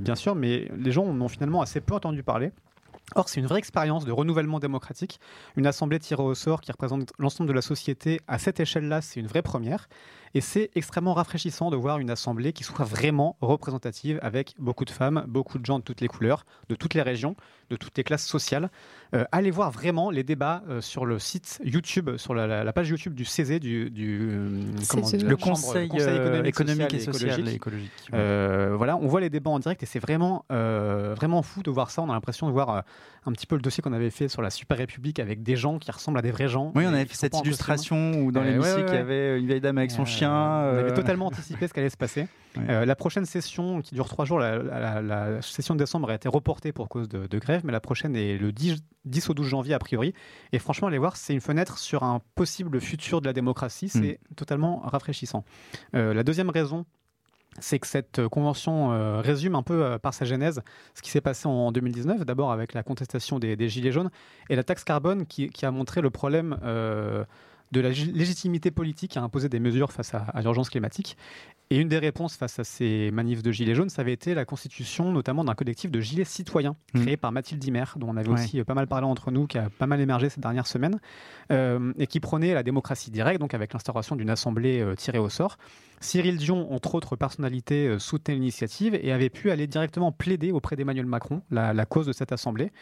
bien 0.00 0.14
sûr, 0.14 0.34
mais 0.36 0.68
les 0.76 0.92
gens 0.92 1.04
en 1.04 1.20
ont 1.20 1.28
finalement 1.28 1.62
assez 1.62 1.80
peu 1.80 1.94
entendu 1.94 2.22
parler. 2.22 2.52
Or, 3.14 3.28
c'est 3.28 3.40
une 3.40 3.46
vraie 3.46 3.58
expérience 3.58 4.04
de 4.04 4.12
renouvellement 4.12 4.58
démocratique. 4.58 5.20
Une 5.56 5.66
assemblée 5.66 5.98
tirée 5.98 6.22
au 6.22 6.34
sort 6.34 6.60
qui 6.60 6.72
représente 6.72 7.12
l'ensemble 7.18 7.48
de 7.48 7.54
la 7.54 7.62
société 7.62 8.20
à 8.26 8.38
cette 8.38 8.60
échelle-là, 8.60 9.02
c'est 9.02 9.20
une 9.20 9.26
vraie 9.26 9.42
première. 9.42 9.88
Et 10.34 10.40
c'est 10.40 10.70
extrêmement 10.74 11.12
rafraîchissant 11.14 11.70
de 11.70 11.76
voir 11.76 11.98
une 11.98 12.08
assemblée 12.10 12.52
qui 12.54 12.64
soit 12.64 12.84
vraiment 12.86 13.36
représentative 13.42 14.18
avec 14.22 14.54
beaucoup 14.58 14.84
de 14.86 14.90
femmes, 14.90 15.24
beaucoup 15.28 15.58
de 15.58 15.66
gens 15.66 15.78
de 15.78 15.84
toutes 15.84 16.00
les 16.00 16.08
couleurs, 16.08 16.46
de 16.70 16.74
toutes 16.74 16.94
les 16.94 17.02
régions, 17.02 17.36
de 17.68 17.76
toutes 17.76 17.96
les 17.98 18.04
classes 18.04 18.26
sociales. 18.26 18.70
Euh, 19.14 19.24
allez 19.30 19.50
voir 19.50 19.70
vraiment 19.70 20.10
les 20.10 20.22
débats 20.24 20.62
euh, 20.68 20.80
sur 20.80 21.04
le 21.04 21.18
site 21.18 21.60
YouTube, 21.64 22.16
sur 22.16 22.34
la, 22.34 22.46
la- 22.46 22.64
la 22.64 22.72
page 22.72 22.88
YouTube 22.88 23.12
du 23.14 23.26
CESE, 23.26 23.60
du, 23.60 23.90
du, 23.90 24.20
euh, 24.30 24.62
comment 24.88 25.06
Le 25.12 25.36
chambre- 25.36 25.38
Conseil, 25.38 25.88
Conseil 25.88 26.16
économique, 26.16 26.46
économique 26.46 26.94
et 26.94 27.00
social 27.00 27.30
social 27.30 27.48
et 27.48 27.54
écologique. 27.54 27.90
Euh, 28.14 28.74
voilà, 28.76 28.96
on 28.96 29.06
voit 29.08 29.20
les 29.20 29.28
débats 29.30 29.50
en 29.50 29.58
direct 29.58 29.82
et 29.82 29.86
c'est 29.86 29.98
vraiment, 29.98 30.44
euh, 30.50 31.12
vraiment 31.14 31.42
fou 31.42 31.62
de 31.62 31.70
voir 31.70 31.90
ça. 31.90 32.00
On 32.02 32.08
a 32.10 32.14
l'impression 32.14 32.46
de 32.46 32.52
voir 32.52 32.70
euh, 32.70 32.80
un 33.26 33.32
petit 33.32 33.46
peu 33.46 33.56
le 33.56 33.62
dossier 33.62 33.82
qu'on 33.82 33.92
avait 33.92 34.10
fait 34.10 34.28
sur 34.28 34.40
la 34.40 34.48
Super 34.50 34.78
République 34.78 35.18
avec 35.18 35.42
des 35.42 35.56
gens 35.56 35.78
qui 35.78 35.90
ressemblent 35.90 36.18
à 36.18 36.22
des 36.22 36.30
vrais 36.32 36.48
gens. 36.48 36.72
oui, 36.74 36.84
on 36.86 36.92
avait 36.94 37.04
fait 37.04 37.16
cette 37.16 37.36
illustration 37.38 38.12
où 38.22 38.32
dans 38.32 38.40
Euh, 38.40 38.44
l'hémicycle, 38.44 38.80
ouais, 38.80 38.84
ouais, 38.84 38.92
il 38.92 38.94
y 38.94 38.98
avait 38.98 39.38
une 39.38 39.46
vieille 39.46 39.60
dame 39.60 39.76
avec 39.78 39.90
son 39.90 40.02
Euh, 40.02 40.06
chien. 40.22 40.30
On 40.32 40.78
avait 40.78 40.90
euh, 40.92 40.94
totalement 40.94 41.26
anticipé 41.26 41.66
ce 41.68 41.72
qui 41.72 41.80
allait 41.80 41.90
se 41.90 41.96
passer. 41.96 42.26
Ouais. 42.54 42.64
Euh, 42.68 42.84
la 42.84 42.94
prochaine 42.96 43.24
session, 43.24 43.80
qui 43.80 43.94
dure 43.94 44.06
trois 44.10 44.26
jours, 44.26 44.38
la, 44.38 44.58
la- 44.58 45.00
la 45.00 45.40
session 45.40 45.72
de 45.74 45.78
décembre 45.78 46.10
a 46.10 46.14
été 46.14 46.28
reportée 46.28 46.70
pour 46.70 46.90
cause 46.90 47.08
de, 47.08 47.26
de 47.26 47.38
grève, 47.38 47.62
mais 47.64 47.72
la 47.72 47.80
prochaine 47.80 48.14
est 48.14 48.36
le 48.36 48.52
10, 48.52 48.76
10 49.06 49.30
au 49.30 49.32
12 49.32 49.46
janvier 49.48 49.72
a 49.72 49.78
priori. 49.78 50.12
Et 50.52 50.58
franchement, 50.58 50.88
allez 50.88 50.98
voir, 50.98 51.16
c'est 51.16 51.32
une 51.32 51.40
fenêtre 51.40 51.78
sur 51.78 52.02
un 52.02 52.20
possible 52.34 52.78
futur 52.78 53.22
de 53.22 53.26
la 53.26 53.32
démocratie. 53.32 53.88
C'est 53.88 54.20
totalement 54.36 54.80
rafraîchissant. 54.80 55.46
Euh, 55.94 56.12
la 56.12 56.22
deuxième 56.24 56.50
raison, 56.50 56.84
c'est 57.58 57.78
que 57.78 57.86
cette 57.86 58.28
convention 58.28 58.92
euh, 58.92 59.22
résume 59.22 59.54
un 59.54 59.62
peu 59.62 59.82
euh, 59.82 59.98
par 59.98 60.12
sa 60.12 60.26
genèse 60.26 60.60
ce 60.94 61.00
qui 61.00 61.08
s'est 61.10 61.22
passé 61.22 61.48
en 61.48 61.72
2019, 61.72 62.26
d'abord 62.26 62.52
avec 62.52 62.74
la 62.74 62.82
contestation 62.82 63.38
des, 63.38 63.56
des 63.56 63.70
Gilets 63.70 63.92
jaunes 63.92 64.10
et 64.50 64.56
la 64.56 64.62
taxe 64.62 64.84
carbone 64.84 65.24
qui, 65.24 65.48
qui 65.48 65.64
a 65.64 65.70
montré 65.70 66.02
le 66.02 66.10
problème 66.10 66.58
euh, 66.64 67.24
de 67.72 67.80
la 67.80 67.90
gi- 67.90 68.12
légitimité 68.12 68.70
politique 68.70 69.16
à 69.16 69.22
imposer 69.22 69.48
des 69.48 69.58
mesures 69.60 69.92
face 69.92 70.14
à, 70.14 70.18
à 70.18 70.40
l'urgence 70.42 70.70
climatique. 70.70 71.16
Et 71.70 71.78
une 71.78 71.88
des 71.88 71.98
réponses 71.98 72.36
face 72.36 72.58
à 72.58 72.64
ces 72.64 73.10
manifs 73.12 73.42
de 73.42 73.50
Gilets 73.50 73.74
jaunes, 73.74 73.88
ça 73.88 74.02
avait 74.02 74.12
été 74.12 74.34
la 74.34 74.44
constitution 74.44 75.10
notamment 75.10 75.42
d'un 75.42 75.54
collectif 75.54 75.90
de 75.90 76.00
Gilets 76.00 76.24
citoyens 76.24 76.76
Mm. 76.94 77.00
créé 77.00 77.16
par 77.16 77.32
Mathilde 77.32 77.60
Dimer, 77.60 77.84
dont 77.96 78.08
on 78.10 78.16
avait 78.18 78.28
Ouais. 78.28 78.34
aussi 78.34 78.60
euh, 78.60 78.64
pas 78.64 78.74
mal 78.74 78.86
parlé 78.86 79.06
entre 79.06 79.30
nous, 79.30 79.46
qui 79.46 79.56
a 79.56 79.70
pas 79.70 79.86
mal 79.86 79.98
émergé 80.00 80.28
ces 80.28 80.40
dernières 80.40 80.66
semaines, 80.66 81.00
euh, 81.50 81.92
et 81.98 82.06
qui 82.06 82.20
prônait 82.20 82.52
la 82.52 82.62
démocratie 82.62 83.10
directe, 83.10 83.40
donc 83.40 83.54
avec 83.54 83.72
l'instauration 83.72 84.16
d'une 84.16 84.28
assemblée 84.30 84.80
euh, 84.80 84.94
tirée 84.94 85.18
au 85.18 85.30
sort. 85.30 85.56
Cyril 86.02 86.36
Dion, 86.36 86.72
entre 86.72 86.94
autres 86.94 87.16
personnalités, 87.16 87.86
euh, 87.86 87.98
soutenait 87.98 88.34
l'initiative 88.34 88.94
et 89.00 89.12
avait 89.12 89.30
pu 89.30 89.50
aller 89.50 89.66
directement 89.66 90.12
plaider 90.12 90.50
auprès 90.52 90.76
d'Emmanuel 90.76 91.06
Macron 91.06 91.42
la, 91.50 91.72
la 91.72 91.86
cause 91.86 92.06
de 92.06 92.12
cette 92.12 92.32
assemblée. 92.32 92.72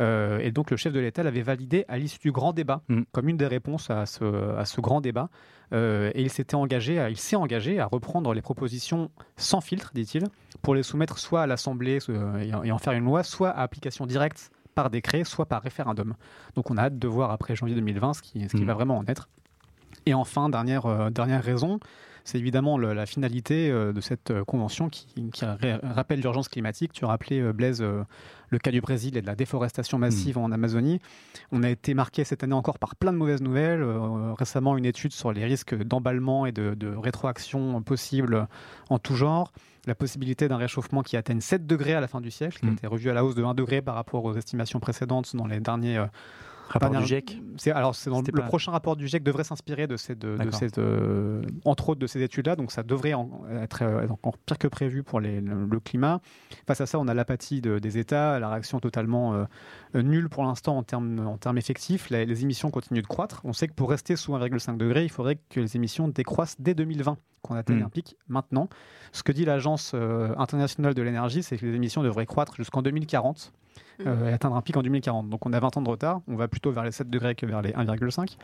Euh, 0.00 0.38
et 0.38 0.52
donc 0.52 0.70
le 0.70 0.76
chef 0.76 0.92
de 0.92 1.00
l'État 1.00 1.22
l'avait 1.24 1.42
validé 1.42 1.84
à 1.88 1.98
l'issue 1.98 2.20
du 2.20 2.30
grand 2.32 2.52
débat, 2.52 2.82
Mm. 2.88 3.02
comme 3.12 3.28
une 3.28 3.36
des 3.36 3.48
réponses 3.48 3.90
à 3.90 4.06
ce, 4.06 4.56
à 4.56 4.64
ce 4.64 4.80
grand 4.80 5.00
débat. 5.00 5.28
Euh, 5.72 6.10
et 6.14 6.22
il 6.22 6.30
s'était 6.30 6.54
engagé, 6.54 6.98
à- 7.00 7.10
il 7.10 7.16
s'est 7.18 7.36
engagé 7.36 7.80
à 7.80 7.86
reprendre 7.86 8.32
les 8.32 8.40
propositions 8.42 9.10
sans 9.36 9.60
filtre, 9.60 9.90
dit-il, 9.94 10.24
pour 10.62 10.74
les 10.76 10.82
soumettre 10.84 11.18
soit 11.18 11.42
à 11.42 11.46
l'Assemblée 11.48 11.98
et 12.64 12.70
en- 12.72 12.78
faire 12.78 12.92
une 12.92 13.04
loi, 13.04 13.22
soit 13.24 13.50
à 13.50 13.62
application 13.62 14.06
directe 14.06 14.50
par 14.76 14.88
décret, 14.88 15.24
soit 15.24 15.46
par 15.46 15.62
référendum. 15.62 16.14
Donc 16.54 16.70
on 16.70 16.76
a 16.76 16.82
hâte 16.84 16.98
de 16.98 17.08
voir 17.08 17.32
après 17.32 17.56
janvier 17.56 17.74
2020 17.74 18.14
ce 18.14 18.22
qui, 18.22 18.48
ce 18.48 18.56
qui 18.56 18.62
Mm. 18.62 18.66
va 18.66 18.74
vraiment 18.74 18.98
en 18.98 19.04
être. 19.06 19.28
Et 20.06 20.14
enfin, 20.14 20.48
dernière, 20.48 20.86
euh, 20.86 21.10
dernière 21.10 21.42
raison, 21.42 21.80
c'est 22.28 22.38
évidemment 22.38 22.76
le- 22.78 22.92
la 22.92 23.06
finalité 23.06 23.70
euh, 23.70 23.92
de 23.92 24.00
cette 24.00 24.30
euh, 24.30 24.44
convention 24.44 24.88
qui, 24.88 25.06
qui 25.30 25.44
ra- 25.44 25.56
rappelle 25.82 26.20
l'urgence 26.20 26.48
climatique. 26.48 26.92
Tu 26.92 27.04
as 27.04 27.08
rappelé, 27.08 27.40
euh, 27.40 27.52
Blaise, 27.52 27.82
le 27.82 28.58
cas 28.58 28.70
du 28.70 28.80
Brésil 28.80 29.16
et 29.16 29.22
de 29.22 29.26
la 29.26 29.34
déforestation 29.34 29.98
massive 29.98 30.36
en 30.38 30.50
Amazonie. 30.52 31.00
On 31.52 31.62
a 31.62 31.70
été 31.70 31.94
marqué 31.94 32.24
cette 32.24 32.42
année 32.44 32.54
encore 32.54 32.78
par 32.78 32.96
plein 32.96 33.12
de 33.12 33.18
mauvaises 33.18 33.42
nouvelles. 33.42 33.82
Récemment, 34.38 34.76
une 34.76 34.84
étude 34.86 35.12
sur 35.12 35.32
les 35.32 35.44
risques 35.44 35.74
d'emballement 35.74 36.46
et 36.46 36.52
de, 36.52 36.74
de 36.74 36.88
rétroaction 36.94 37.82
possibles 37.82 38.46
en 38.90 38.98
tout 38.98 39.14
genre. 39.16 39.52
La 39.86 39.94
possibilité 39.94 40.48
d'un 40.48 40.56
réchauffement 40.58 41.02
qui 41.02 41.16
atteigne 41.16 41.40
7 41.40 41.66
degrés 41.66 41.94
à 41.94 42.00
la 42.00 42.08
fin 42.08 42.20
du 42.20 42.30
siècle, 42.30 42.58
qui 42.60 42.66
a 42.66 42.70
Mm. 42.70 42.72
été 42.74 42.86
revu 42.86 43.10
à 43.10 43.14
la 43.14 43.24
hausse 43.24 43.34
de 43.34 43.42
1 43.44 43.54
degré 43.54 43.80
par 43.82 43.94
rapport 43.94 44.24
aux 44.24 44.34
estimations 44.34 44.80
précédentes 44.80 45.34
dans 45.34 45.46
les 45.46 45.60
derniers 45.60 46.04
Rapport 46.68 46.90
Dernière- 46.90 47.00
du 47.00 47.08
GIEC. 47.08 47.40
c'est 47.56 47.70
alors 47.70 47.94
c'est 47.94 48.10
dans 48.10 48.18
C'était 48.18 48.32
le 48.32 48.42
pas- 48.42 48.46
prochain 48.48 48.72
rapport 48.72 48.94
du 48.94 49.08
GIEC 49.08 49.22
devrait 49.22 49.44
s'inspirer 49.44 49.86
de 49.86 49.96
cette 49.96 50.24
euh, 50.78 51.42
entre 51.64 51.88
autres 51.88 52.00
de 52.00 52.06
ces 52.06 52.22
études-là, 52.22 52.56
donc 52.56 52.72
ça 52.72 52.82
devrait 52.82 53.14
en- 53.14 53.30
être 53.62 53.82
euh, 53.82 54.06
encore 54.08 54.36
pire 54.38 54.58
que 54.58 54.68
prévu 54.68 55.02
pour 55.02 55.18
les- 55.20 55.40
le, 55.40 55.64
le 55.64 55.80
climat. 55.80 56.20
Face 56.66 56.80
à 56.82 56.86
ça, 56.86 56.98
on 56.98 57.08
a 57.08 57.14
l'apathie 57.14 57.60
de- 57.60 57.78
des 57.78 57.96
États, 57.98 58.38
la 58.38 58.50
réaction 58.50 58.80
totalement 58.80 59.34
euh, 59.34 59.44
euh, 59.94 60.02
nulle 60.02 60.28
pour 60.28 60.44
l'instant 60.44 60.76
en 60.76 60.82
termes 60.82 61.26
en 61.26 61.38
termes 61.38 61.56
effectifs. 61.58 62.10
Les, 62.10 62.26
les 62.26 62.42
émissions 62.42 62.70
continuent 62.70 63.02
de 63.02 63.06
croître. 63.06 63.40
On 63.44 63.52
sait 63.54 63.66
que 63.68 63.72
pour 63.74 63.88
rester 63.90 64.14
sous 64.16 64.34
1,5 64.34 64.76
degré, 64.76 65.04
il 65.04 65.10
faudrait 65.10 65.38
que 65.48 65.60
les 65.60 65.74
émissions 65.76 66.08
décroissent 66.08 66.56
dès 66.58 66.74
2020, 66.74 67.16
qu'on 67.42 67.54
atteigne 67.54 67.78
Mm. 67.80 67.84
un 67.86 67.88
pic 67.88 68.16
maintenant. 68.28 68.68
Ce 69.12 69.22
que 69.22 69.32
dit 69.32 69.44
l'agence 69.46 69.92
euh, 69.94 70.34
internationale 70.36 70.92
de 70.94 71.00
l'énergie, 71.02 71.42
c'est 71.42 71.56
que 71.56 71.64
les 71.64 71.74
émissions 71.74 72.02
devraient 72.02 72.26
croître 72.26 72.56
jusqu'en 72.56 72.82
2040 72.82 73.52
euh, 74.06 74.28
et 74.28 74.32
atteindre 74.32 74.56
un 74.56 74.62
pic 74.62 74.76
en 74.76 74.82
2040. 74.82 75.28
Donc 75.28 75.46
on 75.46 75.52
a 75.52 75.60
20 75.60 75.76
ans 75.76 75.82
de 75.82 75.88
retard, 75.88 76.20
on 76.28 76.36
va 76.36 76.48
plutôt 76.48 76.70
vers 76.70 76.84
les 76.84 76.92
7 76.92 77.10
degrés 77.10 77.34
que 77.34 77.46
vers 77.46 77.62
les 77.62 77.72
1,5. 77.72 78.36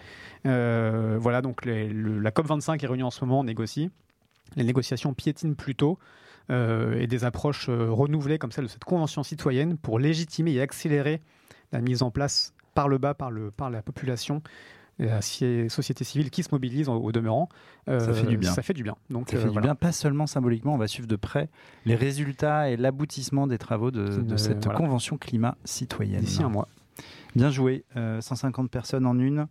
Euh, 0.46 1.16
voilà, 1.20 1.42
donc 1.42 1.64
la 1.64 2.30
COP25 2.30 2.82
est 2.82 2.86
réunie 2.86 3.02
en 3.02 3.10
ce 3.10 3.24
moment, 3.24 3.40
on 3.40 3.44
négocie. 3.44 3.90
Les 4.56 4.64
négociations 4.64 5.14
piétinent 5.14 5.54
plutôt 5.54 5.98
euh, 6.50 6.98
et 7.00 7.06
des 7.06 7.24
approches 7.24 7.68
renouvelées 7.68 8.38
comme 8.38 8.52
celle 8.52 8.64
de 8.64 8.70
cette 8.70 8.84
convention 8.84 9.22
citoyenne 9.22 9.78
pour 9.78 9.98
légitimer 9.98 10.52
et 10.52 10.60
accélérer 10.60 11.22
la 11.72 11.80
mise 11.80 12.02
en 12.02 12.10
place 12.10 12.54
par 12.74 12.88
le 12.88 12.98
bas, 12.98 13.14
par, 13.14 13.30
le, 13.30 13.50
par 13.50 13.70
la 13.70 13.82
population, 13.82 14.42
la 14.98 15.20
société 15.20 16.04
civile 16.04 16.30
qui 16.30 16.42
se 16.42 16.48
mobilise 16.52 16.88
au, 16.88 17.12
demeurant. 17.12 17.48
Euh, 17.88 18.00
Ça 18.00 18.12
fait 18.12 18.26
du 18.26 18.36
bien. 18.36 18.52
Ça 18.52 18.62
fait 18.62 18.74
du 18.74 18.82
bien. 18.82 18.96
Donc, 19.10 19.30
Ça 19.30 19.36
euh, 19.36 19.40
fait 19.40 19.46
du 19.46 19.52
voilà. 19.52 19.68
bien, 19.68 19.74
pas 19.74 19.92
seulement 19.92 20.26
symboliquement, 20.26 20.74
on 20.74 20.78
va 20.78 20.88
suivre 20.88 21.08
de 21.08 21.16
près 21.16 21.48
les 21.84 21.96
résultats 21.96 22.70
et 22.70 22.76
l'aboutissement 22.76 23.46
des 23.46 23.58
travaux 23.58 23.90
de, 23.90 24.36
cette 24.36 24.64
voilà. 24.64 24.78
convention 24.78 25.18
climat 25.18 25.56
citoyenne. 25.64 26.20
D'ici 26.20 26.42
un 26.42 26.48
mois. 26.48 26.68
Bien 27.34 27.50
joué, 27.50 27.84
euh, 27.96 28.20
150 28.20 28.70
personnes 28.70 29.06
en 29.06 29.18
une. 29.18 29.46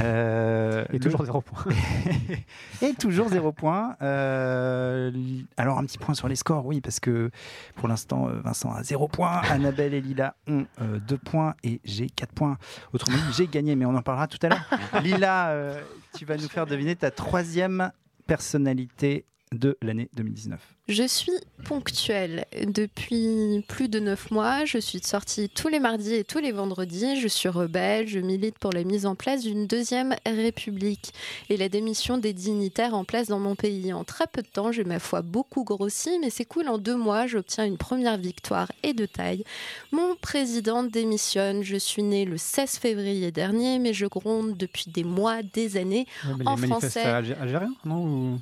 Euh, 0.00 0.84
Et 0.90 0.94
le- 0.94 0.98
toujours 1.00 1.24
zéro 1.24 1.40
point. 1.40 1.64
et 2.82 2.92
toujours 2.94 3.28
zéro 3.30 3.52
point. 3.52 3.96
Euh, 4.02 5.10
alors 5.56 5.78
un 5.78 5.84
petit 5.84 5.96
point 5.98 6.14
sur 6.14 6.28
les 6.28 6.36
scores, 6.36 6.66
oui, 6.66 6.80
parce 6.82 7.00
que 7.00 7.30
pour 7.76 7.88
l'instant, 7.88 8.28
euh, 8.28 8.40
Vincent 8.44 8.72
a 8.72 8.82
zéro 8.82 9.08
point, 9.08 9.40
Annabelle 9.50 9.94
et 9.94 10.00
Lila 10.02 10.34
ont 10.46 10.66
euh, 10.82 10.98
deux 10.98 11.16
points 11.16 11.54
et 11.64 11.80
j'ai 11.84 12.08
quatre 12.10 12.32
points. 12.32 12.58
Autrement 12.92 13.16
dit, 13.16 13.32
j'ai 13.34 13.46
gagné, 13.46 13.76
mais 13.76 13.86
on 13.86 13.94
en 13.94 14.02
parlera 14.02 14.26
tout 14.26 14.38
à 14.42 14.48
l'heure. 14.50 15.02
Lila, 15.02 15.48
euh, 15.50 15.80
tu 16.16 16.26
vas 16.26 16.36
nous 16.36 16.48
faire 16.48 16.66
deviner 16.66 16.96
ta 16.96 17.10
troisième 17.10 17.90
personnalité 18.26 19.24
de 19.52 19.76
l'année 19.82 20.08
2019. 20.14 20.60
Je 20.88 21.06
suis 21.06 21.32
ponctuelle. 21.64 22.44
Depuis 22.66 23.64
plus 23.68 23.88
de 23.88 24.00
neuf 24.00 24.30
mois, 24.30 24.64
je 24.64 24.78
suis 24.78 25.00
sortie 25.00 25.48
tous 25.48 25.68
les 25.68 25.78
mardis 25.78 26.14
et 26.14 26.24
tous 26.24 26.38
les 26.40 26.52
vendredis. 26.52 27.20
Je 27.20 27.28
suis 27.28 27.48
rebelle, 27.48 28.08
je 28.08 28.18
milite 28.18 28.58
pour 28.58 28.72
la 28.72 28.82
mise 28.84 29.06
en 29.06 29.14
place 29.14 29.42
d'une 29.42 29.66
deuxième 29.66 30.14
république 30.26 31.12
et 31.48 31.56
la 31.56 31.68
démission 31.68 32.18
des 32.18 32.32
dignitaires 32.32 32.94
en 32.94 33.04
place 33.04 33.28
dans 33.28 33.38
mon 33.38 33.54
pays. 33.54 33.92
En 33.92 34.04
très 34.04 34.26
peu 34.26 34.42
de 34.42 34.48
temps, 34.48 34.72
j'ai 34.72 34.84
ma 34.84 34.98
foi 34.98 35.22
beaucoup 35.22 35.64
grossi, 35.64 36.18
mais 36.20 36.30
c'est 36.30 36.44
cool, 36.44 36.68
en 36.68 36.78
deux 36.78 36.96
mois, 36.96 37.26
j'obtiens 37.26 37.64
une 37.64 37.78
première 37.78 38.18
victoire 38.18 38.70
et 38.82 38.92
de 38.92 39.06
taille. 39.06 39.44
Mon 39.92 40.16
président 40.16 40.82
démissionne. 40.82 41.62
Je 41.62 41.76
suis 41.76 42.02
née 42.02 42.24
le 42.24 42.36
16 42.38 42.78
février 42.78 43.30
dernier, 43.30 43.78
mais 43.78 43.92
je 43.94 44.06
gronde 44.06 44.56
depuis 44.56 44.90
des 44.90 45.04
mois, 45.04 45.42
des 45.42 45.76
années. 45.76 46.06
Ouais, 46.26 46.46
En 46.46 46.56
français. 46.56 47.04
algé- 47.04 47.38
algériens, 47.40 47.74
non 47.84 48.04
ou- 48.04 48.40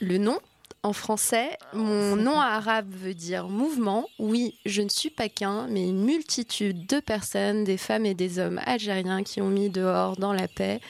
Le 0.00 0.18
nom 0.18 0.38
en 0.82 0.92
français, 0.92 1.58
mon 1.72 2.14
nom 2.14 2.38
arabe 2.38 2.86
veut 2.88 3.14
dire 3.14 3.48
mouvement. 3.48 4.08
Oui, 4.20 4.54
je 4.64 4.82
ne 4.82 4.88
suis 4.88 5.10
pas 5.10 5.28
qu'un, 5.28 5.66
mais 5.68 5.88
une 5.88 6.04
multitude 6.04 6.86
de 6.86 7.00
personnes, 7.00 7.64
des 7.64 7.76
femmes 7.76 8.06
et 8.06 8.14
des 8.14 8.38
hommes 8.38 8.60
algériens 8.64 9.24
qui 9.24 9.40
ont 9.40 9.48
mis 9.48 9.68
dehors 9.68 10.16
dans 10.16 10.32
la 10.32 10.46
paix 10.46 10.80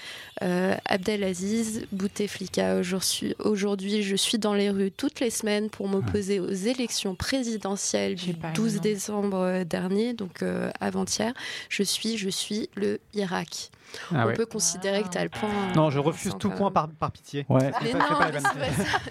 euh, 0.42 0.74
Abdelaziz 0.84 1.86
Bouteflika. 1.92 2.82
Aujourd'hui, 3.38 4.02
je 4.02 4.16
suis 4.16 4.38
dans 4.38 4.52
les 4.52 4.68
rues 4.68 4.92
toutes 4.92 5.20
les 5.20 5.30
semaines 5.30 5.70
pour 5.70 5.88
m'opposer 5.88 6.40
aux 6.40 6.50
élections 6.50 7.14
présidentielles 7.14 8.16
du 8.16 8.34
pas 8.34 8.48
le 8.48 8.54
12 8.54 8.74
nom. 8.74 8.80
décembre 8.82 9.64
dernier, 9.64 10.12
donc 10.12 10.42
euh, 10.42 10.70
avant-hier. 10.78 11.32
Je 11.70 11.82
suis, 11.82 12.18
je 12.18 12.28
suis 12.28 12.68
le 12.74 13.00
Irak. 13.14 13.70
Ah 14.14 14.22
On 14.24 14.26
ouais. 14.26 14.32
peut 14.34 14.46
considérer 14.46 15.02
que 15.02 15.08
tu 15.08 15.18
as 15.18 15.24
le 15.24 15.30
point. 15.30 15.48
Non, 15.74 15.90
je 15.90 15.98
refuse 15.98 16.34
tout 16.38 16.50
point 16.50 16.70
par, 16.70 16.88
par 16.88 17.10
pitié. 17.10 17.46
Ouais. 17.48 17.70
Mais 17.82 17.92
non, 17.92 17.98
pas- 18.00 18.30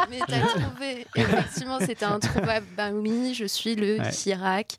mais 0.09 0.19
pas 0.19 0.25
t'as 0.27 0.39
trouvé. 0.61 1.07
Effectivement, 1.15 1.79
c'était 1.79 2.05
introuvable. 2.05 2.65
Ben 2.77 2.93
oui, 2.93 3.33
je 3.33 3.45
suis 3.45 3.75
le 3.75 3.97
Ouais. 3.99 4.11
Irak. 4.25 4.75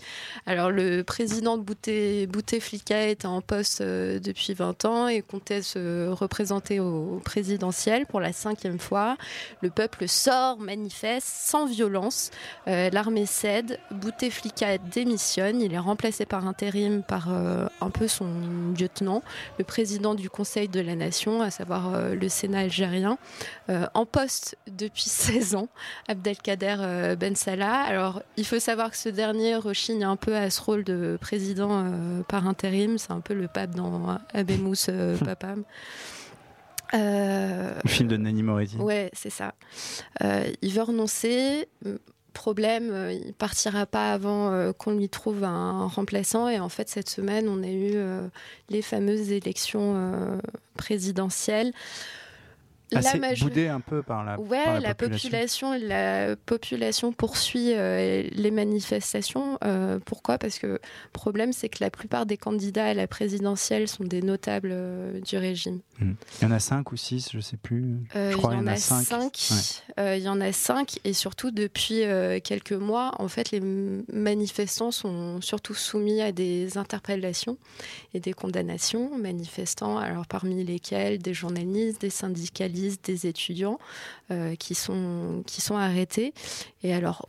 Alors, 0.46 0.70
le 0.70 1.02
président 1.02 1.56
de 1.56 1.62
Bouté, 1.62 2.26
Bouteflika 2.26 3.06
était 3.08 3.26
en 3.26 3.40
poste 3.40 3.80
euh, 3.80 4.18
depuis 4.20 4.54
20 4.54 4.84
ans 4.84 5.08
et 5.08 5.22
comptait 5.22 5.62
se 5.62 6.08
représenter 6.08 6.80
au 6.80 7.20
présidentiel 7.24 8.06
pour 8.06 8.20
la 8.20 8.32
cinquième 8.32 8.78
fois. 8.78 9.16
Le 9.62 9.70
peuple 9.70 10.08
sort, 10.08 10.58
manifeste, 10.58 11.26
sans 11.28 11.66
violence. 11.66 12.30
Euh, 12.68 12.90
L'armée 12.92 13.26
cède. 13.26 13.78
Bouteflika 13.90 14.78
démissionne. 14.78 15.60
Il 15.60 15.72
est 15.72 15.78
remplacé 15.78 16.26
par 16.26 16.46
intérim 16.46 17.02
par 17.02 17.28
euh, 17.30 17.66
un 17.80 17.90
peu 17.90 18.08
son 18.08 18.26
lieutenant, 18.78 19.22
le 19.58 19.64
président 19.64 19.85
du 20.16 20.30
Conseil 20.30 20.68
de 20.68 20.80
la 20.80 20.94
Nation, 20.96 21.42
à 21.42 21.50
savoir 21.50 21.94
euh, 21.94 22.14
le 22.14 22.28
Sénat 22.28 22.60
algérien 22.60 23.18
euh, 23.68 23.86
en 23.94 24.04
poste 24.06 24.56
depuis 24.66 25.04
16 25.08 25.54
ans, 25.54 25.68
Abdelkader 26.08 26.76
euh, 26.80 27.16
Ben 27.16 27.36
Salah. 27.36 27.82
Alors, 27.82 28.22
il 28.36 28.44
faut 28.44 28.58
savoir 28.58 28.90
que 28.90 28.96
ce 28.96 29.08
dernier 29.08 29.56
rechigne 29.56 30.04
un 30.04 30.16
peu 30.16 30.36
à 30.36 30.50
ce 30.50 30.60
rôle 30.60 30.84
de 30.84 31.16
président 31.20 31.92
par 32.28 32.46
intérim. 32.46 32.98
C'est 32.98 33.12
un 33.12 33.20
peu 33.20 33.34
le 33.34 33.48
pape 33.48 33.74
dans 33.74 34.18
Abemous 34.32 34.86
Papam. 35.24 35.64
Euh, 36.94 37.74
Le 37.82 37.88
film 37.88 38.08
de 38.08 38.16
Nanny 38.16 38.42
Moretti. 38.42 38.76
Ouais, 38.76 39.10
c'est 39.12 39.30
ça. 39.30 39.54
Euh, 40.22 40.44
il 40.62 40.72
veut 40.72 40.82
renoncer. 40.82 41.68
Problème, 42.36 42.90
euh, 42.92 43.14
il 43.14 43.32
partira 43.32 43.86
pas 43.86 44.12
avant 44.12 44.52
euh, 44.52 44.74
qu'on 44.74 44.92
lui 44.92 45.08
trouve 45.08 45.42
un 45.42 45.86
remplaçant. 45.86 46.48
Et 46.50 46.60
en 46.60 46.68
fait, 46.68 46.90
cette 46.90 47.08
semaine, 47.08 47.48
on 47.48 47.62
a 47.62 47.68
eu 47.68 47.92
euh, 47.94 48.28
les 48.68 48.82
fameuses 48.82 49.32
élections 49.32 50.38
présidentielles. 50.76 51.72
La 52.92 53.00
Assez 53.00 53.18
boudé 53.40 53.66
un 53.66 53.80
peu 53.80 54.02
par 54.04 54.24
la, 54.24 54.38
Ouais, 54.38 54.62
par 54.62 54.74
la 54.74 54.80
la 54.88 54.94
population. 54.94 55.28
population, 55.72 55.88
la 55.88 56.36
population 56.36 57.12
poursuit 57.12 57.72
euh, 57.72 58.22
les 58.30 58.50
manifestations. 58.52 59.58
Euh, 59.64 59.98
pourquoi? 60.04 60.38
Parce 60.38 60.60
que 60.60 60.66
le 60.68 60.80
problème, 61.12 61.52
c'est 61.52 61.68
que 61.68 61.78
la 61.82 61.90
plupart 61.90 62.26
des 62.26 62.36
candidats 62.36 62.86
à 62.86 62.94
la 62.94 63.08
présidentielle 63.08 63.88
sont 63.88 64.04
des 64.04 64.22
notables 64.22 64.70
euh, 64.72 65.20
du 65.20 65.36
régime. 65.36 65.80
Hmm. 65.98 66.12
Il 66.40 66.44
y 66.44 66.46
en 66.46 66.52
a 66.52 66.60
cinq 66.60 66.92
ou 66.92 66.96
six, 66.96 67.30
je 67.32 67.40
sais 67.40 67.56
plus. 67.56 67.96
Il 68.14 68.30
y 68.40 68.44
en 68.44 68.66
a 68.68 68.76
cinq. 68.76 69.02
cinq. 69.02 69.48
Ouais. 69.98 70.18
Il 70.18 70.22
y 70.22 70.28
en 70.28 70.40
a 70.40 70.52
cinq 70.52 71.00
et 71.04 71.12
surtout 71.12 71.50
depuis 71.50 72.02
quelques 72.44 72.72
mois, 72.72 73.12
en 73.18 73.26
fait, 73.28 73.50
les 73.50 73.60
manifestants 74.12 74.90
sont 74.92 75.40
surtout 75.40 75.74
soumis 75.74 76.20
à 76.22 76.30
des 76.32 76.78
interpellations 76.78 77.58
et 78.14 78.20
des 78.20 78.32
condamnations. 78.32 79.16
Manifestants, 79.18 79.98
alors 79.98 80.26
parmi 80.26 80.62
lesquels 80.62 81.18
des 81.18 81.34
journalistes, 81.34 82.00
des 82.00 82.10
syndicalistes, 82.10 82.75
des 83.02 83.26
étudiants 83.26 83.78
euh, 84.30 84.54
qui 84.56 84.74
sont 84.74 85.42
qui 85.46 85.60
sont 85.60 85.76
arrêtés. 85.76 86.32
Et 86.82 86.94
alors. 86.94 87.28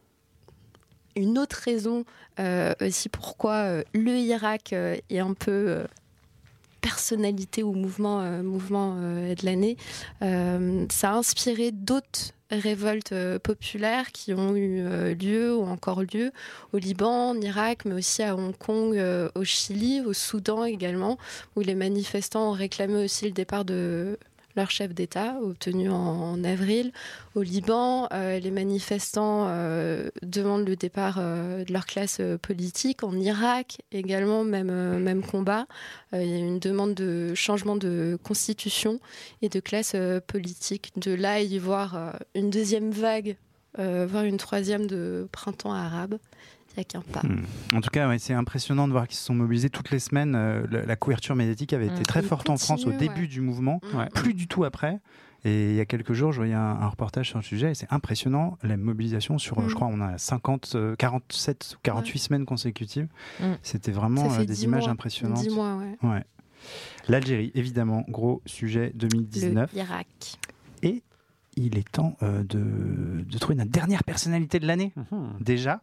Une 1.15 1.39
autre 1.39 1.59
raison 1.65 2.05
euh, 2.39 2.75
aussi 2.79 3.09
pourquoi 3.09 3.53
euh, 3.53 3.83
le 3.95 4.11
Irak 4.11 4.71
est 4.73 5.17
un 5.17 5.33
peu 5.33 5.83
personnalité 6.79 7.63
ou 7.63 7.73
mouvement, 7.73 8.21
mouvement 8.43 8.95
de 8.95 9.43
l'année, 9.43 9.77
ça 10.21 11.09
a 11.09 11.13
inspiré 11.15 11.71
d'autres 11.71 12.33
révoltes 12.51 13.15
populaires 13.39 14.11
qui 14.11 14.35
ont 14.35 14.55
eu 14.55 15.15
lieu 15.15 15.55
ou 15.55 15.63
encore 15.63 16.03
lieu 16.03 16.31
au 16.71 16.77
Liban, 16.77 17.31
en 17.31 17.41
Irak, 17.41 17.85
mais 17.85 17.95
aussi 17.95 18.21
à 18.21 18.35
Hong 18.35 18.55
Kong, 18.55 18.95
au 19.33 19.43
Chili, 19.43 20.01
au 20.01 20.13
Soudan 20.13 20.65
également, 20.65 21.17
où 21.55 21.61
les 21.61 21.75
manifestants 21.75 22.51
ont 22.51 22.55
réclamé 22.55 23.03
aussi 23.03 23.25
le 23.25 23.31
départ 23.31 23.65
de 23.65 24.19
leur 24.57 24.71
chef 24.71 24.93
d'État, 24.93 25.37
obtenu 25.41 25.89
en, 25.89 26.43
avril. 26.43 26.91
Au 27.35 27.43
Liban, 27.43 28.09
euh, 28.11 28.39
les 28.39 28.51
manifestants 28.51 29.45
euh, 29.47 30.09
demandent 30.23 30.67
le 30.67 30.75
départ 30.75 31.17
euh, 31.19 31.63
de 31.63 31.71
leur 31.71 31.85
classe 31.85 32.19
politique. 32.41 33.03
En 33.03 33.17
Irak, 33.17 33.77
également, 33.91 34.43
même, 34.43 34.99
même 34.99 35.21
combat. 35.21 35.67
Il 36.11 36.27
y 36.27 36.33
a 36.33 36.37
une 36.37 36.59
demande 36.59 36.95
de 36.95 37.33
changement 37.35 37.75
de 37.75 38.17
constitution 38.23 38.99
et 39.41 39.49
de 39.49 39.59
classe 39.59 39.95
politique. 40.25 40.91
De 40.97 41.13
là 41.13 41.41
y 41.41 41.57
voir 41.59 42.15
une 42.33 42.49
deuxième 42.49 42.91
vague, 42.91 43.37
voire 43.77 44.23
une 44.23 44.37
troisième 44.37 44.87
de 44.87 45.27
printemps 45.31 45.73
arabe, 45.73 46.17
Hmm. 47.23 47.75
En 47.75 47.82
tout 47.82 47.89
cas, 47.89 48.07
ouais, 48.07 48.19
c'est 48.19 48.34
impressionnant 48.34 48.88
de 48.88 48.91
voir 48.93 49.07
qu'ils 49.07 49.17
se 49.17 49.23
sont 49.25 49.34
mobilisés 49.36 49.69
toutes 49.69 49.91
les 49.91 49.99
semaines. 49.99 50.36
Euh, 50.36 50.65
la, 50.69 50.86
la 50.86 50.95
couverture 50.95 51.36
médiatique 51.36 51.73
avait 51.73 51.88
été 51.88 52.01
Mm. 52.01 52.03
très 52.03 52.21
forte 52.21 52.49
en 52.49 52.57
France 52.57 52.86
au 52.86 52.91
début 52.91 53.21
ouais. 53.21 53.28
du 53.28 53.41
mouvement, 53.41 53.82
Mm. 53.93 53.97
Ouais. 53.97 54.09
plus 54.13 54.34
du 54.34 54.47
tout 54.47 54.63
après. 54.63 54.99
Et 55.45 55.69
il 55.69 55.75
y 55.75 55.80
a 55.80 55.86
quelques 55.86 56.13
jours, 56.13 56.32
je 56.32 56.38
voyais 56.38 56.53
un, 56.55 56.59
un 56.59 56.88
reportage 56.88 57.30
sur 57.30 57.38
le 57.38 57.43
sujet 57.43 57.71
et 57.71 57.73
c'est 57.75 57.88
impressionnant 57.91 58.57
la 58.63 58.75
mobilisation 58.75 59.38
sur, 59.38 59.59
euh, 59.59 59.69
je 59.69 59.75
crois, 59.75 59.88
on 59.88 60.01
a 60.01 60.17
50, 60.17 60.71
euh, 60.75 60.95
47 60.97 61.75
ou 61.75 61.80
48 61.84 62.19
semaines 62.19 62.45
consécutives. 62.45 63.07
C'était 63.61 63.91
vraiment 63.91 64.32
euh, 64.34 64.45
des 64.45 64.63
images 64.63 64.84
mois. 64.84 64.91
impressionnantes. 64.91 65.41
Dis 65.41 65.49
moi, 65.49 65.75
ouais. 65.78 66.09
Ouais. 66.09 66.23
L'Algérie, 67.07 67.51
évidemment, 67.55 68.03
gros 68.09 68.41
sujet 68.45 68.91
2019. 68.95 69.71
Le 69.73 69.78
Irak. 69.80 70.07
Et 70.84 71.03
il 71.55 71.78
est 71.78 71.89
temps 71.89 72.17
euh, 72.23 72.43
de, 72.43 73.23
de 73.23 73.38
trouver 73.38 73.55
notre 73.55 73.71
dernière 73.71 74.03
personnalité 74.03 74.59
de 74.59 74.65
l'année. 74.67 74.91
Mhm. 75.11 75.34
Déjà, 75.39 75.82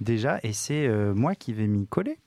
déjà, 0.00 0.38
et 0.42 0.52
c'est 0.52 0.86
euh, 0.86 1.14
moi 1.14 1.34
qui 1.34 1.52
vais 1.52 1.66
m'y 1.66 1.86
coller. 1.86 2.18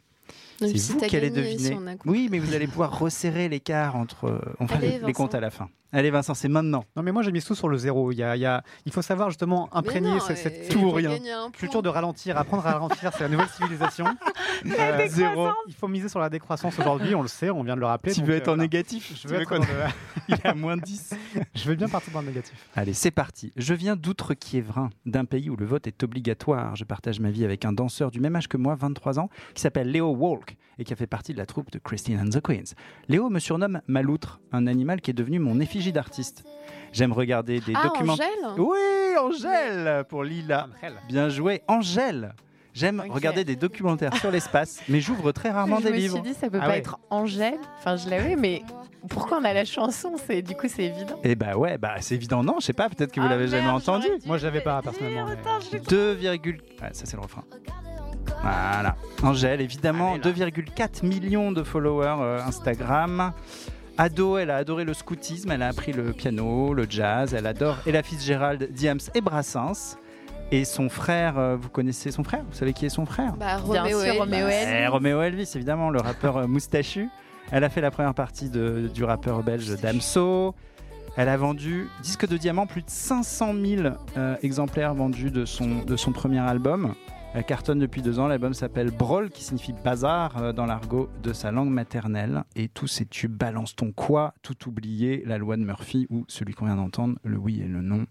C'est 0.59 0.77
vous 0.93 0.99
qui 0.99 1.15
allez 1.17 1.29
si 1.29 1.33
deviner. 1.33 1.77
Oui, 2.05 2.27
mais 2.29 2.37
vous 2.39 2.53
allez 2.53 2.67
pouvoir 2.67 2.99
resserrer 2.99 3.49
l'écart 3.49 3.95
entre. 3.95 4.25
euh, 4.25 4.39
On 4.59 4.67
fera 4.67 4.77
Allez, 4.77 4.99
les, 5.03 5.13
comptes 5.13 5.33
à 5.33 5.39
la 5.39 5.49
fin. 5.49 5.69
Allez, 5.93 6.09
Vincent, 6.09 6.33
c'est 6.33 6.47
maintenant. 6.47 6.83
Non, 6.95 7.03
mais 7.03 7.11
moi 7.11 7.21
j'ai 7.21 7.31
mis 7.31 7.41
tout 7.41 7.55
sur 7.55 7.67
le 7.67 7.77
zéro. 7.77 8.11
Il, 8.11 8.17
y 8.17 8.23
a, 8.23 8.35
il, 8.35 8.39
y 8.41 8.45
a- 8.45 8.63
il 8.85 8.91
faut 8.93 9.01
savoir 9.01 9.29
justement 9.29 9.67
imprégner 9.75 10.09
non, 10.09 10.15
euh, 10.17 10.35
cette 10.35 10.67
t'as 10.67 10.73
tout 10.73 10.79
ou 10.79 10.91
rien. 10.91 11.17
culture 11.51 11.81
de 11.81 11.89
ralentir, 11.89 12.37
apprendre 12.37 12.65
à 12.65 12.71
ralentir, 12.73 13.11
c'est 13.13 13.23
la 13.23 13.29
nouvelle 13.29 13.49
civilisation. 13.49 14.05
Euh, 14.63 15.07
Zéro. 15.07 15.47
Il 15.67 15.73
faut 15.73 15.87
miser 15.87 16.07
sur 16.07 16.19
la 16.19 16.29
décroissance 16.29 16.77
aujourd'hui, 16.77 17.15
on 17.15 17.23
le 17.23 17.27
sait, 17.27 17.49
on 17.49 17.63
vient 17.63 17.73
de 17.73 17.79
le 17.79 17.87
rappeler. 17.87 18.13
Tu 18.13 18.19
donc, 18.19 18.27
veux 18.29 18.35
euh, 18.35 18.37
être 18.37 18.47
en 18.49 18.51
voilà. 18.51 18.61
négatif 18.63 19.11
Je 19.19 19.27
veux, 19.27 19.37
veux 19.37 19.41
être 19.41 19.55
le- 19.55 19.61
Il 20.29 20.35
est 20.35 20.45
à 20.45 20.53
moins 20.53 20.77
10. 20.77 21.15
je 21.55 21.63
veux 21.67 21.73
bien 21.73 21.89
partir 21.89 22.13
dans 22.13 22.21
le 22.21 22.27
négatif. 22.27 22.53
Allez, 22.75 22.93
c'est 22.93 23.09
parti. 23.09 23.51
Je 23.57 23.73
viens 23.73 23.95
d'Outre-Quiévrin, 23.95 24.91
d'un 25.07 25.25
pays 25.25 25.49
où 25.49 25.55
le 25.55 25.65
vote 25.65 25.87
est 25.87 26.03
obligatoire. 26.03 26.75
Je 26.75 26.83
partage 26.83 27.19
ma 27.19 27.31
vie 27.31 27.43
avec 27.43 27.65
un 27.65 27.73
danseur 27.73 28.11
du 28.11 28.19
même 28.19 28.35
âge 28.35 28.47
que 28.47 28.57
moi, 28.57 28.75
23 28.75 29.17
ans, 29.19 29.29
qui 29.55 29.61
s'appelle 29.63 29.89
Léo 29.89 30.11
Walk 30.11 30.55
et 30.77 30.83
qui 30.83 30.93
a 30.93 30.95
fait 30.95 31.07
partie 31.07 31.33
de 31.33 31.39
la 31.39 31.47
troupe 31.47 31.71
de 31.71 31.79
Christine 31.79 32.19
and 32.19 32.29
the 32.29 32.39
Queens. 32.41 32.75
Léo 33.07 33.29
me 33.31 33.39
surnomme 33.39 33.81
Maloutre, 33.87 34.41
un 34.51 34.67
animal 34.67 35.01
qui 35.01 35.09
est 35.09 35.15
devenu 35.15 35.39
mon 35.39 35.59
effigie 35.59 35.80
d'artiste. 35.91 36.43
J'aime 36.93 37.13
regarder 37.13 37.59
des 37.61 37.73
Ah, 37.75 37.83
documentaires. 37.87 38.27
Angèle 38.43 38.61
Oui, 38.61 39.17
Angèle 39.19 40.03
pour 40.09 40.23
Lila. 40.23 40.67
Bien 41.07 41.29
joué, 41.29 41.63
Angèle. 41.67 42.35
J'aime 42.73 43.03
regarder 43.09 43.43
des 43.43 43.55
documentaires 43.57 44.15
sur 44.15 44.31
l'espace, 44.31 44.81
mais 44.87 45.01
j'ouvre 45.01 45.31
très 45.33 45.49
rarement 45.49 45.79
je 45.79 45.83
des 45.85 45.89
me 45.91 45.95
livres. 45.97 46.13
suis 46.23 46.33
dit, 46.33 46.33
ça 46.33 46.49
peut 46.49 46.59
Ah 46.61 46.65
pas 46.65 46.71
ouais. 46.71 46.77
être 46.77 46.99
Angèle. 47.09 47.57
Enfin, 47.79 47.97
je 47.97 48.09
l'avais, 48.09 48.37
mais 48.37 48.61
pourquoi 49.09 49.39
on 49.39 49.43
a 49.43 49.53
la 49.53 49.65
chanson? 49.65 50.13
C'est 50.25 50.41
Du 50.41 50.55
coup, 50.55 50.67
c'est 50.69 50.83
évident. 50.85 51.19
Et 51.23 51.35
bah 51.35 51.57
ouais, 51.57 51.77
bah 51.77 51.95
c'est 51.99 52.15
évident, 52.15 52.43
non 52.43 52.55
Je 52.59 52.65
sais 52.67 52.73
pas, 52.73 52.87
peut-être 52.87 53.11
que 53.11 53.19
vous 53.19 53.25
Ah, 53.25 53.31
l'avez 53.31 53.47
jamais 53.47 53.67
entendu. 53.69 54.07
Moi, 54.25 54.37
je 54.37 54.45
l'avais 54.45 54.61
pas, 54.61 54.81
personnellement, 54.81 55.25
mais- 55.25 55.33
Attends, 55.33 55.59
je 55.59 55.71
l'ai 55.77 55.79
2, 55.81 56.17
ouais, 56.21 56.89
ça 56.93 57.05
c'est 57.05 57.15
le 57.17 57.21
refrain. 57.23 57.43
Voilà. 58.41 58.95
Angèle, 59.23 59.61
évidemment, 59.61 60.17
2,4 60.17 61.03
millions 61.05 61.51
de 61.51 61.63
followers 61.63 62.15
euh, 62.21 62.41
Instagram. 62.45 63.33
Ado, 64.03 64.39
elle 64.39 64.49
a 64.49 64.55
adoré 64.57 64.83
le 64.83 64.95
scoutisme, 64.95 65.51
elle 65.51 65.61
a 65.61 65.67
appris 65.67 65.93
le 65.93 66.11
piano, 66.11 66.73
le 66.73 66.87
jazz, 66.89 67.35
elle 67.35 67.45
adore 67.45 67.77
Ella 67.85 68.01
Fitzgerald, 68.01 68.69
Diams 68.71 68.97
et 69.13 69.21
Brassens. 69.21 69.95
Et 70.51 70.65
son 70.65 70.89
frère, 70.89 71.37
euh, 71.37 71.55
vous 71.55 71.69
connaissez 71.69 72.09
son 72.09 72.23
frère? 72.23 72.41
Vous 72.49 72.57
savez 72.57 72.73
qui 72.73 72.87
est 72.87 72.89
son 72.89 73.05
frère? 73.05 73.33
Bah, 73.37 73.57
Bien 73.63 73.83
Roméo 73.83 73.99
sûr, 73.99 74.07
Elvis. 74.07 74.17
Roméo 74.19 74.47
Elvis. 74.47 74.73
Eh, 74.83 74.87
Roméo 74.87 75.21
Elvis, 75.21 75.51
évidemment, 75.53 75.91
le 75.91 75.99
rappeur 76.01 76.37
euh, 76.37 76.47
moustachu. 76.47 77.09
Elle 77.51 77.63
a 77.63 77.69
fait 77.69 77.79
la 77.81 77.91
première 77.91 78.15
partie 78.15 78.49
de- 78.49 78.89
du 78.91 79.03
rappeur 79.03 79.43
belge 79.43 79.69
Damso. 79.79 80.55
Elle 81.15 81.29
a 81.29 81.37
vendu, 81.37 81.87
disque 82.01 82.27
de 82.27 82.37
diamant, 82.37 82.65
plus 82.65 82.81
de 82.81 82.89
500 82.89 83.53
000 83.53 83.83
euh, 84.17 84.35
exemplaires 84.41 84.95
vendus 84.95 85.29
de 85.29 85.45
son, 85.45 85.83
de 85.85 85.95
son 85.95 86.11
premier 86.11 86.39
album. 86.39 86.95
Elle 87.33 87.45
cartonne 87.45 87.79
depuis 87.79 88.01
deux 88.01 88.19
ans. 88.19 88.27
L'album 88.27 88.53
s'appelle 88.53 88.91
Brawl, 88.91 89.29
qui 89.29 89.43
signifie 89.43 89.71
bazar 89.71 90.37
euh, 90.37 90.51
dans 90.51 90.65
l'argot 90.65 91.09
de 91.23 91.31
sa 91.31 91.51
langue 91.51 91.69
maternelle. 91.69 92.43
Et 92.57 92.67
tous 92.67 92.87
ces 92.87 93.05
tubes, 93.05 93.31
Balance 93.31 93.73
ton 93.73 93.93
quoi, 93.93 94.33
Tout 94.41 94.67
oublié, 94.67 95.23
La 95.25 95.37
loi 95.37 95.55
de 95.55 95.63
Murphy 95.63 96.07
ou 96.09 96.25
celui 96.27 96.53
qu'on 96.53 96.65
vient 96.65 96.75
d'entendre, 96.75 97.17
Le 97.23 97.37
oui 97.37 97.61
et 97.61 97.67
le 97.67 97.81
non. 97.81 98.05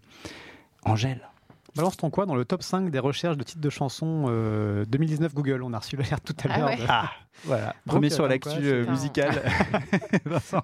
Angèle. 0.84 1.29
Balance 1.76 1.96
ton 1.96 2.10
quoi 2.10 2.26
dans 2.26 2.34
le 2.34 2.44
top 2.44 2.62
5 2.62 2.90
des 2.90 2.98
recherches 2.98 3.36
de 3.36 3.42
titres 3.42 3.60
de 3.60 3.70
chansons 3.70 4.24
euh, 4.28 4.84
2019 4.86 5.34
Google? 5.34 5.62
On 5.62 5.72
a 5.72 5.78
reçu 5.78 5.96
l'alerte 5.96 6.24
tout 6.24 6.48
à 6.48 6.52
Ah 6.52 6.58
l'heure. 6.58 6.68
ouais. 6.70 6.76
de- 6.76 6.82
Ah, 6.88 7.10
voilà. 7.44 7.74
Premier 7.86 8.08
Donc, 8.08 8.14
sur 8.16 8.24
euh, 8.24 8.28
l'actu 8.28 8.48
euh, 8.62 8.86
musicale. 8.90 9.42
Vincent. 10.24 10.62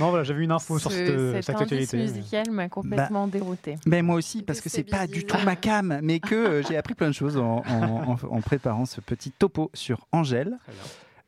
Non, 0.00 0.08
voilà, 0.10 0.24
j'avais 0.24 0.42
une 0.44 0.50
info 0.52 0.78
sur 0.78 0.90
Ce- 0.90 0.96
cette, 0.96 1.08
euh, 1.10 1.32
cet 1.34 1.44
cette 1.44 1.60
actualité. 1.60 1.96
mais- 1.96 2.02
musical 2.04 2.50
m'a 2.50 2.68
complètement 2.68 3.26
dérouté. 3.28 3.76
Ben 3.86 4.04
moi 4.04 4.16
aussi, 4.16 4.42
parce 4.42 4.60
Que 4.60 4.68
c'est 4.68 4.84
pas 4.84 5.06
du 5.06 5.24
tout 5.24 5.36
ma 5.44 5.56
cam, 5.56 6.00
mais 6.02 6.18
que 6.20 6.34
euh, 6.34 6.62
j'ai 6.62 6.76
appris 6.76 6.94
plein 6.94 7.08
de 7.08 7.12
choses 7.14 7.36
en, 7.36 7.62
en- 7.68 8.12
en- 8.12 8.18
en 8.30 8.40
préparant 8.40 8.86
ce 8.86 9.00
petit 9.00 9.30
topo 9.32 9.70
sur 9.74 10.06
Angèle. 10.12 10.58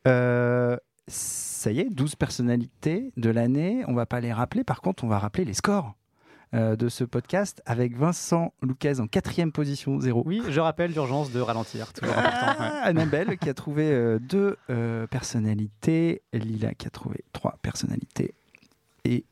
Euh, 0.07 0.77
ça 1.07 1.71
y 1.71 1.79
est, 1.79 1.89
12 1.89 2.15
personnalités 2.15 3.11
de 3.17 3.29
l'année. 3.29 3.83
On 3.87 3.93
va 3.93 4.05
pas 4.05 4.19
les 4.19 4.33
rappeler, 4.33 4.63
par 4.63 4.81
contre, 4.81 5.03
on 5.03 5.07
va 5.07 5.19
rappeler 5.19 5.45
les 5.45 5.53
scores 5.53 5.93
euh, 6.53 6.75
de 6.75 6.89
ce 6.89 7.03
podcast 7.03 7.61
avec 7.65 7.95
Vincent 7.95 8.53
Louquez 8.61 8.99
en 8.99 9.07
quatrième 9.07 9.51
position, 9.51 9.99
0. 9.99 10.23
Oui, 10.25 10.41
je 10.49 10.59
rappelle 10.59 10.91
l'urgence 10.91 11.31
de 11.31 11.39
ralentir, 11.39 11.93
toujours 11.93 12.17
important. 12.17 12.47
ouais. 12.61 12.69
Ah, 12.73 12.81
Annabelle 12.83 13.37
qui 13.37 13.49
a 13.49 13.53
trouvé 13.53 13.89
euh, 13.91 14.19
deux 14.19 14.57
euh, 14.69 15.07
personnalités, 15.07 16.21
Lila 16.33 16.73
qui 16.73 16.87
a 16.87 16.89
trouvé 16.89 17.23
trois 17.33 17.57
personnalités 17.61 18.33
et 19.05 19.23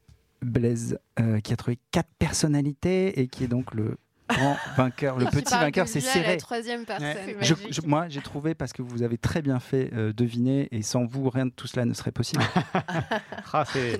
Blaise 0.41 0.97
euh, 1.19 1.39
qui 1.41 1.51
a 1.51 1.57
trouvé 1.57 1.77
quatre 1.91 2.09
personnalités 2.17 3.19
et 3.19 3.27
qui 3.27 3.43
est 3.43 3.47
donc 3.47 3.73
le 3.73 3.97
grand 4.29 4.55
vainqueur, 4.77 5.17
le 5.17 5.25
petit 5.25 5.55
vainqueur, 5.55 5.87
c'est 5.87 5.99
serré. 6.01 6.33
la 6.35 6.37
troisième 6.37 6.85
personne. 6.85 7.17
Je- 7.41 7.55
je- 7.71 7.81
moi, 7.81 8.07
j'ai 8.09 8.21
trouvé 8.21 8.53
parce 8.53 8.73
que 8.73 8.83
vous 8.83 9.01
avez 9.01 9.17
très 9.17 9.41
bien 9.41 9.59
fait 9.59 9.89
euh, 9.95 10.13
deviner 10.13 10.67
et 10.71 10.83
sans 10.83 11.03
vous, 11.03 11.31
rien 11.31 11.47
de 11.47 11.51
tout 11.51 11.65
cela 11.65 11.83
ne 11.85 11.93
serait 11.93 12.11
possible. 12.11 12.43
Ah, 13.51 13.65
c'est 13.65 13.97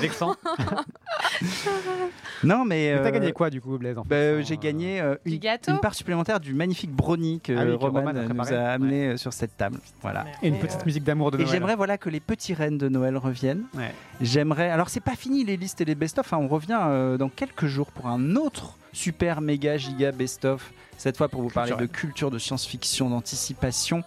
vexant. 0.00 0.34
non, 2.44 2.64
mais. 2.64 2.92
Mais 2.94 3.02
T'as 3.02 3.08
euh, 3.08 3.10
gagné 3.10 3.32
quoi 3.32 3.50
du 3.50 3.60
coup, 3.60 3.76
Blaise 3.78 3.98
en 3.98 4.04
fait, 4.04 4.08
bah, 4.08 4.42
sans, 4.42 4.48
J'ai 4.48 4.54
euh, 4.54 4.58
gagné 4.58 5.00
euh, 5.00 5.16
une, 5.24 5.78
part 5.80 5.94
supplémentaire 5.94 6.40
du 6.40 6.54
magnifique 6.54 6.90
brownie 6.92 7.40
que 7.40 7.52
Ah 7.56 7.64
oui, 7.64 7.72
que 7.72 7.76
Roman 7.76 8.00
Roman 8.00 8.10
a 8.10 8.24
nous 8.24 8.52
a 8.52 8.68
amené 8.68 9.06
euh, 9.08 9.16
sur 9.16 9.32
cette 9.32 9.56
table. 9.56 9.78
Voilà. 10.02 10.24
Et 10.42 10.48
une 10.48 10.56
Et, 10.56 10.58
petite 10.58 10.80
euh, 10.80 10.86
musique 10.86 11.04
d'amour 11.04 11.30
de 11.30 11.36
Et 11.38 11.42
Noël. 11.42 11.52
j'aimerais 11.52 11.76
voilà 11.76 11.98
que 11.98 12.08
les 12.10 12.20
petits 12.20 12.54
reines 12.54 12.78
de 12.78 12.88
Noël 12.88 13.16
reviennent. 13.16 13.64
Ouais. 13.74 13.92
J'aimerais. 14.20 14.70
Alors 14.70 14.88
c'est 14.88 15.00
pas 15.00 15.16
fini 15.16 15.44
les 15.44 15.56
listes 15.56 15.80
et 15.80 15.84
les 15.84 15.94
best-of. 15.94 16.32
hein. 16.32 16.38
On 16.40 16.48
revient 16.48 16.78
euh, 16.82 17.16
dans 17.16 17.28
quelques 17.28 17.66
jours 17.66 17.90
pour 17.92 18.06
un 18.08 18.36
autre 18.36 18.76
super 18.92 19.40
méga 19.40 19.76
giga 19.76 20.12
best-of. 20.12 20.72
Cette 20.98 21.16
fois 21.16 21.28
pour 21.28 21.40
vous 21.40 21.48
parler 21.48 21.72
de 21.78 21.86
culture, 21.86 22.30
de 22.30 22.38
science-fiction, 22.38 23.08
d'anticipation, 23.08 24.02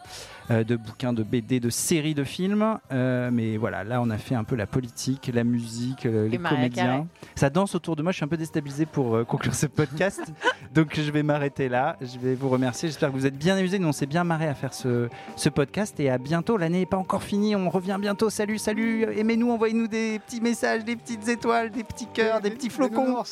euh, 0.52 0.64
de 0.64 0.76
bouquins, 0.76 1.14
de 1.14 1.24
BD, 1.24 1.60
de 1.60 1.70
séries, 1.70 2.14
de 2.14 2.24
films. 2.24 2.78
Euh, 2.92 3.30
mais 3.32 3.58
voilà, 3.58 3.84
là 3.84 4.02
on 4.02 4.10
a 4.10 4.18
fait 4.18 4.36
un 4.36 4.44
peu 4.44 4.56
la 4.56 4.68
politique, 4.68 5.32
la 5.34 5.44
musique, 5.44 6.06
euh, 6.06 6.28
les 6.28 6.38
comédiens. 6.38 7.08
Ça 7.36 7.50
danse 7.50 7.76
autour 7.76 7.96
de 7.96 8.04
moi. 8.04 8.12
Je 8.12 8.18
suis 8.18 8.26
un 8.26 8.28
peu 8.28 8.38
déstabilisé 8.38 8.86
pour 8.86 9.16
euh, 9.16 9.24
conclure 9.24 9.56
ce 9.56 9.66
podcast. 9.68 10.22
Donc 10.74 11.00
je 11.00 11.12
vais 11.12 11.24
m'arrêter 11.24 11.70
là. 11.70 11.98
Je 12.02 12.20
vais 12.20 12.36
vous 12.36 12.50
remercier. 12.50 12.90
J'espère 12.90 13.10
que 13.10 13.16
vous 13.16 13.26
êtes 13.26 13.38
bien 13.38 13.58
amusés. 13.58 13.80
Nous 13.80 13.88
on 13.88 13.94
s'est 13.94 14.06
bien 14.06 14.24
marré 14.24 14.48
à 14.48 14.56
faire 14.56 14.74
ce, 14.74 15.10
ce 15.36 15.50
podcast 15.50 16.00
et 16.00 16.10
à 16.10 16.18
bientôt. 16.18 16.58
L'année 16.58 16.80
n'est 16.80 16.86
pas 16.86 16.98
encore 16.98 17.24
finie. 17.24 17.56
On 17.56 17.70
revient 17.70 17.98
bientôt. 18.00 18.30
Salut, 18.30 18.58
salut. 18.58 19.04
Aimez-nous, 19.18 19.52
envoyez-nous 19.52 19.88
des 19.88 20.20
petits 20.20 20.42
messages, 20.42 20.84
des 20.84 20.96
petites 20.96 21.28
étoiles, 21.28 21.72
des 21.72 21.84
petits 21.84 22.08
cœurs, 22.14 22.42
des 22.42 22.52
petits 22.52 22.70
flocons. 22.70 23.24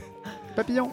Papillon. 0.56 0.90